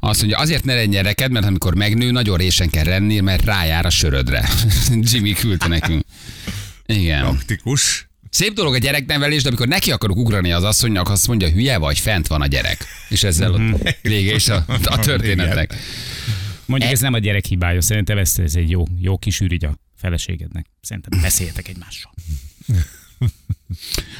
Azt 0.00 0.20
mondja, 0.20 0.38
azért 0.38 0.64
ne 0.64 0.74
legyen 0.74 0.90
gyereked, 0.90 1.30
mert 1.30 1.46
amikor 1.46 1.74
megnő, 1.74 2.10
nagyon 2.10 2.36
résen 2.36 2.70
kell 2.70 2.84
lenni, 2.84 3.20
mert 3.20 3.44
rájár 3.44 3.86
a 3.86 3.90
sörödre. 3.90 4.48
Jimmy 5.12 5.32
küldte 5.32 5.68
nekünk. 5.68 6.04
Igen. 6.86 7.22
Praktikus. 7.22 8.08
Szép 8.30 8.52
dolog 8.52 8.74
a 8.74 8.78
gyereknevelés, 8.78 9.42
de 9.42 9.48
amikor 9.48 9.68
neki 9.68 9.90
akarok 9.90 10.16
ugrani 10.16 10.52
az 10.52 10.62
asszonynak, 10.62 11.08
azt 11.08 11.26
mondja, 11.26 11.48
hülye 11.48 11.78
vagy, 11.78 11.98
fent 11.98 12.26
van 12.26 12.40
a 12.40 12.46
gyerek. 12.46 12.84
És 13.08 13.22
ezzel 13.22 13.52
ott 13.52 13.94
vége 14.02 14.34
is 14.34 14.48
a, 14.48 14.64
a 14.84 14.98
történetnek. 14.98 15.74
Mondjuk 16.66 16.92
ez 16.92 17.00
nem 17.00 17.12
a 17.12 17.18
gyerek 17.18 17.44
hibája, 17.44 17.80
szerintem 17.80 18.18
ez, 18.18 18.32
ez 18.36 18.54
egy 18.54 18.70
jó, 18.70 18.84
jó 19.00 19.18
kis 19.18 19.40
ürügy 19.40 19.64
a 19.64 19.78
feleségednek. 19.96 20.66
Szerintem 20.80 21.20
beszéljetek 21.20 21.68
egymással. 21.68 22.12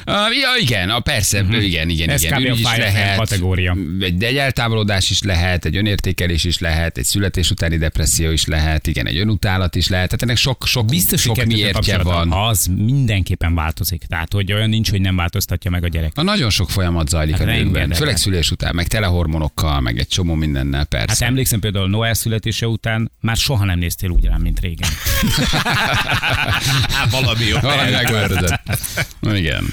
Uh, 0.07 0.13
ja, 0.15 0.49
igen, 0.59 0.89
a 0.89 0.99
persze, 0.99 1.41
uh-huh. 1.41 1.63
igen, 1.63 1.89
igen, 1.89 2.09
Ez 2.09 2.23
igen. 2.23 2.41
kb. 2.41 2.49
a 2.49 2.53
is 2.53 2.77
lehet, 2.77 3.17
kategória. 3.17 3.77
Egy, 3.99 4.23
egy 4.23 4.37
eltávolodás 4.37 5.09
is 5.09 5.21
lehet, 5.21 5.65
egy 5.65 5.77
önértékelés 5.77 6.43
is 6.43 6.59
lehet, 6.59 6.97
egy 6.97 7.03
születés 7.03 7.51
utáni 7.51 7.77
depresszió 7.77 8.31
is 8.31 8.45
lehet, 8.45 8.87
igen, 8.87 9.07
egy 9.07 9.17
önutálat 9.17 9.75
is 9.75 9.87
lehet. 9.87 10.05
Tehát 10.05 10.21
ennek 10.21 10.37
sok, 10.37 10.65
sok, 10.65 10.85
Biztos, 10.85 11.21
sok 11.21 11.45
miértje 11.45 12.03
van. 12.03 12.31
Az 12.31 12.69
mindenképpen 12.75 13.55
változik. 13.55 14.03
Tehát, 14.07 14.33
hogy 14.33 14.53
olyan 14.53 14.69
nincs, 14.69 14.89
hogy 14.89 15.01
nem 15.01 15.15
változtatja 15.15 15.71
meg 15.71 15.83
a 15.83 15.87
gyerek. 15.87 16.15
Na, 16.15 16.23
nagyon 16.23 16.49
sok 16.49 16.69
folyamat 16.69 17.09
zajlik 17.09 17.37
Hát 17.37 17.43
a 17.43 17.45
nőkben, 17.45 17.73
rengeteg. 17.73 17.97
főleg 17.97 18.17
szülés 18.17 18.51
után, 18.51 18.75
meg 18.75 18.87
telehormonokkal, 18.87 19.79
meg 19.79 19.99
egy 19.99 20.07
csomó 20.07 20.33
mindennel, 20.33 20.85
persze. 20.85 21.07
Hát 21.07 21.21
emlékszem 21.21 21.59
például 21.59 21.89
Noel 21.89 22.13
születése 22.13 22.67
után 22.67 23.11
már 23.21 23.37
soha 23.37 23.65
nem 23.65 23.79
néztél 23.79 24.09
úgy 24.09 24.25
rám, 24.25 24.41
mint 24.41 24.59
régen. 24.59 24.89
Hát 26.89 27.11
valami 27.11 27.43
jó. 27.45 27.57
Valami 27.59 27.91
megváltozott. 27.91 28.59
Igen. 29.45 29.71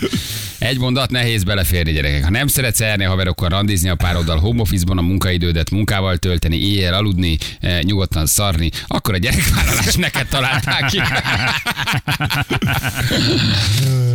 Egy 0.59 0.79
mondat, 0.79 1.11
nehéz 1.11 1.45
beleférni 1.45 1.93
gyerekek. 1.93 2.25
Ha 2.25 2.31
nem 2.31 2.47
szeretsz 2.47 2.81
elni 2.81 3.05
a 3.05 3.09
haverokkal 3.09 3.49
randizni 3.49 3.89
a 3.89 3.95
pároddal, 3.95 4.39
home 4.39 4.61
office-ban 4.61 4.99
a 4.99 5.03
munkaidődet 5.03 5.71
munkával 5.71 6.17
tölteni, 6.17 6.57
éjjel 6.57 6.95
aludni, 6.95 7.39
eh, 7.61 7.81
nyugodtan 7.81 8.27
szarni, 8.27 8.71
akkor 8.87 9.15
a 9.15 9.17
gyerekvállalás 9.17 9.95
neked 9.95 10.29
találták 10.29 10.87
ki. 10.87 11.01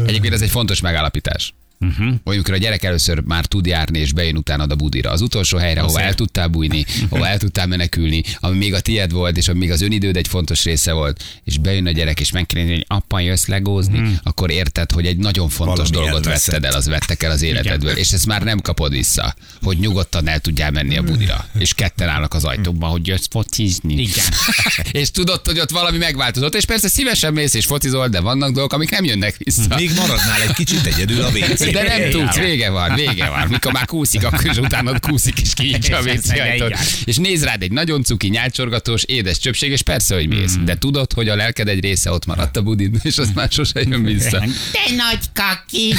Egyébként 0.09 0.33
ez 0.33 0.41
egy 0.41 0.49
fontos 0.49 0.81
megállapítás. 0.81 1.53
Uh-huh. 1.79 2.13
Amikor 2.23 2.53
a 2.53 2.57
gyerek 2.57 2.83
először 2.83 3.19
már 3.19 3.45
tud 3.45 3.65
járni, 3.65 3.99
és 3.99 4.13
bejön 4.13 4.37
utána 4.37 4.63
a 4.63 4.75
budira. 4.75 5.11
Az 5.11 5.21
utolsó 5.21 5.57
helyre, 5.57 5.81
ahova 5.81 6.01
el 6.01 6.13
tudtál 6.13 6.47
bújni, 6.47 6.85
ahova 7.09 7.27
el 7.27 7.37
tudtál 7.37 7.67
menekülni, 7.67 8.23
ami 8.39 8.57
még 8.57 8.73
a 8.73 8.79
tied 8.79 9.11
volt, 9.11 9.37
és 9.37 9.47
ami 9.47 9.59
még 9.59 9.71
az 9.71 9.81
önidőd 9.81 10.17
egy 10.17 10.27
fontos 10.27 10.63
része 10.63 10.91
volt, 10.91 11.23
és 11.43 11.57
bejön 11.57 11.87
a 11.87 11.91
gyerek, 11.91 12.19
és 12.19 12.31
megkérdezi, 12.31 12.73
hogy 12.73 12.85
apa, 12.87 13.19
jössz 13.19 13.45
legózni, 13.45 13.97
hmm. 13.97 14.19
akkor 14.23 14.51
érted, 14.51 14.91
hogy 14.91 15.05
egy 15.05 15.17
nagyon 15.17 15.49
fontos 15.49 15.89
Valami 15.89 16.05
dolgot 16.05 16.25
elveszett. 16.25 16.53
vetted 16.53 16.71
el, 16.71 16.77
az 16.77 16.87
vettek 16.87 17.23
el 17.23 17.31
az 17.31 17.41
életedből, 17.41 17.97
és 17.97 18.11
ezt 18.11 18.25
már 18.25 18.43
nem 18.43 18.59
kapod 18.59 18.91
vissza, 18.91 19.35
hogy 19.61 19.77
nyugodtan 19.77 20.27
el 20.27 20.39
tudjál 20.39 20.71
menni 20.71 20.97
a 20.97 21.03
budira. 21.03 21.45
És 21.59 21.73
ketten 21.73 22.09
állnak 22.09 22.33
az 22.33 22.43
ajtóban, 22.43 22.89
hogy 22.89 23.07
jössz 23.07 23.27
focizni. 23.29 24.01
Igen. 24.01 24.25
és 25.01 25.11
tudod, 25.11 25.45
hogy 25.45 25.59
ott 25.59 25.69
valami 25.69 25.97
megváltozott, 25.97 26.55
és 26.55 26.65
persze 26.65 26.87
szívesen 26.87 27.33
mész 27.33 27.53
és 27.53 27.65
focizol, 27.65 28.07
de 28.07 28.19
vannak 28.19 28.51
dolgok, 28.51 28.73
amik 28.73 28.89
nem 28.89 29.03
jönnek 29.03 29.37
vissza. 29.37 29.75
Még 29.75 29.91
maradnál 29.95 30.41
egy 30.41 30.53
kicsit 30.53 30.85
egyedül 30.85 31.21
a 31.21 31.27
WC. 31.27 31.66
De 31.71 31.97
nem 31.97 32.09
tudsz, 32.09 32.35
vége 32.35 32.69
van, 32.69 32.95
vége 32.95 33.29
van. 33.29 33.47
Mikor 33.47 33.71
már 33.71 33.85
kúszik, 33.85 34.23
akkor 34.23 34.45
is 34.45 34.57
utána 34.57 34.99
kúszik 34.99 35.39
és 35.41 35.53
kinyitja 35.53 35.97
a 35.97 36.01
WC 36.01 36.29
ajtót. 36.29 36.69
Igen. 36.69 36.81
És 37.03 37.15
néz 37.15 37.43
rád 37.43 37.63
egy 37.63 37.71
nagyon 37.71 38.03
cuki, 38.03 38.27
nyálcsorgatós, 38.27 39.03
édes 39.03 39.37
csöpség, 39.37 39.71
és 39.71 39.81
persze, 39.81 40.15
hogy 40.15 40.27
mész. 40.27 40.55
De 40.65 40.77
tudod, 40.77 41.13
hogy 41.13 41.29
a 41.29 41.35
lelked 41.35 41.67
egy 41.67 41.79
része 41.79 42.11
ott 42.11 42.25
maradt 42.25 42.57
a 42.57 42.61
budin, 42.61 42.99
és 43.03 43.17
az 43.17 43.29
már 43.33 43.49
sose 43.51 43.81
jön 43.81 44.03
vissza. 44.03 44.39
Te 44.71 44.95
nagy 44.95 45.19
kaki! 45.33 45.93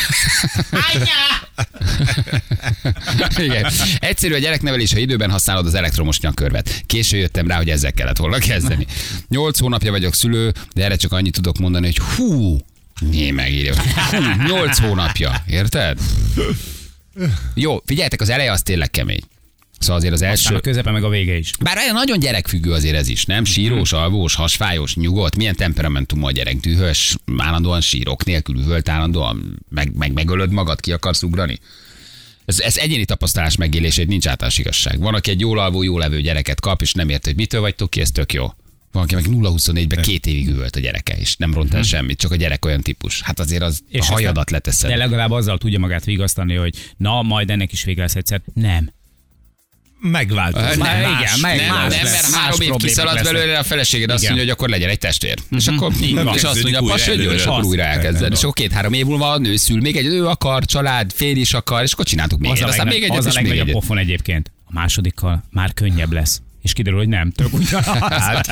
Anya! 0.70 1.36
Igen. 3.36 3.70
Egyszerű 3.98 4.34
a 4.34 4.38
gyereknevelés, 4.38 4.92
ha 4.92 4.98
időben 4.98 5.30
használod 5.30 5.66
az 5.66 5.74
elektromos 5.74 6.20
nyakörvet. 6.20 6.82
Késő 6.86 7.16
jöttem 7.16 7.46
rá, 7.46 7.56
hogy 7.56 7.70
ezzel 7.70 7.92
kellett 7.92 8.16
volna 8.16 8.38
kezdeni. 8.38 8.86
Nyolc 9.28 9.58
hónapja 9.58 9.90
vagyok 9.90 10.14
szülő, 10.14 10.52
de 10.74 10.84
erre 10.84 10.96
csak 10.96 11.12
annyit 11.12 11.34
tudok 11.34 11.58
mondani, 11.58 11.86
hogy 11.86 11.98
hú, 11.98 12.58
mi 13.00 13.30
megírja. 13.30 13.74
Nyolc 14.46 14.78
hónapja, 14.78 15.42
érted? 15.46 15.98
Jó, 17.54 17.82
figyeljetek, 17.84 18.20
az 18.20 18.28
eleje 18.28 18.52
az 18.52 18.62
tényleg 18.62 18.90
kemény. 18.90 19.20
Szóval 19.78 19.96
azért 19.96 20.12
az 20.12 20.20
Aztán 20.20 20.36
első... 20.36 20.54
a 20.54 20.60
közepe 20.60 20.90
meg 20.90 21.04
a 21.04 21.08
vége 21.08 21.36
is. 21.36 21.52
Bár 21.60 21.76
olyan 21.76 21.94
nagyon 21.94 22.18
gyerekfüggő 22.18 22.72
azért 22.72 22.96
ez 22.96 23.08
is, 23.08 23.24
nem? 23.24 23.44
Sírós, 23.44 23.92
alvós, 23.92 24.34
hasfájós, 24.34 24.94
nyugodt, 24.94 25.36
milyen 25.36 25.56
temperamentum 25.56 26.24
a 26.24 26.30
gyerek, 26.30 26.56
dühös, 26.56 27.16
állandóan 27.36 27.80
sírok 27.80 28.24
nélkül 28.24 28.58
üvölt, 28.58 28.88
állandóan 28.88 29.64
meg, 29.68 29.96
meg, 29.96 30.12
megölöd 30.12 30.52
magad, 30.52 30.80
ki 30.80 30.92
akarsz 30.92 31.22
ugrani? 31.22 31.58
Ez, 32.44 32.60
ez 32.60 32.76
egyéni 32.76 33.04
tapasztalás 33.04 33.56
megélését 33.56 34.08
nincs 34.08 34.26
általános 34.26 34.58
igazság. 34.58 34.98
Van, 34.98 35.14
aki 35.14 35.30
egy 35.30 35.40
jól 35.40 35.58
alvó, 35.58 35.82
jól 35.82 36.00
levő 36.00 36.20
gyereket 36.20 36.60
kap, 36.60 36.82
és 36.82 36.92
nem 36.92 37.08
érti, 37.08 37.28
hogy 37.28 37.38
mitől 37.38 37.60
vagytok 37.60 37.90
ki, 37.90 38.00
ez 38.00 38.10
tök 38.10 38.32
jó. 38.32 38.52
Van, 38.92 39.02
aki 39.02 39.14
meg 39.14 39.24
0-24-ben 39.28 40.02
két 40.02 40.26
évig 40.26 40.48
üvölt 40.48 40.76
a 40.76 40.80
gyereke, 40.80 41.14
és 41.16 41.36
nem 41.36 41.54
ront 41.54 41.74
el 41.74 41.82
semmit, 41.82 42.18
csak 42.18 42.30
a 42.32 42.36
gyerek 42.36 42.64
olyan 42.64 42.80
típus. 42.80 43.22
Hát 43.22 43.38
azért 43.40 43.62
az 43.62 43.80
És 43.88 44.08
a 44.08 44.12
hajadat 44.12 44.50
leteszed. 44.50 44.90
De 44.90 44.96
legalább 44.96 45.30
azzal 45.30 45.58
tudja 45.58 45.78
magát 45.78 46.04
vigasztani, 46.04 46.54
hogy 46.54 46.74
na, 46.96 47.22
majd 47.22 47.50
ennek 47.50 47.72
is 47.72 47.84
vége 47.84 48.02
lesz 48.02 48.14
egyszer. 48.14 48.40
Nem. 48.54 48.90
Megváltozott. 50.00 50.68
Nem, 50.68 50.78
Már 50.78 51.02
más, 51.02 51.20
igen, 51.20 51.40
meg 51.40 51.56
nem, 51.56 51.74
más 51.74 51.94
nem, 51.94 52.04
mert 52.04 52.30
három 52.34 52.60
év 52.60 52.70
kiszaladt 52.70 53.22
belőle, 53.22 53.58
a 53.58 53.62
feleséged 53.62 54.10
azt 54.10 54.22
Igen. 54.22 54.34
mondja, 54.34 54.52
hogy 54.52 54.60
akkor 54.60 54.74
legyen 54.74 54.88
egy 54.88 54.98
testvér. 54.98 55.38
És 55.50 55.66
akkor 55.66 55.92
Így 56.02 56.14
van. 56.14 56.34
és 56.34 56.42
azt 56.42 56.62
mondja, 56.62 56.80
pas, 56.80 57.06
hogy 57.06 57.20
és 57.20 57.44
akkor 57.44 57.64
újra 57.64 57.82
elkezded. 57.82 58.32
És 58.32 58.38
akkor 58.38 58.52
két-három 58.52 58.92
év 58.92 59.04
múlva 59.04 59.30
a 59.30 59.38
nő 59.38 59.56
szül 59.56 59.80
még 59.80 59.96
egy, 59.96 60.06
ő 60.06 60.26
akar, 60.26 60.64
család, 60.64 61.12
fél 61.14 61.36
is 61.36 61.52
akar, 61.54 61.82
és 61.82 61.92
akkor 61.92 62.04
csináltuk 62.04 62.38
még 62.38 62.50
Az 62.50 62.62
aztán 62.62 62.86
még 62.86 63.02
egyet, 63.02 63.16
az 63.16 63.24
a 63.24 63.28
és 63.28 63.34
legnagyobb 63.34 63.70
pofon 63.70 63.98
egyébként. 63.98 64.52
A 64.64 64.70
másodikkal 64.72 65.44
már 65.50 65.74
könnyebb 65.74 66.12
lesz. 66.12 66.42
És 66.68 66.74
kiderül, 66.74 66.98
hogy 66.98 67.08
nem. 67.08 67.30
Tök 67.30 67.52
ugyanaz. 67.52 68.48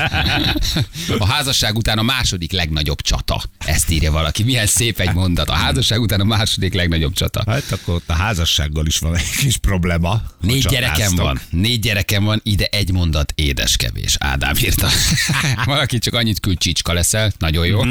A 1.17 1.25
házasság 1.25 1.75
után 1.75 1.97
a 1.97 2.01
második 2.01 2.51
legnagyobb 2.51 3.01
csata. 3.01 3.41
Ezt 3.65 3.91
írja 3.91 4.11
valaki. 4.11 4.43
Milyen 4.43 4.65
szép 4.65 4.99
egy 4.99 5.13
mondat. 5.13 5.49
A 5.49 5.53
házasság 5.53 6.01
után 6.01 6.19
a 6.19 6.23
második 6.23 6.73
legnagyobb 6.73 7.13
csata. 7.13 7.43
Hát 7.47 7.71
akkor 7.71 7.93
ott 7.93 8.09
a 8.09 8.13
házassággal 8.13 8.85
is 8.85 8.97
van 8.97 9.15
egy 9.15 9.29
kis 9.29 9.57
probléma. 9.57 10.21
Négy 10.41 10.65
gyerekem 10.65 11.15
van. 11.15 11.39
Négy 11.49 11.79
gyerekem 11.79 12.23
van, 12.23 12.39
ide 12.43 12.65
egy 12.65 12.91
mondat 12.91 13.33
édeskevés. 13.35 14.15
Ádám 14.19 14.55
írta. 14.63 14.87
Valaki 15.65 15.97
csak 15.97 16.13
annyit 16.13 16.39
küld, 16.39 16.57
csicska 16.57 16.93
leszel. 16.93 17.31
Nagyon 17.37 17.65
jó. 17.65 17.81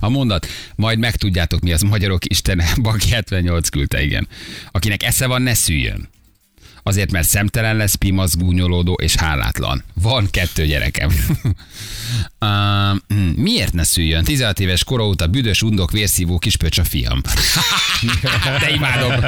A 0.00 0.08
mondat, 0.08 0.46
majd 0.74 0.98
megtudjátok 0.98 1.60
mi 1.60 1.72
az 1.72 1.82
magyarok 1.82 2.24
istene. 2.24 2.74
Baki 2.80 3.10
78 3.10 3.68
küldte, 3.68 4.02
igen. 4.02 4.28
Akinek 4.70 5.02
esze 5.02 5.26
van, 5.26 5.42
ne 5.42 5.54
szüljön. 5.54 6.08
Azért, 6.82 7.10
mert 7.10 7.28
szemtelen 7.28 7.76
lesz, 7.76 7.94
pimasz, 7.94 8.36
gúnyolódó 8.36 8.92
és 8.92 9.14
hálátlan. 9.14 9.84
Van 9.94 10.28
kettő 10.30 10.66
gyerekem. 10.66 11.10
uh, 12.40 13.16
miért 13.36 13.72
ne 13.72 13.84
szüljön? 13.84 14.24
16 14.24 14.60
éves 14.60 14.84
kora 14.84 15.06
óta 15.06 15.26
büdös, 15.26 15.62
undok, 15.62 15.90
vérszívó 15.90 16.38
kispöcs 16.38 16.78
a 16.78 16.84
fiam. 16.84 17.20
De 18.60 18.70
imádom. 18.70 19.20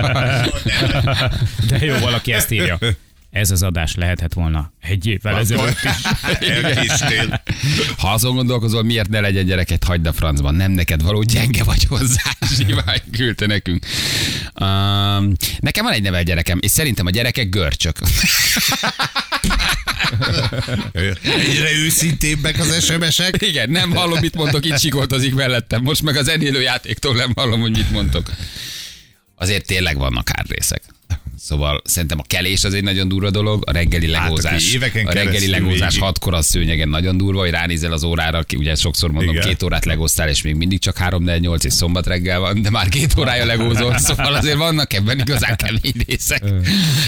De 1.68 1.84
jó, 1.84 1.98
valaki 1.98 2.32
ezt 2.32 2.50
írja. 2.50 2.78
Ez 3.34 3.50
az 3.50 3.62
adás 3.62 3.94
lehetett 3.94 4.32
volna 4.32 4.72
egy 4.80 5.06
évvel 5.06 5.38
ezelőtt 5.38 5.78
is. 6.82 6.92
Ha 7.98 8.12
azon 8.12 8.34
gondolkozol, 8.34 8.82
miért 8.82 9.08
ne 9.08 9.20
legyen 9.20 9.44
gyereket, 9.44 9.84
hagyd 9.84 10.06
a 10.06 10.12
francban. 10.12 10.54
Nem 10.54 10.70
neked 10.70 11.02
való, 11.02 11.22
gyenge 11.22 11.64
vagy 11.64 11.84
hozzá. 11.84 12.22
Sivány 12.56 13.00
küldte 13.12 13.46
nekünk. 13.46 13.86
Um, 14.60 15.32
nekem 15.58 15.84
van 15.84 15.92
egy 15.92 16.02
nevel 16.02 16.22
gyerekem, 16.22 16.58
és 16.62 16.70
szerintem 16.70 17.06
a 17.06 17.10
gyerekek 17.10 17.48
görcsök. 17.48 17.96
Egyre 21.22 21.72
őszintébbek 21.84 22.58
az 22.58 22.84
SMS-ek. 22.84 23.42
Igen, 23.42 23.70
nem 23.70 23.90
hallom, 23.90 24.18
mit 24.18 24.34
mondtok, 24.34 24.64
itt 24.64 24.78
sikoltozik 24.78 25.34
mellettem. 25.34 25.82
Most 25.82 26.02
meg 26.02 26.16
az 26.16 26.24
zenélő 26.24 26.60
játéktól 26.60 27.14
nem 27.14 27.32
hallom, 27.34 27.60
hogy 27.60 27.76
mit 27.76 27.90
mondtok. 27.90 28.30
Azért 29.34 29.66
tényleg 29.66 29.96
vannak 29.96 30.30
árrészek. 30.32 30.93
Szóval 31.38 31.82
szerintem 31.84 32.18
a 32.18 32.22
kelés 32.26 32.64
az 32.64 32.74
egy 32.74 32.82
nagyon 32.82 33.08
durva 33.08 33.30
dolog, 33.30 33.62
a 33.66 33.72
reggeli 33.72 34.12
Hát, 34.12 34.22
legózás. 34.24 34.72
éveken 34.74 35.06
a 35.06 35.12
reggeli 35.12 35.48
legózás 35.48 35.98
hatkor 35.98 36.34
az 36.34 36.46
szőnyegen 36.46 36.88
nagyon 36.88 37.16
durva, 37.16 37.40
hogy 37.40 37.50
ránézel 37.50 37.92
az 37.92 38.04
órára, 38.04 38.42
ki 38.42 38.56
ugye 38.56 38.74
sokszor 38.74 39.10
mondom, 39.10 39.34
Igen. 39.34 39.46
két 39.46 39.62
órát 39.62 39.84
legóztál, 39.84 40.28
és 40.28 40.42
még 40.42 40.54
mindig 40.54 40.78
csak 40.78 40.96
3 40.96 41.22
4 41.22 41.40
8 41.40 41.64
és 41.64 41.72
szombat 41.72 42.06
reggel 42.06 42.40
van, 42.40 42.62
de 42.62 42.70
már 42.70 42.88
két 42.88 43.14
órája 43.18 43.44
legózol, 43.44 43.98
szóval 44.06 44.34
azért 44.34 44.56
vannak 44.56 44.92
ebben 44.92 45.18
igazán 45.18 45.56
kemény 45.56 46.04
részek. 46.06 46.42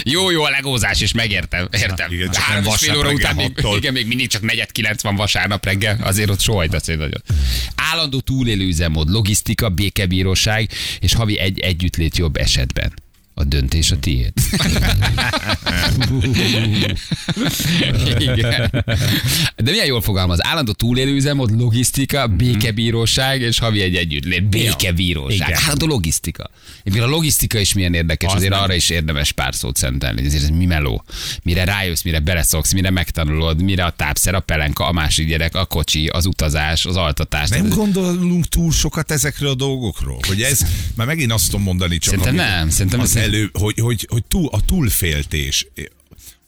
Jó, 0.03 0.31
jó 0.31 0.43
a 0.43 0.49
legózás, 0.49 1.01
és 1.01 1.13
megértem, 1.13 1.67
értem. 1.71 2.11
Igen, 2.11 2.31
csak 2.31 2.43
Három 2.43 2.63
és 2.65 2.75
fél 2.75 2.97
óra 2.97 3.11
után 3.11 3.35
még, 3.35 3.51
igen, 3.75 3.93
még 3.93 4.07
mindig 4.07 4.27
csak 4.27 4.41
negyed 4.41 4.71
kilenc 4.71 5.01
van 5.01 5.15
vasárnap 5.15 5.65
reggel, 5.65 5.97
azért 6.01 6.29
ott 6.29 6.39
sohajtasz 6.41 6.87
egy 6.87 6.97
nagyon. 6.97 7.21
Állandó 7.75 8.19
túlélő 8.19 8.65
üzemmód, 8.65 9.09
logisztika, 9.09 9.69
békebíróság, 9.69 10.69
és 10.99 11.13
havi 11.13 11.39
egy 11.39 11.59
együttlét 11.59 12.17
jobb 12.17 12.35
esetben. 12.37 12.93
A 13.39 13.43
döntés 13.43 13.91
a 13.91 13.99
tiéd. 13.99 14.33
Igen. 18.17 18.69
De 19.55 19.71
milyen 19.71 19.85
jól 19.85 20.01
fogalmaz. 20.01 20.45
Állandó 20.45 20.71
túlélő 20.71 21.15
üzemmód, 21.15 21.57
logisztika, 21.59 22.27
békebíróság 22.27 23.41
és 23.41 23.59
havi 23.59 23.81
egy 23.81 23.95
együttlét. 23.95 24.49
Békebíróság. 24.49 25.47
Igen. 25.49 25.59
Állandó 25.63 25.85
logisztika. 25.85 26.49
Egyébként 26.79 27.05
a 27.05 27.09
logisztika 27.09 27.59
is 27.59 27.73
milyen 27.73 27.93
érdekes, 27.93 28.29
Az 28.29 28.35
azért 28.35 28.51
nem. 28.51 28.61
arra 28.61 28.73
is 28.73 28.89
érdemes 28.89 29.31
pár 29.31 29.55
szót 29.55 29.75
szentelni. 29.75 30.25
Ezért 30.25 30.43
ez 30.43 30.49
mi 30.49 30.65
meló. 30.65 31.03
Mire 31.43 31.63
rájössz, 31.63 32.01
mire 32.01 32.19
beleszoksz, 32.19 32.73
mire 32.73 32.89
megtanulod, 32.89 33.61
mire 33.61 33.85
a 33.85 33.89
tápszer, 33.89 34.35
a 34.35 34.39
pelenka, 34.39 34.87
a 34.87 34.91
másik 34.91 35.27
gyerek, 35.27 35.55
a 35.55 35.65
kocsi, 35.65 36.07
az 36.07 36.25
utazás, 36.25 36.85
az 36.85 36.95
altatás. 36.95 37.49
Nem 37.49 37.69
gondolunk 37.69 38.45
túl 38.47 38.71
sokat 38.71 39.11
ezekről 39.11 39.49
a 39.49 39.55
dolgokról? 39.55 40.19
Hogy 40.27 40.41
ez, 40.41 40.59
már 40.95 41.07
megint 41.07 41.31
azt 41.31 41.45
tudom 41.45 41.61
mondani 41.61 41.97
csak, 41.97 42.13
Szerintem 42.13 42.45
amit 42.45 42.55
nem, 42.55 42.69
szerintem 42.69 42.99
az 42.99 43.15
ez- 43.15 43.25
elő, 43.27 43.49
hogy, 43.53 43.79
hogy, 43.79 44.07
hogy 44.09 44.25
túl, 44.25 44.47
a 44.51 44.65
túlféltés. 44.65 45.67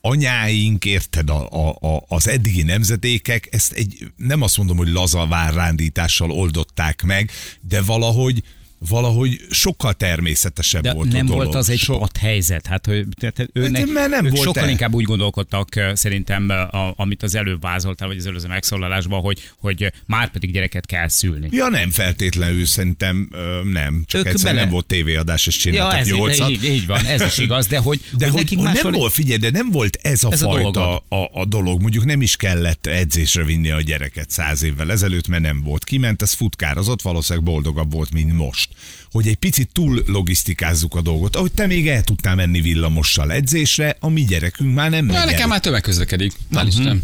Anyáink, 0.01 0.85
érted, 0.85 1.29
a, 1.29 1.49
a, 1.49 1.77
a, 1.87 2.03
az 2.07 2.27
eddigi 2.27 2.61
nemzetékek 2.61 3.47
ezt 3.51 3.71
egy, 3.71 4.11
nem 4.15 4.41
azt 4.41 4.57
mondom, 4.57 4.77
hogy 4.77 4.87
laza 4.87 5.27
várrándítással 5.27 6.31
oldották 6.31 7.03
meg, 7.03 7.31
de 7.61 7.81
valahogy 7.81 8.43
valahogy 8.87 9.39
sokkal 9.49 9.93
természetesebb 9.93 10.83
De 10.83 10.93
volt 10.93 11.11
nem 11.11 11.25
a 11.25 11.29
dolog. 11.29 11.43
volt 11.43 11.55
az 11.55 11.69
egy 11.69 11.77
So- 11.79 11.99
pat 11.99 12.17
helyzet. 12.17 12.65
Hát, 12.67 12.85
hogy, 12.85 13.05
tehát 13.19 13.49
őnek, 13.53 13.85
De 13.85 13.91
mert 13.91 14.09
nem 14.09 14.25
ők 14.25 14.31
volt 14.31 14.43
sokkal 14.43 14.63
el. 14.63 14.69
inkább 14.69 14.93
úgy 14.93 15.03
gondolkodtak 15.03 15.67
szerintem, 15.93 16.49
a, 16.49 16.93
amit 16.95 17.23
az 17.23 17.35
előbb 17.35 17.61
vázoltál, 17.61 18.07
vagy 18.07 18.17
az 18.17 18.25
előző 18.25 18.47
megszólalásban, 18.47 19.21
hogy, 19.21 19.51
hogy 19.59 19.91
már 20.05 20.31
pedig 20.31 20.51
gyereket 20.51 20.85
kell 20.85 21.07
szülni. 21.07 21.47
Ja, 21.51 21.67
nem 21.69 21.89
feltétlenül, 21.91 22.65
szerintem 22.65 23.29
nem. 23.63 24.03
Csak 24.05 24.21
Ők 24.21 24.27
egyszer 24.27 24.43
bele- 24.51 24.63
nem 24.63 24.71
volt 24.73 24.85
tévéadás, 24.85 25.47
és 25.47 25.55
Ja, 25.65 25.71
csináltak 25.71 25.99
ez 25.99 26.07
nyolcat. 26.07 26.49
így, 26.49 26.63
így, 26.63 26.85
van, 26.87 27.05
ez 27.05 27.21
is 27.21 27.37
igaz, 27.37 27.67
de 27.67 27.77
hogy, 27.77 28.01
De 28.17 28.25
hogy, 28.29 28.35
nekik 28.41 28.57
hogy 28.59 28.79
nem 28.83 28.91
volt, 28.91 29.13
figyelj, 29.13 29.37
de 29.39 29.49
nem 29.49 29.69
volt 29.71 29.97
ez 30.01 30.23
a 30.23 30.31
Ez 30.31 30.41
fajta 30.41 30.97
a, 31.09 31.15
a, 31.15 31.29
a 31.33 31.45
dolog. 31.45 31.81
Mondjuk 31.81 32.05
nem 32.05 32.21
is 32.21 32.35
kellett 32.35 32.85
edzésre 32.87 33.43
vinni 33.43 33.69
a 33.69 33.81
gyereket 33.81 34.29
száz 34.29 34.63
évvel 34.63 34.91
ezelőtt, 34.91 35.27
mert 35.27 35.43
nem 35.43 35.61
volt. 35.63 35.83
Kiment, 35.83 36.21
ez 36.21 36.33
futkározott, 36.33 37.01
valószínűleg 37.01 37.47
boldogabb 37.47 37.91
volt, 37.91 38.11
mint 38.13 38.33
most. 38.33 38.68
Hogy 39.11 39.27
egy 39.27 39.35
picit 39.35 39.69
túl 39.73 40.03
logisztikázzuk 40.07 40.95
a 40.95 41.01
dolgot. 41.01 41.35
Ahogy 41.35 41.51
te 41.51 41.67
még 41.67 41.87
el 41.87 42.03
tudtál 42.03 42.35
menni 42.35 42.61
villamossal 42.61 43.31
edzésre, 43.31 43.97
a 43.99 44.09
mi 44.09 44.23
gyerekünk 44.25 44.73
már 44.75 44.89
nem 44.89 45.05
Ja, 45.07 45.13
megy 45.13 45.25
nekem 45.25 45.41
el. 45.41 45.47
már 45.47 45.59
tömegközlekedik. 45.59 46.33
Hál' 46.53 46.63
Isten. 46.67 47.03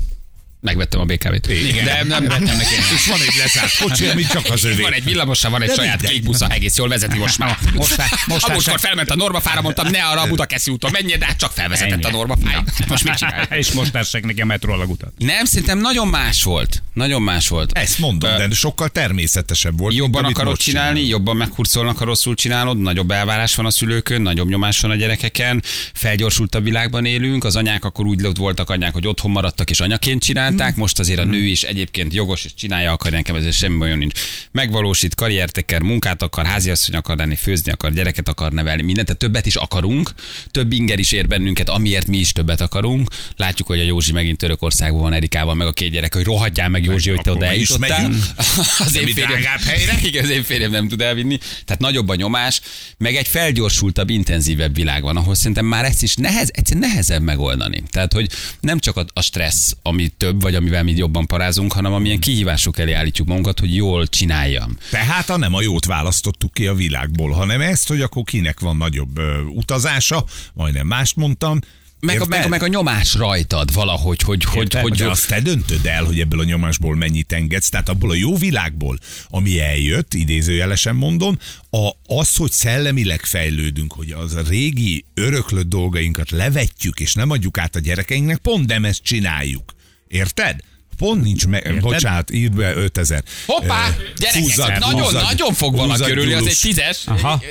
Megvettem 0.65 0.99
a 0.99 1.03
BKV-t. 1.05 1.47
De 1.83 2.03
nem, 2.07 2.23
vettem 2.27 2.57
neki. 2.57 2.73
És 2.95 3.05
van 3.07 3.19
egy 3.21 3.35
lezárt 3.37 3.77
kocsi, 3.77 4.05
ami 4.05 4.23
csak 4.25 4.45
az 4.51 4.63
övé. 4.63 4.81
Van 4.81 4.93
egy 4.93 5.03
villamosa, 5.03 5.49
van 5.49 5.61
egy 5.61 5.67
De 5.67 5.73
saját 5.73 6.01
kék 6.01 6.23
busza, 6.23 6.47
egész 6.47 6.75
jól 6.77 6.87
vezeti 6.87 7.17
most 7.17 7.37
már. 7.37 7.57
Most 7.75 7.97
már- 7.97 8.09
most 8.27 8.43
a 8.43 8.47
már 8.47 8.55
múltkor 8.55 8.79
se- 8.79 8.87
felment 8.87 9.09
a 9.09 9.15
normafára, 9.15 9.61
mondtam, 9.61 9.87
ne 9.89 10.03
arra 10.03 10.21
a 10.21 10.27
Budakeszi 10.27 10.71
úton 10.71 10.91
menjél, 10.91 11.17
de 11.17 11.25
hát 11.25 11.37
csak 11.37 11.51
felvezetett 11.51 12.03
a 12.05 12.11
normafáig. 12.11 12.57
Most 12.87 13.03
mit 13.03 13.13
csinálj? 13.15 13.45
És 13.59 13.71
most 13.71 13.91
tessek 13.91 14.23
neki 14.25 14.41
a 14.41 14.45
metrólag 14.45 14.89
utat. 14.89 15.13
Nem, 15.17 15.45
szerintem 15.45 15.77
nagyon 15.79 16.07
más 16.07 16.43
volt. 16.43 16.83
Nagyon 16.93 17.21
más 17.21 17.47
volt. 17.47 17.77
Ezt 17.77 17.99
mondom, 17.99 18.29
Ö, 18.31 18.47
de 18.47 18.55
sokkal 18.55 18.89
természetesebb 18.89 19.77
volt. 19.77 19.95
Jobban 19.95 20.23
mint 20.23 20.37
akarod 20.37 20.57
csinálni, 20.57 20.87
csinálunk. 20.99 21.11
jobban 21.11 21.35
meghurcolnak, 21.37 21.97
ha 21.97 22.05
rosszul 22.05 22.35
csinálod, 22.35 22.81
nagyobb 22.81 23.11
elvárás 23.11 23.55
van 23.55 23.65
a 23.65 23.71
szülőkön, 23.71 24.21
nagyobb 24.21 24.49
nyomás 24.49 24.79
van 24.79 24.91
a 24.91 24.95
gyerekeken, 24.95 25.63
felgyorsult 25.93 26.55
a 26.55 26.61
világban 26.61 27.05
élünk, 27.05 27.43
az 27.43 27.55
anyák 27.55 27.85
akkor 27.85 28.05
úgy 28.05 28.37
voltak 28.37 28.69
anyák, 28.69 28.93
hogy 28.93 29.07
otthon 29.07 29.31
maradtak 29.31 29.69
és 29.69 29.79
anyaként 29.79 30.23
csinálták, 30.23 30.54
most 30.75 30.99
azért 30.99 31.19
a 31.19 31.23
nő 31.23 31.45
is 31.45 31.63
egyébként 31.63 32.13
jogos 32.13 32.45
és 32.45 32.53
csinálja 32.53 32.91
akar, 32.91 33.11
nekem 33.11 33.35
ez 33.35 33.55
semmi 33.55 33.81
olyan 33.81 33.97
nincs. 33.97 34.19
Megvalósít, 34.51 35.15
karriert 35.15 35.57
akar, 35.57 35.81
munkát 35.81 36.21
akar, 36.21 36.45
háziasszony 36.45 36.95
akar 36.95 37.17
lenni, 37.17 37.35
főzni 37.35 37.71
akar, 37.71 37.93
gyereket 37.93 38.27
akar 38.27 38.51
nevelni, 38.51 38.81
mindent, 38.81 39.07
tehát 39.07 39.21
többet 39.21 39.45
is 39.45 39.55
akarunk, 39.55 40.11
több 40.51 40.71
inger 40.71 40.99
is 40.99 41.11
ér 41.11 41.27
bennünket, 41.27 41.69
amiért 41.69 42.07
mi 42.07 42.17
is 42.17 42.31
többet 42.31 42.61
akarunk. 42.61 43.09
Látjuk, 43.35 43.67
hogy 43.67 43.79
a 43.79 43.83
Józsi 43.83 44.11
megint 44.11 44.37
Törökországban 44.37 45.01
van 45.01 45.13
Erikával, 45.13 45.53
meg 45.53 45.67
a 45.67 45.73
két 45.73 45.91
gyerek, 45.91 46.13
hogy 46.13 46.23
rohadjál 46.23 46.69
meg 46.69 46.83
Józsi, 46.83 47.09
hogy 47.09 47.21
te 47.21 47.31
oda 47.31 47.45
eljutottál. 47.45 48.11
Az 48.85 48.95
én 48.95 49.07
férjem, 49.07 49.41
helyre? 49.65 49.99
igen, 50.07 50.23
az 50.23 50.29
én 50.29 50.43
férjem 50.43 50.71
nem 50.71 50.87
tud 50.87 51.01
elvinni. 51.01 51.37
Tehát 51.65 51.81
nagyobb 51.81 52.09
a 52.09 52.15
nyomás, 52.15 52.61
meg 52.97 53.15
egy 53.15 53.27
felgyorsultabb, 53.27 54.09
intenzívebb 54.09 54.75
világ 54.75 55.01
van, 55.01 55.17
ahol 55.17 55.35
szerintem 55.35 55.65
már 55.65 55.85
ezt 55.85 56.03
is 56.03 56.15
nehez, 56.15 56.49
egyszerűen 56.53 56.89
nehezebb 56.89 57.21
megoldani. 57.21 57.83
Tehát, 57.89 58.13
hogy 58.13 58.29
nem 58.59 58.79
csak 58.79 58.97
a, 58.97 59.05
a 59.13 59.21
stressz, 59.21 59.71
ami 59.81 60.07
több, 60.07 60.41
vagy 60.45 60.55
amivel 60.55 60.83
mi 60.83 60.91
jobban 60.91 61.25
parázunk, 61.25 61.73
hanem 61.73 61.93
amilyen 61.93 62.19
kihívások 62.19 62.79
elé 62.79 62.91
állítjuk 62.91 63.27
magunkat, 63.27 63.59
hogy 63.59 63.75
jól 63.75 64.07
csináljam. 64.07 64.77
Tehát 64.91 65.29
a 65.29 65.37
nem 65.37 65.53
a 65.53 65.61
jót 65.61 65.85
választottuk 65.85 66.53
ki 66.53 66.67
a 66.67 66.73
világból, 66.73 67.31
hanem 67.31 67.61
ezt, 67.61 67.87
hogy 67.87 68.01
akkor 68.01 68.23
kinek 68.23 68.59
van 68.59 68.77
nagyobb 68.77 69.17
ö, 69.17 69.41
utazása, 69.41 70.25
majdnem 70.53 70.87
mást 70.87 71.15
mondtam. 71.15 71.59
Meg 71.99 72.21
a, 72.21 72.25
meg, 72.25 72.49
meg 72.49 72.63
a 72.63 72.67
nyomás 72.67 73.13
rajtad 73.13 73.73
valahogy, 73.73 74.21
hogy, 74.21 74.43
hogy, 74.43 74.61
Érted? 74.61 74.81
hogy, 74.81 74.91
De 74.91 75.03
hogy 75.03 75.11
azt 75.11 75.27
te 75.27 75.41
döntöd 75.41 75.85
el, 75.85 76.03
hogy 76.03 76.19
ebből 76.19 76.39
a 76.39 76.43
nyomásból 76.43 76.95
mennyit 76.95 77.31
engedsz, 77.31 77.69
tehát 77.69 77.89
abból 77.89 78.09
a 78.09 78.15
jó 78.15 78.35
világból, 78.35 78.97
ami 79.29 79.59
eljött, 79.59 80.13
idézőjelesen 80.13 80.95
mondom, 80.95 81.37
a, 81.69 81.89
az, 82.07 82.35
hogy 82.35 82.51
szellemileg 82.51 83.23
fejlődünk, 83.23 83.93
hogy 83.93 84.11
az 84.11 84.33
a 84.33 84.41
régi 84.47 85.05
öröklött 85.13 85.69
dolgainkat 85.69 86.31
levetjük, 86.31 86.99
és 86.99 87.13
nem 87.13 87.29
adjuk 87.29 87.57
át 87.57 87.75
a 87.75 87.79
gyerekeinknek, 87.79 88.37
pont 88.37 88.67
nem 88.67 88.85
ezt 88.85 89.03
csináljuk. 89.03 89.73
Érted? 90.07 90.59
Pont 90.97 91.23
nincs 91.23 91.47
meg, 91.47 91.63
Érted? 91.65 91.81
bocsánat, 91.81 92.31
írd 92.31 92.55
be 92.55 92.75
5000. 92.75 93.23
Hoppá, 93.45 93.95
gyerekek, 94.17 94.41
húzzad, 94.41 94.79
nagyon, 94.79 95.01
húzzad, 95.01 95.23
nagyon 95.23 95.53
fog 95.53 95.79
húzzad, 95.79 96.07
körülni, 96.07 96.33
az 96.33 96.47
egy 96.47 96.59
tízes. 96.61 97.01
Aha. 97.05 97.41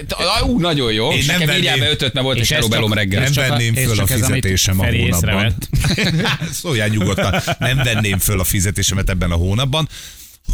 Ú, 0.46 0.60
nagyon 0.60 0.92
jó. 0.92 1.10
Én 1.10 1.18
És 1.18 1.26
nem 1.26 1.38
nekem 1.38 1.56
írjál 1.56 1.78
be 1.78 1.90
ötöt, 1.90 2.12
mert 2.12 2.26
volt 2.26 2.38
egy 2.38 2.46
serobelom 2.46 2.92
reggel. 2.92 3.22
Nem 3.22 3.32
venném 3.32 3.74
föl 3.74 4.00
a 4.00 4.06
fizetésem 4.06 4.80
a 4.80 4.86
hónapban. 4.86 5.54
Szóljál 6.62 6.88
nyugodtan, 6.88 7.42
nem 7.58 7.76
venném 7.76 8.18
föl 8.18 8.40
a 8.40 8.44
fizetésemet 8.44 9.10
ebben 9.10 9.30
a 9.30 9.36
hónapban. 9.36 9.88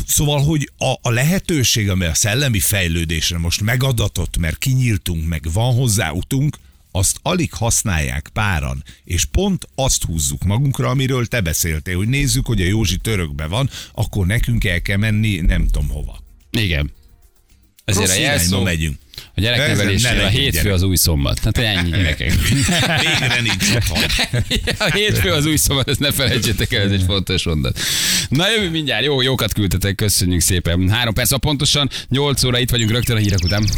Szóval, 0.06 0.42
hogy 0.42 0.70
a, 0.78 1.08
a 1.08 1.10
lehetőség, 1.10 1.90
ami 1.90 2.04
a 2.04 2.14
szellemi 2.14 2.60
fejlődésre 2.60 3.38
most 3.38 3.60
megadatott, 3.60 4.36
mert 4.38 4.58
kinyíltunk, 4.58 5.28
meg 5.28 5.44
van 5.52 5.74
hozzá 5.74 6.10
utunk, 6.10 6.56
azt 6.90 7.18
alig 7.22 7.52
használják 7.52 8.30
páran, 8.32 8.84
és 9.04 9.24
pont 9.24 9.68
azt 9.74 10.04
húzzuk 10.04 10.44
magunkra, 10.44 10.88
amiről 10.88 11.26
te 11.26 11.40
beszéltél, 11.40 11.96
hogy 11.96 12.08
nézzük, 12.08 12.46
hogy 12.46 12.60
a 12.60 12.66
Józsi 12.66 12.96
törökbe 12.96 13.46
van, 13.46 13.70
akkor 13.92 14.26
nekünk 14.26 14.64
el 14.64 14.82
kell 14.82 14.96
menni 14.96 15.36
nem 15.40 15.66
tudom 15.66 15.88
hova. 15.88 16.22
Igen. 16.50 16.92
Ezért 17.84 18.06
Rossz 18.06 18.16
a 18.16 18.20
jelszó, 18.20 18.62
megyünk. 18.62 18.98
a 19.34 19.40
gyereknevelésnél 19.40 20.14
Ne 20.14 20.24
a 20.24 20.28
hétfő 20.28 20.50
gyerek. 20.62 20.72
az 20.72 20.82
új 20.82 20.96
szombat. 20.96 21.40
Tehát 21.40 21.76
ennyi 21.76 21.90
gyerekek. 21.90 22.32
Végre 23.18 23.40
nincs 23.40 23.70
otthon. 23.74 24.02
A 24.88 24.92
hétfő 24.92 25.30
az 25.32 25.46
új 25.46 25.56
szombat, 25.56 25.88
ezt 25.88 25.98
ne 25.98 26.12
felejtsétek 26.12 26.72
el, 26.72 26.82
ez 26.82 26.90
egy 26.90 27.02
fontos 27.06 27.44
mondat. 27.44 27.78
Na 28.28 28.50
jövő 28.50 28.70
mindjárt, 28.70 29.04
jó, 29.04 29.20
jókat 29.22 29.52
küldtetek, 29.52 29.94
köszönjük 29.94 30.40
szépen. 30.40 30.88
Három 30.88 31.14
perc, 31.14 31.38
pontosan 31.38 31.90
8 32.08 32.44
óra 32.44 32.58
itt 32.58 32.70
vagyunk 32.70 32.90
rögtön 32.90 33.16
a 33.16 33.20
hírek 33.20 33.44
után. 33.44 33.68